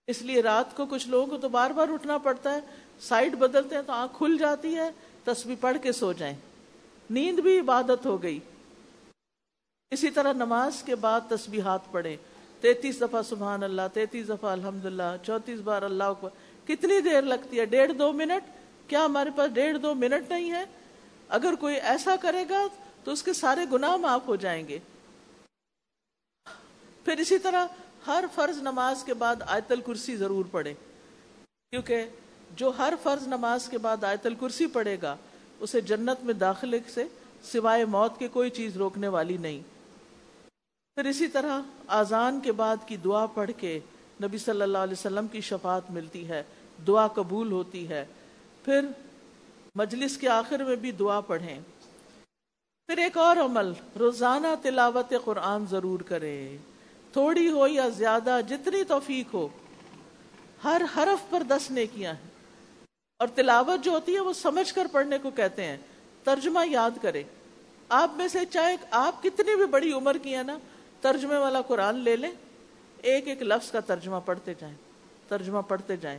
اس 0.06 0.22
لیے 0.22 0.42
رات 0.42 0.76
کو 0.76 0.86
کچھ 0.90 1.08
لوگوں 1.08 1.26
کو 1.26 1.36
تو 1.36 1.48
بار 1.48 1.70
بار 1.70 1.88
اٹھنا 1.88 2.18
پڑتا 2.18 2.54
ہے۔ 2.54 2.60
سائڈ 3.00 3.34
بدلتے 3.34 3.74
ہیں 3.74 3.82
تو 3.82 3.92
آنکھ 3.92 4.18
کھل 4.18 4.36
جاتی 4.38 4.76
ہے۔ 4.76 4.90
تسبیح 5.24 5.56
پڑھ 5.60 5.76
کے 5.82 5.92
سو 5.92 6.12
جائیں۔ 6.12 6.34
نیند 7.10 7.40
بھی 7.40 7.58
عبادت 7.58 8.06
ہو 8.06 8.22
گئی۔ 8.22 8.38
اسی 9.90 10.10
طرح 10.10 10.32
نماز 10.32 10.82
کے 10.82 10.94
بعد 10.94 11.20
تسبیحات 11.28 11.90
پڑھیں۔ 11.90 12.16
تینتیس 12.60 13.00
دفعہ 13.00 13.22
سبحان 13.22 13.62
اللہ، 13.62 13.82
تینتیس 13.94 14.28
دفعہ 14.28 14.50
الحمد 14.50 14.84
للہ 14.84 15.16
چونتیس 15.22 15.60
بار 15.60 15.82
اللہ 15.82 16.12
کو 16.20 16.28
کتنی 16.66 17.00
دیر 17.00 17.22
لگتی 17.22 17.60
ہے؟ 17.60 17.64
ڈیڑھ 17.64 17.92
دو 17.92 18.12
منٹ؟ 18.12 18.50
کیا 18.90 19.04
ہمارے 19.04 19.30
پاس 19.36 19.50
ڈیڑھ 19.54 19.78
دو 19.78 19.94
منٹ 19.94 20.30
نہیں 20.30 20.50
ہے؟ 20.50 20.64
اگر 21.28 21.54
کوئی 21.60 21.76
ایسا 21.76 22.14
کرے 22.20 22.44
گا 22.50 22.66
تو 23.04 23.10
اس 23.10 23.22
کے 23.22 23.32
سارے 23.32 23.64
گناہ 23.72 23.96
معاف 23.96 24.28
ہو 24.28 24.36
جائیں 24.36 24.68
گے۔ 24.68 24.78
پھر 27.04 27.18
اسی 27.18 27.38
طرح 27.38 27.66
ہر 28.06 28.24
فرض 28.34 28.62
نماز 28.62 29.04
کے 29.04 29.14
بعد 29.14 29.36
آیت 29.46 29.72
الکرسی 29.72 30.16
ضرور 30.16 30.44
پڑھے 30.50 30.74
کیونکہ 31.72 32.04
جو 32.56 32.70
ہر 32.78 32.94
فرض 33.02 33.26
نماز 33.28 33.68
کے 33.68 33.78
بعد 33.78 34.04
آیت 34.04 34.26
الکرسی 34.26 34.66
پڑھے 34.66 34.96
گا، 35.02 35.16
اسے 35.60 35.80
جنت 35.80 36.24
میں 36.24 36.34
داخلے 36.34 36.78
سے 36.94 37.04
سوائے 37.44 37.84
موت 37.84 38.18
کے 38.18 38.28
کوئی 38.28 38.50
چیز 38.50 38.76
روکنے 38.76 39.08
والی 39.08 39.36
نہیں۔ 39.36 39.60
پھر 41.00 41.08
اسی 41.08 41.26
طرح 41.26 41.60
آزان 41.86 42.40
کے 42.40 42.52
بعد 42.52 42.76
کی 42.86 42.96
دعا 42.96 43.26
پڑھ 43.26 43.50
کے 43.56 43.80
نبی 44.22 44.38
صلی 44.38 44.62
اللہ 44.62 44.78
علیہ 44.78 44.92
وسلم 44.92 45.26
کی 45.26 45.40
شفاعت 45.40 45.90
ملتی 45.90 46.28
ہے، 46.28 46.42
دعا 46.86 47.06
قبول 47.06 47.52
ہوتی 47.52 47.88
ہے۔ 47.88 48.04
پھر 48.64 48.86
مجلس 49.74 50.16
کے 50.16 50.28
آخر 50.28 50.64
میں 50.64 50.76
بھی 50.76 50.92
دعا 50.92 51.20
پڑھیں۔ 51.20 51.60
پھر 52.86 52.98
ایک 52.98 53.16
اور 53.16 53.36
عمل، 53.36 53.72
روزانہ 53.98 54.46
تلاوت 54.62 55.12
قرآن 55.24 55.66
ضرور 55.66 56.00
کرے 56.00 56.56
تھوڑی 57.12 57.50
ہو 57.50 57.66
یا 57.66 57.88
زیادہ، 57.88 58.40
جتنی 58.48 58.84
توفیق 58.84 59.34
ہو، 59.34 59.48
ہر 60.64 60.82
حرف 60.96 61.30
پر 61.30 61.42
دس 61.42 61.70
نیکیاں 61.70 62.12
ہیں۔ 62.12 62.30
اور 63.18 63.28
تلاوت 63.28 63.84
جو 63.84 63.90
ہوتی 63.90 64.14
ہے، 64.14 64.20
وہ 64.20 64.32
سمجھ 64.32 64.74
کر 64.74 64.86
پڑھنے 64.92 65.18
کو 65.18 65.30
کہتے 65.30 65.64
ہیں۔ 65.64 65.76
ترجمہ 66.24 66.60
یاد 66.66 66.90
کرے 67.02 67.22
آپ 67.88 68.10
میں 68.16 68.28
سے 68.28 68.38
چاہے 68.50 68.76
آپ 68.90 69.22
کتنی 69.22 69.56
بھی 69.56 69.66
بڑی 69.66 69.92
عمر 69.92 70.18
کی 70.18 70.36
ہے 70.36 70.42
نا 70.42 70.58
ترجمے 71.00 71.36
والا 71.36 71.62
قرآن 71.62 71.96
لے 71.96 72.16
لیں، 72.16 72.32
ایک 73.02 73.28
ایک 73.28 73.42
لفظ 73.42 73.70
کا 73.70 73.80
ترجمہ 73.80 74.16
پڑھتے 74.24 74.54
جائیں، 74.54 74.76
ترجمہ 75.28 75.60
پڑھتے 75.68 75.96
جائیں، 75.96 76.18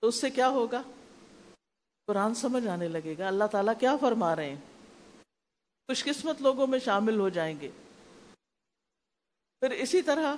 تو 0.00 0.08
اس 0.08 0.20
سے 0.20 0.30
کیا 0.30 0.48
ہوگا؟ 0.48 0.82
قرآن 2.06 2.34
سمجھ 2.34 2.66
آنے 2.66 2.88
لگے 2.88 3.14
گا۔ 3.18 3.28
اللہ 3.28 3.44
تعالیٰ 3.44 3.74
کیا 3.80 3.96
فرما 4.00 4.36
رہے 4.36 4.48
ہیں؟ 4.48 4.60
خوش 5.88 6.04
قسمت 6.04 6.42
لوگوں 6.42 6.66
میں 6.66 6.78
شامل 6.78 7.20
ہو 7.20 7.28
جائیں 7.28 7.60
گے۔ 7.60 7.68
پھر 9.60 9.70
اسی 9.70 10.02
طرح 10.02 10.34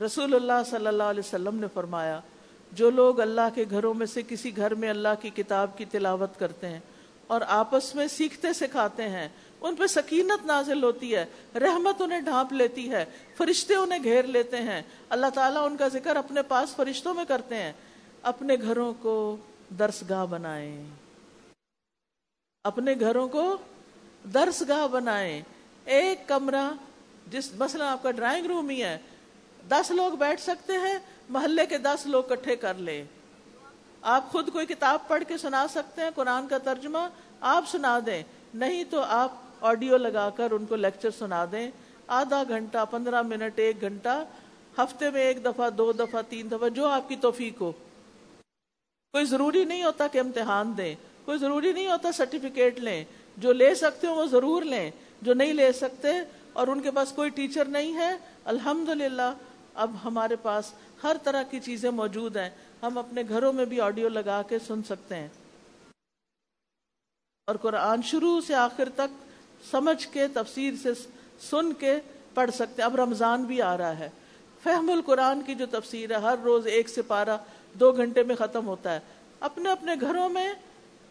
رسول 0.00 0.34
اللہ 0.34 0.62
صلی 0.66 0.86
اللہ 0.86 1.02
علیہ 1.02 1.20
وسلم 1.20 1.54
نے 1.54 1.66
فرمایا، 1.74 2.20
جو 2.72 2.90
لوگ 2.90 3.20
اللہ 3.20 3.48
کے 3.54 3.64
گھروں 3.70 3.94
میں 3.94 4.06
سے 4.06 4.22
کسی 4.28 4.56
گھر 4.56 4.74
میں 4.74 4.90
اللہ 4.90 5.14
کی 5.20 5.30
کتاب 5.30 5.78
کی 5.78 5.84
تلاوت 5.84 6.38
کرتے 6.38 6.68
ہیں 6.68 6.80
اور 7.30 7.40
آپس 7.46 7.94
میں 7.94 8.06
سیکھتے 8.06 8.52
سکھاتے 8.52 9.08
ہیں۔ 9.08 9.28
ان 9.60 9.76
پہ 9.76 9.86
سکینت 9.86 10.46
نازل 10.46 10.82
ہوتی 10.82 11.16
ہے، 11.16 11.26
رحمت 11.54 12.02
انہیں 12.02 12.20
ڈھانپ 12.20 12.52
لیتی 12.52 12.90
ہے، 12.90 13.04
فرشتے 13.36 13.74
انہیں 13.74 14.04
گھیر 14.04 14.22
لیتے 14.22 14.56
ہیں۔ 14.56 14.82
اللہ 15.08 15.26
تعالیٰ 15.34 15.66
ان 15.66 15.76
کا 15.76 15.88
ذکر 15.88 16.16
اپنے 16.16 16.42
پاس 16.42 16.76
فرشتوں 16.76 17.14
میں 17.14 17.24
کرتے 17.24 17.54
ہیں۔ 17.54 17.72
اپنے 18.22 18.56
گھروں 18.62 18.94
کو 19.00 19.36
درس 19.78 20.04
گاہ 20.08 20.26
بنائیں۔ 20.26 20.84
اپنے 22.64 22.94
گھروں 23.00 23.28
کو 23.28 23.56
درس 24.34 24.62
گاہ 24.68 24.86
بنائیں۔ 24.86 25.42
ایک 25.84 26.28
کمرہ 26.28 26.70
جس 27.26 27.52
مثلا 27.54 27.92
آپ 27.92 28.02
کا 28.02 28.10
ڈرائنگ 28.10 28.46
روم 28.46 28.68
ہی 28.68 28.82
ہے، 28.82 28.98
دس 29.68 29.90
لوگ 29.90 30.12
بیٹھ 30.12 30.40
سکتے 30.40 30.72
ہیں، 30.72 30.98
محلے 31.28 31.66
کے 31.66 31.78
دس 31.78 32.06
لوگ 32.06 32.24
کٹھے 32.24 32.56
کر 32.56 32.74
لیں۔ 32.74 33.04
آپ 34.02 34.32
خود 34.32 34.50
کوئی 34.52 34.66
کتاب 34.66 35.08
پڑھ 35.08 35.24
کے 35.28 35.36
سنا 35.36 35.66
سکتے 35.70 36.02
ہیں، 36.02 36.10
قرآن 36.14 36.48
کا 36.48 36.58
ترجمہ 36.58 36.98
آپ 37.40 37.64
سنا 37.68 37.98
دیں، 38.06 38.22
نہیں 38.54 38.84
تو 38.90 39.00
آپ 39.00 39.32
آڈیو 39.60 39.96
لگا 39.96 40.30
کر 40.30 40.50
ان 40.50 40.66
کو 40.66 40.76
لیکچر 40.76 41.10
سنا 41.10 41.44
دیں۔ 41.52 41.70
آدھا 42.06 42.42
گھنٹہ، 42.48 42.84
پندرہ 42.90 43.22
منٹ، 43.22 43.58
ایک 43.58 43.80
گھنٹہ، 43.80 44.24
ہفتے 44.78 45.10
میں 45.10 45.20
ایک 45.20 45.44
دفعہ، 45.44 45.70
دو 45.70 45.92
دفعہ، 45.92 46.22
تین 46.28 46.50
دفعہ، 46.50 46.68
جو 46.68 46.86
آپ 46.86 47.08
کی 47.08 47.16
توفیق 47.16 47.60
ہو۔ 47.60 47.72
کوئی 49.12 49.24
ضروری 49.24 49.64
نہیں 49.64 49.82
ہوتا 49.82 50.06
کہ 50.06 50.18
امتحان 50.18 50.76
دیں، 50.76 50.94
کوئی 51.24 51.38
ضروری 51.38 51.72
نہیں 51.72 51.86
ہوتا 51.86 52.12
سرٹیفکیٹ 52.12 52.78
لیں۔ 52.78 53.04
جو 53.36 53.52
لے 53.52 53.74
سکتے 53.74 54.06
ہو 54.06 54.14
وہ 54.14 54.26
ضرور 54.26 54.62
لیں، 54.62 54.90
جو 55.22 55.34
نہیں 55.34 55.52
لے 55.52 55.72
سکتے 55.72 56.08
اور 56.52 56.68
ان 56.68 56.80
کے 56.80 56.90
پاس 56.90 57.12
کوئی 57.12 57.30
ٹیچر 57.30 57.64
نہیں 57.64 57.94
ہے 57.94 58.16
الحمد 58.44 59.12
اب 59.74 59.90
ہمارے 60.04 60.36
پاس 60.36 60.72
ہر 61.02 61.16
طرح 61.22 61.42
کی 61.42 61.60
چیزیں 61.60 61.90
موجود 61.90 62.36
ہیں۔ 62.36 62.50
ہم 62.82 62.98
اپنے 62.98 63.22
گھروں 63.28 63.52
میں 63.52 63.64
بھی 63.64 63.80
آڈیو 63.80 64.08
لگا 64.08 64.42
کے 64.42 64.58
سن 64.58 64.82
سکتے 64.82 65.14
ہیں۔ 65.14 65.28
اور 67.46 67.56
قرآن 67.56 68.02
شروع 68.02 68.40
سے 68.40 68.54
آخر 68.54 68.88
تک 68.94 69.24
سمجھ 69.70 70.08
کے، 70.08 70.28
تفسیر 70.28 70.74
سے 70.82 70.88
سن 71.40 71.72
کے 71.72 72.00
پڑھ 72.34 72.50
سکتے 72.50 72.82
ہیں۔ 72.82 72.84
اب 72.84 72.96
رمضان 72.96 73.42
بھی 73.42 73.62
آ 73.62 73.76
رہا 73.76 73.98
ہے۔ 73.98 74.10
فہم 74.62 74.90
القرآن 74.90 75.42
کی 75.42 75.54
جو 75.54 75.66
تفسیر 75.70 76.10
ہے، 76.10 76.16
ہر 76.16 76.34
روز 76.44 76.66
ایک 76.66 76.88
سے 76.88 77.02
پارہ 77.02 77.36
دو 77.72 77.92
گھنٹے 77.92 78.22
میں 78.22 78.36
ختم 78.36 78.66
ہوتا 78.66 78.94
ہے۔ 78.94 79.00
اپنے 79.40 79.70
اپنے 79.70 79.92
گھروں 80.00 80.28
میں 80.28 80.52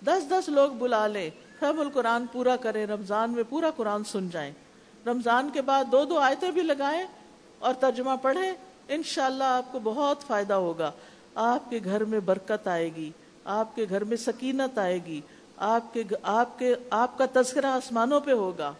دس 0.06 0.30
دس 0.30 0.50
لوگ 0.50 0.72
بلا 0.72 1.08
لیں۔ 1.08 1.30
فہم 1.60 1.80
القرآن 1.80 2.26
پورا 2.28 2.56
کریں، 2.56 2.86
رمضان 2.86 3.32
میں 3.32 3.44
پورا 3.50 3.72
قرآن 3.72 4.04
سن 4.04 4.30
جائیں۔ 4.30 4.52
رمضان 5.06 5.50
کے 5.54 5.62
بعد 5.62 5.86
دو 5.92 6.06
دو 6.06 6.18
آیتیں 6.18 6.52
بھی 6.52 6.62
لگائیں 6.62 7.04
اور 7.60 7.74
ترجمہ 7.74 8.16
پڑھیں، 8.22 8.54
انشاءاللہ 8.88 9.44
آپ 9.44 9.72
کو 9.72 9.80
بہت 9.84 10.24
فائدہ 10.28 10.54
ہوگا۔ 10.54 10.92
آپ 11.42 11.70
کے 11.70 11.80
گھر 11.84 12.04
میں 12.04 12.20
برکت 12.20 12.68
آئے 12.68 12.90
گی، 12.96 13.12
آپ 13.44 13.76
کے 13.76 13.86
گھر 13.90 14.04
میں 14.04 14.18
سکینت 14.18 14.78
آئے 14.78 15.00
گی، 15.06 15.22
آپ 15.58 15.94
کے 15.94 16.04
آپ 16.24 16.60
کے، 16.60 16.76
آپ 16.90 17.18
کا 17.18 17.26
تذکرہ 17.34 17.66
آسمانوں 17.66 18.20
پہ 18.20 18.32
ہوگا۔ 18.32 18.74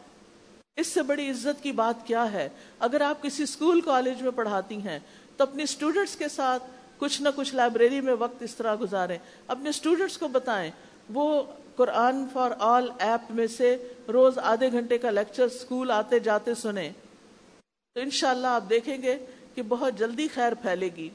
اس 0.78 0.88
سے 0.88 1.02
بڑی 1.02 1.30
عزت 1.30 1.64
کی 1.64 1.72
بات 1.72 2.08
کیا 2.08 2.32
ہے؟ 2.32 2.50
اگر 2.80 3.02
آپ 3.02 3.24
کسی 3.24 3.44
اسکول، 3.44 3.82
کالج 3.82 4.22
میں 4.22 4.32
پڑھاتی 4.32 4.78
ہیں 4.78 5.00
تو 5.38 5.44
اپنی 5.44 5.64
اسٹوڈنٹس 5.64 6.16
کے 6.16 6.28
ساتھ 6.28 6.64
کچھ 6.98 7.22
نہ 7.22 7.30
کچھ 7.36 7.56
لائبریری 7.56 8.02
میں 8.02 8.14
وقت 8.20 8.44
اس 8.44 8.56
طرح 8.56 8.76
گزاریں۔ 8.82 9.18
اپنے 9.48 9.70
اسٹوڈنٹس 9.70 10.18
کو 10.18 10.28
بتائیں، 10.28 10.72
وہ 11.14 11.44
قرآن 11.76 12.26
فار 12.34 12.52
آل 12.60 12.88
ایپ 13.00 13.32
میں 13.32 13.48
سے 13.48 13.88
روز 14.14 14.40
آدھے 14.40 14.72
گھنٹے 14.72 14.98
کا 14.98 15.10
لیکچر 15.10 15.44
اسکول 15.44 15.92
آتے 15.92 16.20
جاتے 16.20 16.56
سنیں۔ 16.56 16.90
تو 17.94 18.02
انشاءاللہ 18.02 18.48
آپ 18.48 18.70
دیکھیں 18.70 19.02
گے 19.02 19.26
کہ 19.56 19.62
بہت 19.62 20.00
جلدی 20.00 20.28
خیر 20.28 20.54
پھیلے 20.54 20.90
گی۔ 20.96 21.10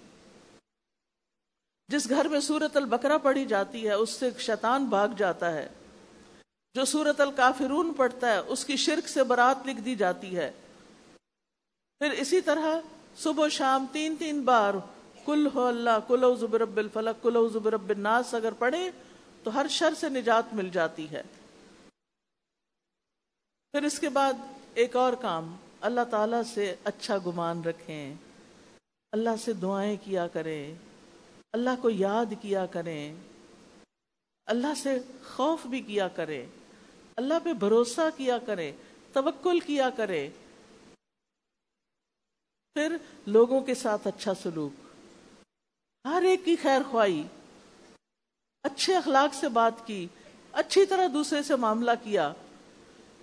جس 1.88 2.10
گھر 2.10 2.28
میں 2.28 2.40
سورت 2.40 2.76
البقرہ 2.76 3.18
پڑھی 3.18 3.44
جاتی 3.44 3.88
ہے، 3.88 3.92
اس 3.92 4.10
سے 4.10 4.30
شیطان 4.38 4.84
بھاگ 4.84 5.08
جاتا 5.16 5.52
ہے۔ 5.52 5.68
جو 6.74 6.84
سورت 6.84 7.20
الکافرون 7.20 7.94
پڑھتا 7.94 8.32
ہے، 8.32 8.38
اس 8.38 8.64
کی 8.64 8.76
شرک 8.76 9.08
سے 9.08 9.22
برات 9.22 9.66
لکھ 9.66 9.80
دی 9.80 9.94
جاتی 9.94 10.36
ہے۔ 10.36 10.50
پھر 11.98 12.10
اسی 12.10 12.40
طرح 12.40 12.80
صبح 13.16 13.44
و 13.44 13.48
شام 13.48 13.86
تین 13.92 14.16
تین 14.18 14.40
بار 14.40 14.74
کل 15.24 15.48
ہو 15.54 15.66
اللہ 15.66 15.90
کلو 16.08 16.34
زبرب 16.34 16.76
الفلق 16.76 17.22
کلو 17.22 17.48
زبرب 17.48 17.88
الناس، 17.88 18.34
اگر 18.34 18.52
پڑھے 18.52 18.90
تو 19.42 19.54
ہر 19.54 19.66
شر 19.70 19.94
سے 19.94 20.08
نجات 20.08 20.44
مل 20.52 20.68
جاتی 20.68 21.10
ہے۔ 21.10 21.22
پھر 23.72 23.82
اس 23.82 23.98
کے 23.98 24.08
بعد 24.08 24.32
ایک 24.74 24.96
اور 24.96 25.12
کام، 25.12 25.56
اللہ 25.80 26.00
تعالی 26.10 26.36
سے 26.54 26.74
اچھا 26.84 27.18
گمان 27.26 27.64
رکھیں۔ 27.64 28.14
اللہ 29.12 29.30
سے 29.44 29.52
دعائیں 29.52 29.96
کیا 30.04 30.26
کریں۔ 30.26 30.74
اللہ 31.54 31.74
کو 31.82 31.90
یاد 31.90 32.32
کیا 32.40 32.66
کریں، 32.66 33.14
اللہ 34.46 34.72
سے 34.76 34.98
خوف 35.26 35.66
بھی 35.66 35.80
کیا 35.80 36.08
کریں، 36.08 36.46
اللہ 37.16 37.34
پہ 37.42 37.52
بھروسہ 37.52 38.08
کیا 38.16 38.38
کریں، 38.38 38.70
توکل 39.12 39.60
کیا 39.60 39.90
کرے 39.90 40.28
پھر 42.76 42.96
لوگوں 43.26 43.60
کے 43.60 43.74
ساتھ 43.74 44.06
اچھا 44.06 44.34
سلوک۔ 44.34 44.72
ہر 46.04 46.22
ایک 46.22 46.44
کی 46.44 46.56
خیر 46.62 46.80
خواہی، 46.90 47.22
اچھے 48.62 48.96
اخلاق 48.96 49.34
سے 49.34 49.48
بات 49.48 49.86
کی، 49.86 50.06
اچھی 50.52 50.84
طرح 50.86 51.06
دوسرے 51.12 51.42
سے 51.42 51.56
معاملہ 51.56 51.90
کیا۔ 52.02 52.32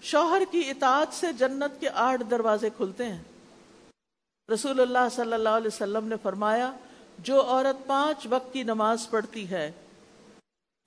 شوہر 0.01 0.43
کی 0.51 0.61
اطاعت 0.69 1.13
سے 1.13 1.33
جنت 1.33 1.79
کے 1.79 1.89
آٹھ 1.89 2.23
دروازے 2.31 2.69
کھلتے 2.77 3.05
ہیں۔ 3.05 3.21
رسول 4.49 4.79
اللہ 4.79 5.09
صلی 5.11 5.33
اللہ 5.33 5.59
علیہ 5.59 5.67
وسلم 5.67 6.07
نے 6.07 6.15
فرمایا 6.23 6.71
جو 7.23 7.41
عورت 7.41 7.87
پانچ 7.87 8.27
وقت 8.29 8.53
کی 8.53 8.63
نماز 8.63 9.09
پڑھتی 9.09 9.49
ہے، 9.49 9.71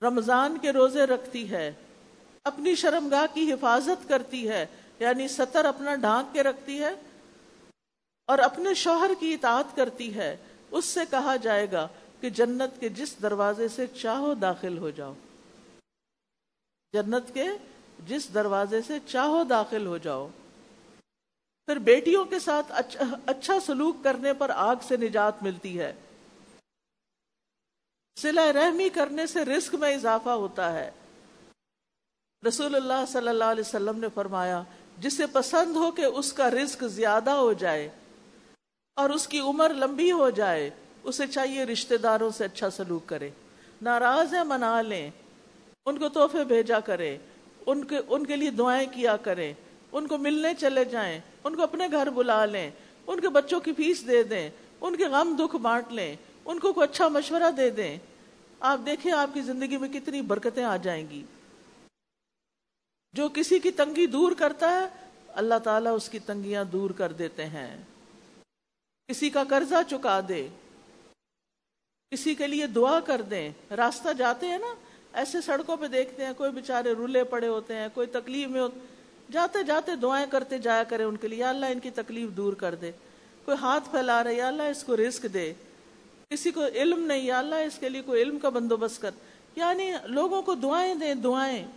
رمضان 0.01 0.57
کے 0.61 0.71
روزے 0.71 1.03
رکھتی 1.03 1.49
ہے، 1.51 1.71
اپنی 2.43 2.75
شرمگاہ 2.75 3.25
کی 3.33 3.53
حفاظت 3.53 4.09
کرتی 4.09 4.49
ہے 4.49 4.65
یعنی 4.99 5.27
سطر 5.27 5.65
اپنا 5.65 5.95
ڈھانک 5.95 6.33
کے 6.33 6.43
رکھتی 6.43 6.79
ہے 6.79 6.93
اور 8.27 8.39
اپنے 8.39 8.73
شوہر 8.73 9.11
کی 9.19 9.33
اطاعت 9.33 9.75
کرتی 9.75 10.15
ہے، 10.15 10.37
اس 10.71 10.85
سے 10.85 10.99
کہا 11.09 11.35
جائے 11.35 11.71
گا 11.71 11.87
کہ 12.21 12.29
جنت 12.29 12.79
کے 12.79 12.89
جس 12.89 13.21
دروازے 13.21 13.67
سے 13.67 13.87
چاہو 13.87 14.33
داخل 14.33 14.77
ہو 14.77 14.89
جاؤ۔ 14.89 15.13
جنت 16.93 17.33
کے 17.33 17.47
جس 18.07 18.33
دروازے 18.33 18.81
سے 18.81 18.99
چاہو 19.07 19.43
داخل 19.43 19.85
ہو 19.85 19.97
جاؤ۔ 19.97 20.27
پھر 21.67 21.79
بیٹیوں 21.79 22.25
کے 22.25 22.39
ساتھ 22.39 22.71
اچھا 23.25 23.59
سلوک 23.65 24.03
کرنے 24.03 24.33
پر 24.33 24.49
آگ 24.49 24.75
سے 24.87 24.97
نجات 24.97 25.43
ملتی 25.43 25.79
ہے۔ 25.79 25.93
سلا 28.17 28.53
رحمی 28.53 28.89
کرنے 28.89 29.27
سے 29.27 29.45
رزق 29.45 29.75
میں 29.75 29.95
اضافہ 29.95 30.29
ہوتا 30.29 30.73
ہے۔ 30.73 30.91
رسول 32.47 32.75
اللہ 32.75 33.05
صلی 33.07 33.27
اللہ 33.27 33.43
علیہ 33.43 33.63
وسلم 33.67 33.99
نے 33.99 34.07
فرمایا، 34.13 34.63
جسے 34.97 35.25
پسند 35.25 35.75
ہو 35.75 35.91
کہ 35.91 36.05
اس 36.05 36.33
کا 36.33 36.51
رزق 36.51 36.83
زیادہ 36.83 37.29
ہو 37.29 37.53
جائے 37.53 37.89
اور 38.95 39.09
اس 39.09 39.27
کی 39.27 39.39
عمر 39.39 39.73
لمبی 39.73 40.11
ہو 40.11 40.29
جائے، 40.29 40.69
اسے 41.03 41.27
چاہیے 41.27 41.63
رشتہ 41.63 41.95
داروں 41.95 42.29
سے 42.29 42.45
اچھا 42.45 42.69
سلوک 42.69 43.05
کرے۔ 43.05 43.29
ناراض 43.81 44.33
ہے 44.33 44.43
منا 44.43 44.81
لیں، 44.81 45.09
ان 45.85 45.97
کو 45.97 46.09
تحفے 46.09 46.43
بھیجا 46.43 46.79
کرے، 46.79 47.17
ان 47.65 47.83
کے 47.83 47.99
ان 48.07 48.25
کے 48.25 48.35
لیے 48.35 48.49
دعائیں 48.49 48.87
کیا 48.93 49.17
کریں۔ 49.17 49.53
ان 49.91 50.07
کو 50.07 50.17
ملنے 50.17 50.53
چلے 50.59 50.85
جائیں، 50.85 51.19
ان 51.43 51.55
کو 51.55 51.63
اپنے 51.63 51.87
گھر 51.91 52.09
بلا 52.09 52.45
لیں، 52.45 52.71
ان 53.07 53.19
کے 53.19 53.29
بچوں 53.29 53.59
کی 53.59 53.73
فیس 53.73 54.07
دے 54.07 54.23
دیں، 54.23 54.49
ان 54.81 54.95
کے 54.95 55.05
غم 55.05 55.35
دکھ 55.39 55.55
بانٹ 55.55 55.91
لیں۔ 55.91 56.15
ان 56.45 56.59
کو 56.59 56.73
کوئی 56.73 56.87
اچھا 56.91 57.07
مشورہ 57.07 57.51
دے 57.57 57.69
دیں۔ 57.69 57.97
آپ 58.59 58.79
دیکھیں 58.85 59.11
آپ 59.11 59.29
کی 59.33 59.41
زندگی 59.41 59.77
میں 59.77 59.89
کتنی 59.89 60.21
برکتیں 60.21 60.63
آ 60.63 60.77
جائیں 60.77 61.09
گی۔ 61.09 61.23
جو 63.13 63.29
کسی 63.29 63.59
کی 63.59 63.71
تنگی 63.71 64.05
دور 64.05 64.31
کرتا 64.31 64.71
ہے، 64.71 64.87
اللہ 65.27 65.59
تعالیٰ 65.63 65.95
اس 65.95 66.09
کی 66.09 66.19
تنگیاں 66.19 66.63
دور 66.63 66.89
کر 66.89 67.11
دیتے 67.11 67.45
ہیں۔ 67.45 67.77
کسی 69.07 69.29
کا 69.29 69.43
قرضہ 69.43 69.75
چکا 69.89 70.21
دے۔ 70.27 70.47
کسی 72.11 72.35
کے 72.35 72.47
لیے 72.47 72.67
دعا 72.67 72.99
کر 72.99 73.21
دیں۔ 73.21 73.49
راستہ 73.77 74.13
جاتے 74.13 74.47
ہیں 74.47 74.57
نا، 74.57 74.75
ایسے 75.13 75.41
سڑکوں 75.41 75.77
پہ 75.77 75.87
دیکھتے 75.87 76.25
ہیں، 76.25 76.33
کوئی 76.37 76.51
بےچارے 76.51 76.93
رولے 76.93 77.23
پڑے 77.23 77.47
ہوتے 77.47 77.75
ہیں، 77.75 77.87
کوئی 77.93 78.07
تکلیف 78.07 78.47
میں 78.47 78.61
جاتے 79.31 79.63
جاتے 79.63 79.95
دعائیں 79.95 80.27
کرتے 80.31 80.57
جایا 80.57 80.83
کرے 80.83 81.03
ان 81.03 81.17
کے 81.17 81.27
لیے۔ 81.27 81.43
اللہ 81.43 81.65
ان 81.65 81.79
کی 81.79 81.91
تکلیف 81.91 82.29
دور 82.29 82.53
کر 82.53 82.75
دے۔ 82.75 82.91
کوئی 83.45 83.57
ہاتھ 83.61 83.89
پھیلا 83.91 84.23
رہے 84.23 84.33
یا 84.33 84.47
اللہ 84.47 84.63
اس 84.63 84.83
کو 84.83 84.97
رزق 84.97 85.25
دے۔ 85.33 85.53
کسی 86.29 86.51
کو 86.51 86.65
علم 86.65 87.05
نہیں، 87.05 87.21
یا 87.21 87.39
اللہ 87.39 87.55
اس 87.55 87.77
کے 87.79 87.89
لیے 87.89 88.01
کوئی 88.01 88.21
علم 88.21 88.39
کا 88.39 88.49
بندوبست 88.49 89.01
کر۔ 89.01 89.11
یعنی 89.55 89.91
لوگوں 90.03 90.41
کو 90.41 90.55
دعائیں 90.55 90.95
دیں، 90.95 91.13
دعائیں۔ 91.15 91.67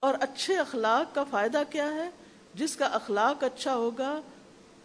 اور 0.00 0.14
اچھے 0.20 0.56
اخلاق 0.56 1.14
کا 1.14 1.24
فائدہ 1.24 1.62
کیا 1.70 1.94
ہے؟ 1.94 2.10
جس 2.54 2.76
کا 2.76 2.86
اخلاق 2.86 3.44
اچھا 3.44 3.74
ہوگا، 3.74 4.20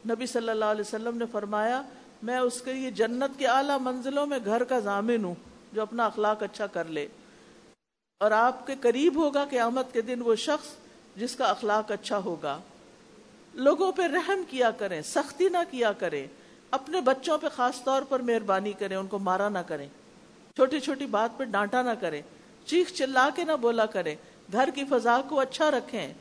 نبی 0.10 0.26
صلی 0.26 0.50
اللہ 0.50 0.66
علیہ 0.66 0.82
وسلم 0.82 1.18
نے 1.18 1.26
فرمایا، 1.32 1.82
میں 2.24 2.38
اس 2.38 2.62
کے 2.62 2.74
لیے 2.74 2.92
جنت 2.92 3.40
کے 3.40 3.48
اعلیٰ 3.48 3.80
منزلوں 3.80 4.26
میں 4.26 4.40
گھر 4.46 4.64
کا 4.64 4.80
ضامن 4.80 5.24
ہوں، 5.24 5.36
جو 5.74 5.82
اپنا 5.82 6.06
اخلاق 6.06 6.44
اچھا 6.44 6.68
کر 6.68 6.86
لے۔ 6.86 7.08
اور 8.20 8.32
آپ 8.32 8.68
کے 8.68 8.76
قریب 8.82 9.16
ہوگا 9.16 9.46
کہ 9.46 9.60
آمد 9.60 9.94
کے 9.94 10.02
دن 10.02 10.22
وہ 10.22 10.36
شخص 10.36 10.68
جس 11.16 11.36
کا 11.36 11.46
اخلاق 11.46 11.92
اچھا 11.92 12.18
ہوگا۔ 12.18 12.60
لوگوں 13.54 13.92
پہ 13.92 14.02
رحم 14.02 14.44
کیا 14.50 14.72
کریں، 14.72 15.02
سختی 15.02 15.50
نہ 15.50 15.58
کیا 15.72 15.92
کریں۔ 15.92 16.28
اپنے 16.76 17.02
بچوں 17.02 17.38
پہ 17.38 17.48
خاص 17.50 17.84
طور 17.84 18.02
پر 18.02 18.20
مہربانی 18.20 18.74
کریں، 18.74 18.98
ان 18.98 19.08
کو 19.08 19.20
مارا 19.20 19.50
نہ 19.50 19.60
کریں۔ 19.60 19.90
چھوٹی 20.56 20.80
چھوٹی 20.80 21.06
بات 21.06 21.30
پہ 21.38 21.44
ڈانٹا 21.44 21.82
نہ 21.82 21.90
کریں۔ 22.02 22.22
چیخ 22.66 22.94
چلا 22.94 23.30
کے 23.36 23.44
نہ 23.44 23.52
بولا 23.52 23.86
کریں۔ 23.86 24.16
گھر 24.52 24.70
کی 24.76 24.84
فضا 24.86 25.22
کو 25.30 25.40
اچھا 25.40 25.72
رکھیں۔ 25.72 26.14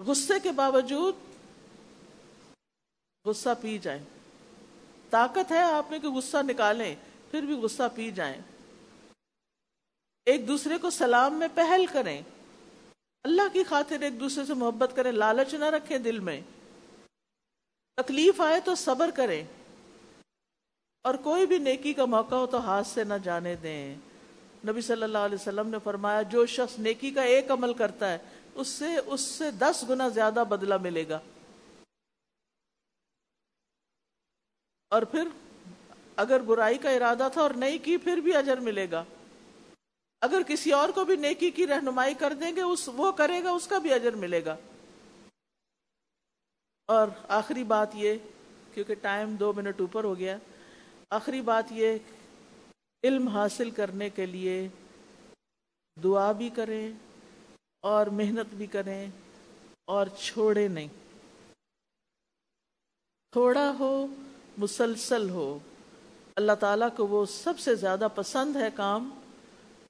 غصے 0.00 0.40
کے 0.42 0.52
باوجود 0.52 1.14
غصہ 3.24 3.48
پی 3.60 3.78
جائیں۔ 3.78 4.04
طاقت 5.10 5.52
ہے 5.52 5.60
آپ 5.60 5.90
میں 5.90 5.98
کہ 5.98 6.08
غصہ 6.08 6.36
نکالیں، 6.42 6.94
پھر 7.30 7.42
بھی 7.42 7.54
غصہ 7.54 7.82
پی 7.94 8.10
جائیں۔ 8.10 8.40
ایک 10.24 10.48
دوسرے 10.48 10.78
کو 10.78 10.90
سلام 10.90 11.34
میں 11.34 11.48
پہل 11.54 11.84
کریں۔ 11.92 12.22
اللہ 13.24 13.42
کی 13.52 13.64
خاطر 13.64 14.00
ایک 14.00 14.20
دوسرے 14.20 14.44
سے 14.44 14.54
محبت 14.54 14.92
کریں، 14.96 15.12
لالچ 15.12 15.54
نہ 15.54 15.64
رکھیں 15.64 15.98
دل 15.98 16.18
میں۔ 16.18 16.40
تکلیف 17.96 18.40
آئے 18.40 18.60
تو 18.60 18.74
صبر 18.74 19.10
کریں۔ 19.14 19.44
اور 21.02 21.14
کوئی 21.14 21.46
بھی 21.46 21.58
نیکی 21.58 21.92
کا 21.92 22.04
موقع 22.04 22.34
ہو 22.34 22.46
تو 22.46 22.58
ہاتھ 22.58 22.86
سے 22.86 23.04
نہ 23.04 23.14
جانے 23.24 23.56
دیں۔ 23.56 23.94
نبی 24.68 24.80
صلی 24.80 25.02
اللہ 25.02 25.18
علیہ 25.18 25.34
وسلم 25.34 25.68
نے 25.68 25.76
فرمایا، 25.84 26.22
جو 26.22 26.46
شخص 26.46 26.78
نیکی 26.78 27.10
کا 27.10 27.22
ایک 27.22 27.50
عمل 27.50 27.74
کرتا 27.74 28.12
ہے، 28.12 28.18
اس 28.54 28.68
سے 28.68 28.86
اس 29.06 29.20
سے 29.20 29.50
دس 29.50 29.84
گنا 29.90 30.08
زیادہ 30.08 30.44
بدلہ 30.48 30.76
ملے 30.76 31.08
گا۔ 31.08 31.18
اور 34.90 35.02
پھر 35.02 35.28
اگر 36.16 36.40
برائی 36.40 36.78
کا 36.78 36.90
ارادہ 36.90 37.28
تھا 37.32 37.40
اور 37.40 37.50
نہیں 37.50 37.78
کی، 37.78 37.96
پھر 37.96 38.16
بھی 38.16 38.36
اجر 38.36 38.60
ملے 38.60 38.90
گا۔ 38.90 39.04
اگر 40.20 40.42
کسی 40.42 40.72
اور 40.72 40.88
کو 40.88 41.04
بھی 41.04 41.16
نیکی 41.16 41.50
کی 41.50 41.66
رہنمائی 41.66 42.14
کر 42.14 42.32
دیں 42.32 42.56
گے، 42.56 42.62
اس، 42.62 42.88
وہ 42.88 43.12
کرے 43.12 43.44
گا، 43.44 43.50
اس 43.50 43.66
کا 43.66 43.78
بھی 43.78 43.92
اجر 43.92 44.12
ملے 44.12 44.44
گا۔ 44.44 44.56
اور 46.86 47.08
آخری 47.28 47.64
بات 47.64 47.88
یہ، 47.94 48.14
کیونکہ 48.74 48.94
ٹائم 48.94 49.34
دو 49.34 49.52
منٹ 49.52 49.80
اوپر 49.80 50.04
ہو 50.04 50.18
گیا، 50.18 50.36
آخری 51.10 51.40
بات 51.40 51.64
یہ، 51.70 51.98
علم 53.04 53.28
حاصل 53.28 53.70
کرنے 53.70 54.10
کے 54.10 54.26
لیے 54.26 54.68
دعا 56.04 56.32
بھی 56.32 56.48
کریں 56.48 56.92
اور 57.80 58.06
محنت 58.06 58.54
بھی 58.54 58.66
کریں 58.66 59.10
اور 59.84 60.06
چھوڑے 60.06 60.68
نہیں۔ 60.68 60.88
تھوڑا 63.30 63.72
ہو، 63.78 64.06
مسلسل 64.58 65.30
ہو۔ 65.30 65.58
اللہ 66.36 66.52
تعالیٰ 66.52 66.88
کو 66.96 67.06
وہ 67.06 67.26
سب 67.26 67.58
سے 67.58 67.74
زیادہ 67.74 68.08
پسند 68.14 68.56
ہے 68.56 68.68
کام 68.74 69.10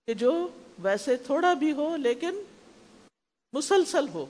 کہ 0.07 0.15
جو 0.15 0.49
ویسے 0.79 1.17
تھوڑا 1.17 1.53
بھی 1.53 1.73
ہو 1.73 1.97
لیکن 1.97 2.43
مسلسل 3.53 4.09
ہو۔ 4.09 4.27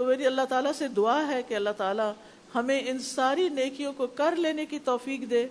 تو 0.00 0.06
میری 0.06 0.26
اللہ 0.26 0.42
تعالیٰ 0.48 0.72
سے 0.72 0.86
دعا 0.88 1.16
ہے 1.28 1.40
کہ 1.42 1.54
اللہ 1.54 1.70
تعالیٰ 1.76 2.10
ہمیں 2.54 2.80
ان 2.80 2.98
ساری 2.98 3.48
نیکیوں 3.48 3.92
کو 3.92 4.06
کر 4.14 4.36
لینے 4.36 4.66
کی 4.66 4.78
توفیق 4.84 5.22
دے 5.30 5.44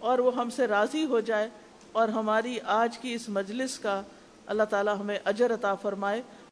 اور 0.00 0.18
وہ 0.18 0.34
ہم 0.36 0.50
سے 0.56 0.66
راضی 0.66 1.04
ہو 1.04 1.20
جائے 1.20 1.48
اور 1.92 2.08
ہماری 2.08 2.58
آج 2.72 2.98
کی 2.98 3.12
اس 3.14 3.28
مجلس 3.28 3.78
کا 3.78 4.00
اللہ 4.46 4.68
تعالیٰ 4.70 4.98
ہمیں 5.00 5.16
اجر 5.24 5.54
عطا 5.54 5.74
فرمائے 5.74 6.20